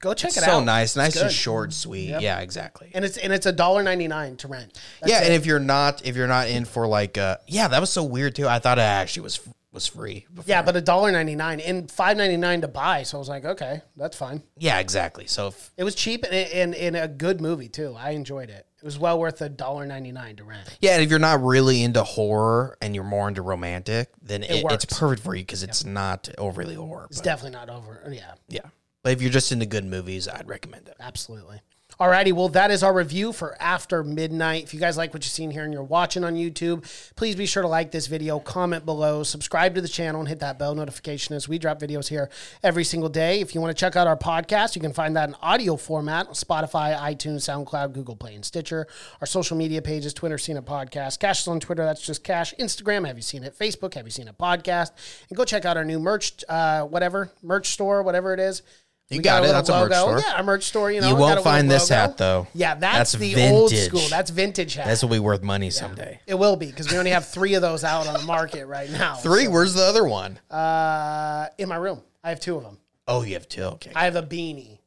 Go 0.00 0.14
check 0.14 0.30
it 0.30 0.34
so 0.34 0.42
out. 0.42 0.46
So 0.46 0.64
nice, 0.64 0.96
nice 0.96 1.16
and 1.16 1.30
short, 1.32 1.72
sweet. 1.72 2.08
Yeah, 2.20 2.40
exactly. 2.40 2.90
And 2.94 3.04
it's 3.04 3.16
and 3.16 3.32
it's 3.32 3.46
a 3.46 3.52
dollar 3.52 3.82
ninety 3.82 4.08
nine 4.08 4.36
to 4.38 4.48
rent. 4.48 4.78
That's 5.00 5.10
yeah, 5.10 5.20
it. 5.22 5.26
and 5.26 5.34
if 5.34 5.46
you're 5.46 5.58
not 5.58 6.04
if 6.06 6.16
you're 6.16 6.28
not 6.28 6.48
in 6.48 6.64
for 6.64 6.86
like 6.86 7.16
uh 7.18 7.38
yeah, 7.46 7.68
that 7.68 7.80
was 7.80 7.90
so 7.90 8.04
weird 8.04 8.34
too. 8.34 8.46
I 8.48 8.58
thought 8.58 8.78
it 8.78 8.82
actually 8.82 9.22
was 9.22 9.40
was 9.72 9.86
free. 9.86 10.26
Before. 10.34 10.44
yeah, 10.48 10.62
but 10.62 10.74
a 10.76 10.80
dollar 10.80 11.12
ninety 11.12 11.34
nine 11.34 11.60
and 11.60 11.90
five 11.90 12.16
ninety 12.16 12.36
nine 12.36 12.60
to 12.62 12.68
buy. 12.68 13.02
So 13.02 13.16
I 13.16 13.20
was 13.20 13.28
like, 13.28 13.44
okay, 13.44 13.82
that's 13.96 14.16
fine. 14.16 14.42
yeah, 14.58 14.78
exactly. 14.78 15.26
So 15.26 15.48
if, 15.48 15.70
It 15.76 15.84
was 15.84 15.94
cheap 15.94 16.24
and 16.24 16.34
and, 16.34 16.74
and 16.74 16.96
a 16.96 17.08
good 17.08 17.40
movie 17.40 17.68
too. 17.68 17.94
I 17.98 18.10
enjoyed 18.10 18.48
it. 18.50 18.66
It 18.78 18.84
was 18.84 18.98
well 18.98 19.18
worth 19.18 19.40
a 19.40 19.48
dollar 19.48 19.84
ninety 19.86 20.12
nine 20.12 20.36
to 20.36 20.44
rent. 20.44 20.76
yeah, 20.80 20.92
and 20.94 21.02
if 21.02 21.10
you're 21.10 21.18
not 21.18 21.42
really 21.42 21.82
into 21.82 22.02
horror 22.04 22.76
and 22.80 22.94
you're 22.94 23.04
more 23.04 23.28
into 23.28 23.42
romantic, 23.42 24.08
then 24.22 24.42
it, 24.42 24.50
it's 24.50 24.64
works. 24.64 24.84
perfect 24.98 25.22
for 25.22 25.34
you 25.34 25.42
because 25.42 25.62
it's 25.62 25.84
not 25.84 26.28
overly 26.38 26.74
horror. 26.74 27.06
It's 27.10 27.18
but- 27.18 27.24
definitely 27.24 27.58
not 27.58 27.68
over. 27.70 28.02
Yeah, 28.10 28.32
yeah, 28.48 28.60
but 29.06 29.12
if 29.12 29.22
you're 29.22 29.30
just 29.30 29.52
into 29.52 29.66
good 29.66 29.84
movies, 29.84 30.26
I'd 30.26 30.48
recommend 30.48 30.88
it. 30.88 30.96
absolutely. 30.98 31.60
Alrighty, 32.00 32.32
well, 32.32 32.50
that 32.50 32.70
is 32.70 32.82
our 32.82 32.92
review 32.92 33.32
for 33.32 33.56
After 33.58 34.04
Midnight. 34.04 34.64
If 34.64 34.74
you 34.74 34.80
guys 34.80 34.98
like 34.98 35.14
what 35.14 35.24
you've 35.24 35.32
seen 35.32 35.50
here 35.50 35.64
and 35.64 35.72
you're 35.72 35.82
watching 35.82 36.24
on 36.24 36.34
YouTube, 36.34 36.84
please 37.14 37.36
be 37.36 37.46
sure 37.46 37.62
to 37.62 37.68
like 37.68 37.90
this 37.90 38.06
video, 38.06 38.38
comment 38.38 38.84
below, 38.84 39.22
subscribe 39.22 39.76
to 39.76 39.80
the 39.80 39.88
channel, 39.88 40.20
and 40.20 40.28
hit 40.28 40.40
that 40.40 40.58
bell 40.58 40.74
notification 40.74 41.34
as 41.34 41.48
we 41.48 41.56
drop 41.56 41.80
videos 41.80 42.08
here 42.08 42.28
every 42.62 42.84
single 42.84 43.08
day. 43.08 43.40
If 43.40 43.54
you 43.54 43.62
want 43.62 43.74
to 43.74 43.80
check 43.80 43.96
out 43.96 44.06
our 44.06 44.16
podcast, 44.16 44.74
you 44.74 44.82
can 44.82 44.92
find 44.92 45.16
that 45.16 45.30
in 45.30 45.36
audio 45.40 45.76
format 45.76 46.26
on 46.26 46.34
Spotify, 46.34 46.98
iTunes, 46.98 47.48
SoundCloud, 47.48 47.94
Google 47.94 48.16
Play, 48.16 48.34
and 48.34 48.44
Stitcher. 48.44 48.86
Our 49.22 49.26
social 49.26 49.56
media 49.56 49.80
pages, 49.80 50.12
Twitter, 50.12 50.36
Seen 50.36 50.58
It 50.58 50.66
Podcast. 50.66 51.18
Cash 51.18 51.42
is 51.42 51.48
on 51.48 51.60
Twitter, 51.60 51.84
that's 51.84 52.04
just 52.04 52.24
Cash. 52.24 52.52
Instagram, 52.60 53.06
Have 53.06 53.16
You 53.16 53.22
Seen 53.22 53.42
It? 53.42 53.58
Facebook, 53.58 53.94
Have 53.94 54.04
You 54.04 54.10
Seen 54.10 54.28
It 54.28 54.36
Podcast? 54.36 54.90
And 55.30 55.36
go 55.38 55.46
check 55.46 55.64
out 55.64 55.78
our 55.78 55.84
new 55.84 56.00
merch, 56.00 56.44
uh, 56.46 56.82
whatever, 56.82 57.30
merch 57.42 57.68
store, 57.68 58.02
whatever 58.02 58.34
it 58.34 58.40
is. 58.40 58.60
You 59.08 59.22
got 59.22 59.44
a 59.44 59.48
it. 59.48 59.52
That's 59.52 59.68
a 59.68 59.72
merch 59.72 59.92
store. 59.92 60.18
Yeah, 60.18 60.34
our 60.36 60.42
merch 60.42 60.64
store. 60.64 60.90
You 60.90 61.00
know, 61.00 61.08
You 61.08 61.14
won't 61.14 61.36
got 61.36 61.38
a 61.38 61.42
find 61.44 61.70
this 61.70 61.90
logo. 61.90 62.00
hat, 62.00 62.16
though. 62.16 62.46
Yeah, 62.54 62.74
that's, 62.74 63.12
That's 63.12 63.12
the 63.12 63.50
old 63.50 63.70
school. 63.70 64.02
That's 64.10 64.30
vintage 64.30 64.74
hat. 64.74 64.86
This 64.88 65.02
will 65.02 65.10
be 65.10 65.20
worth 65.20 65.42
money 65.42 65.70
someday. 65.70 66.20
it 66.26 66.34
will 66.34 66.56
be 66.56 66.66
because 66.66 66.90
we 66.90 66.98
only 66.98 67.12
have 67.12 67.26
three 67.28 67.54
of 67.54 67.62
those 67.62 67.84
out 67.84 68.08
on 68.08 68.14
the 68.14 68.22
market 68.22 68.66
right 68.66 68.90
now. 68.90 69.14
Three. 69.16 69.46
Where's 69.46 69.74
the 69.74 69.84
other 69.84 70.04
one? 70.04 70.38
Uh, 70.50 71.46
in 71.58 71.68
my 71.68 71.76
room, 71.76 72.02
I 72.24 72.30
have 72.30 72.40
two 72.40 72.56
of 72.56 72.64
them. 72.64 72.78
Oh, 73.06 73.22
you 73.22 73.34
have 73.34 73.48
two. 73.48 73.62
Okay. 73.62 73.92
I 73.94 74.04
have 74.04 74.16
a 74.16 74.22
beanie. 74.22 74.78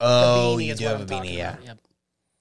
The 0.00 0.06
oh, 0.06 0.56
beanie 0.58 0.66
you 0.66 0.74
do 0.74 0.84
have 0.86 1.00
a 1.00 1.14
I'm 1.14 1.22
beanie. 1.24 1.36
Yeah. 1.36 1.56
Yep. 1.62 1.78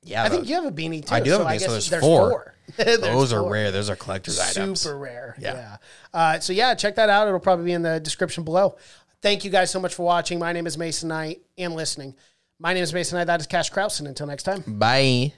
Yeah, 0.04 0.24
I 0.24 0.30
think 0.30 0.48
you 0.48 0.56
have 0.56 0.66
a 0.66 0.72
beanie 0.72 1.06
too. 1.06 1.14
I 1.14 1.20
do 1.20 1.32
have 1.32 1.42
a 1.42 1.46
beanie, 1.46 1.60
so 1.60 1.72
there's 1.72 1.90
there's 1.90 2.04
four. 2.04 2.30
four. 2.30 2.54
There's 2.78 3.00
those 3.00 3.32
are 3.32 3.42
four. 3.42 3.52
rare. 3.52 3.72
Those 3.72 3.90
are 3.90 3.96
collector's 3.96 4.40
items. 4.40 4.82
Super 4.82 4.98
rare. 4.98 5.36
Yeah. 5.40 5.54
Yeah. 5.54 5.78
Uh, 6.14 6.40
so 6.40 6.52
yeah, 6.52 6.74
check 6.76 6.96
that 6.96 7.10
out. 7.10 7.28
It'll 7.28 7.40
probably 7.40 7.66
be 7.66 7.72
in 7.72 7.82
the 7.82 8.00
description 8.02 8.44
below. 8.44 8.76
Thank 9.22 9.44
you 9.44 9.52
guys 9.52 9.72
so 9.72 9.80
much 9.80 9.96
for 9.96 10.04
watching. 10.04 10.40
My 10.40 10.54
name 10.54 10.68
is 10.68 10.78
Mason 10.78 11.10
Knight 11.10 11.42
and 11.58 11.74
listening. 11.74 12.16
My 12.60 12.74
name 12.74 12.84
is 12.84 12.94
Mason 12.94 13.18
Knight. 13.18 13.26
That 13.26 13.40
is 13.40 13.48
Cash 13.48 13.70
Kraus. 13.70 14.00
And 14.00 14.08
until 14.08 14.28
next 14.28 14.44
time. 14.44 14.64
Bye. 14.68 15.34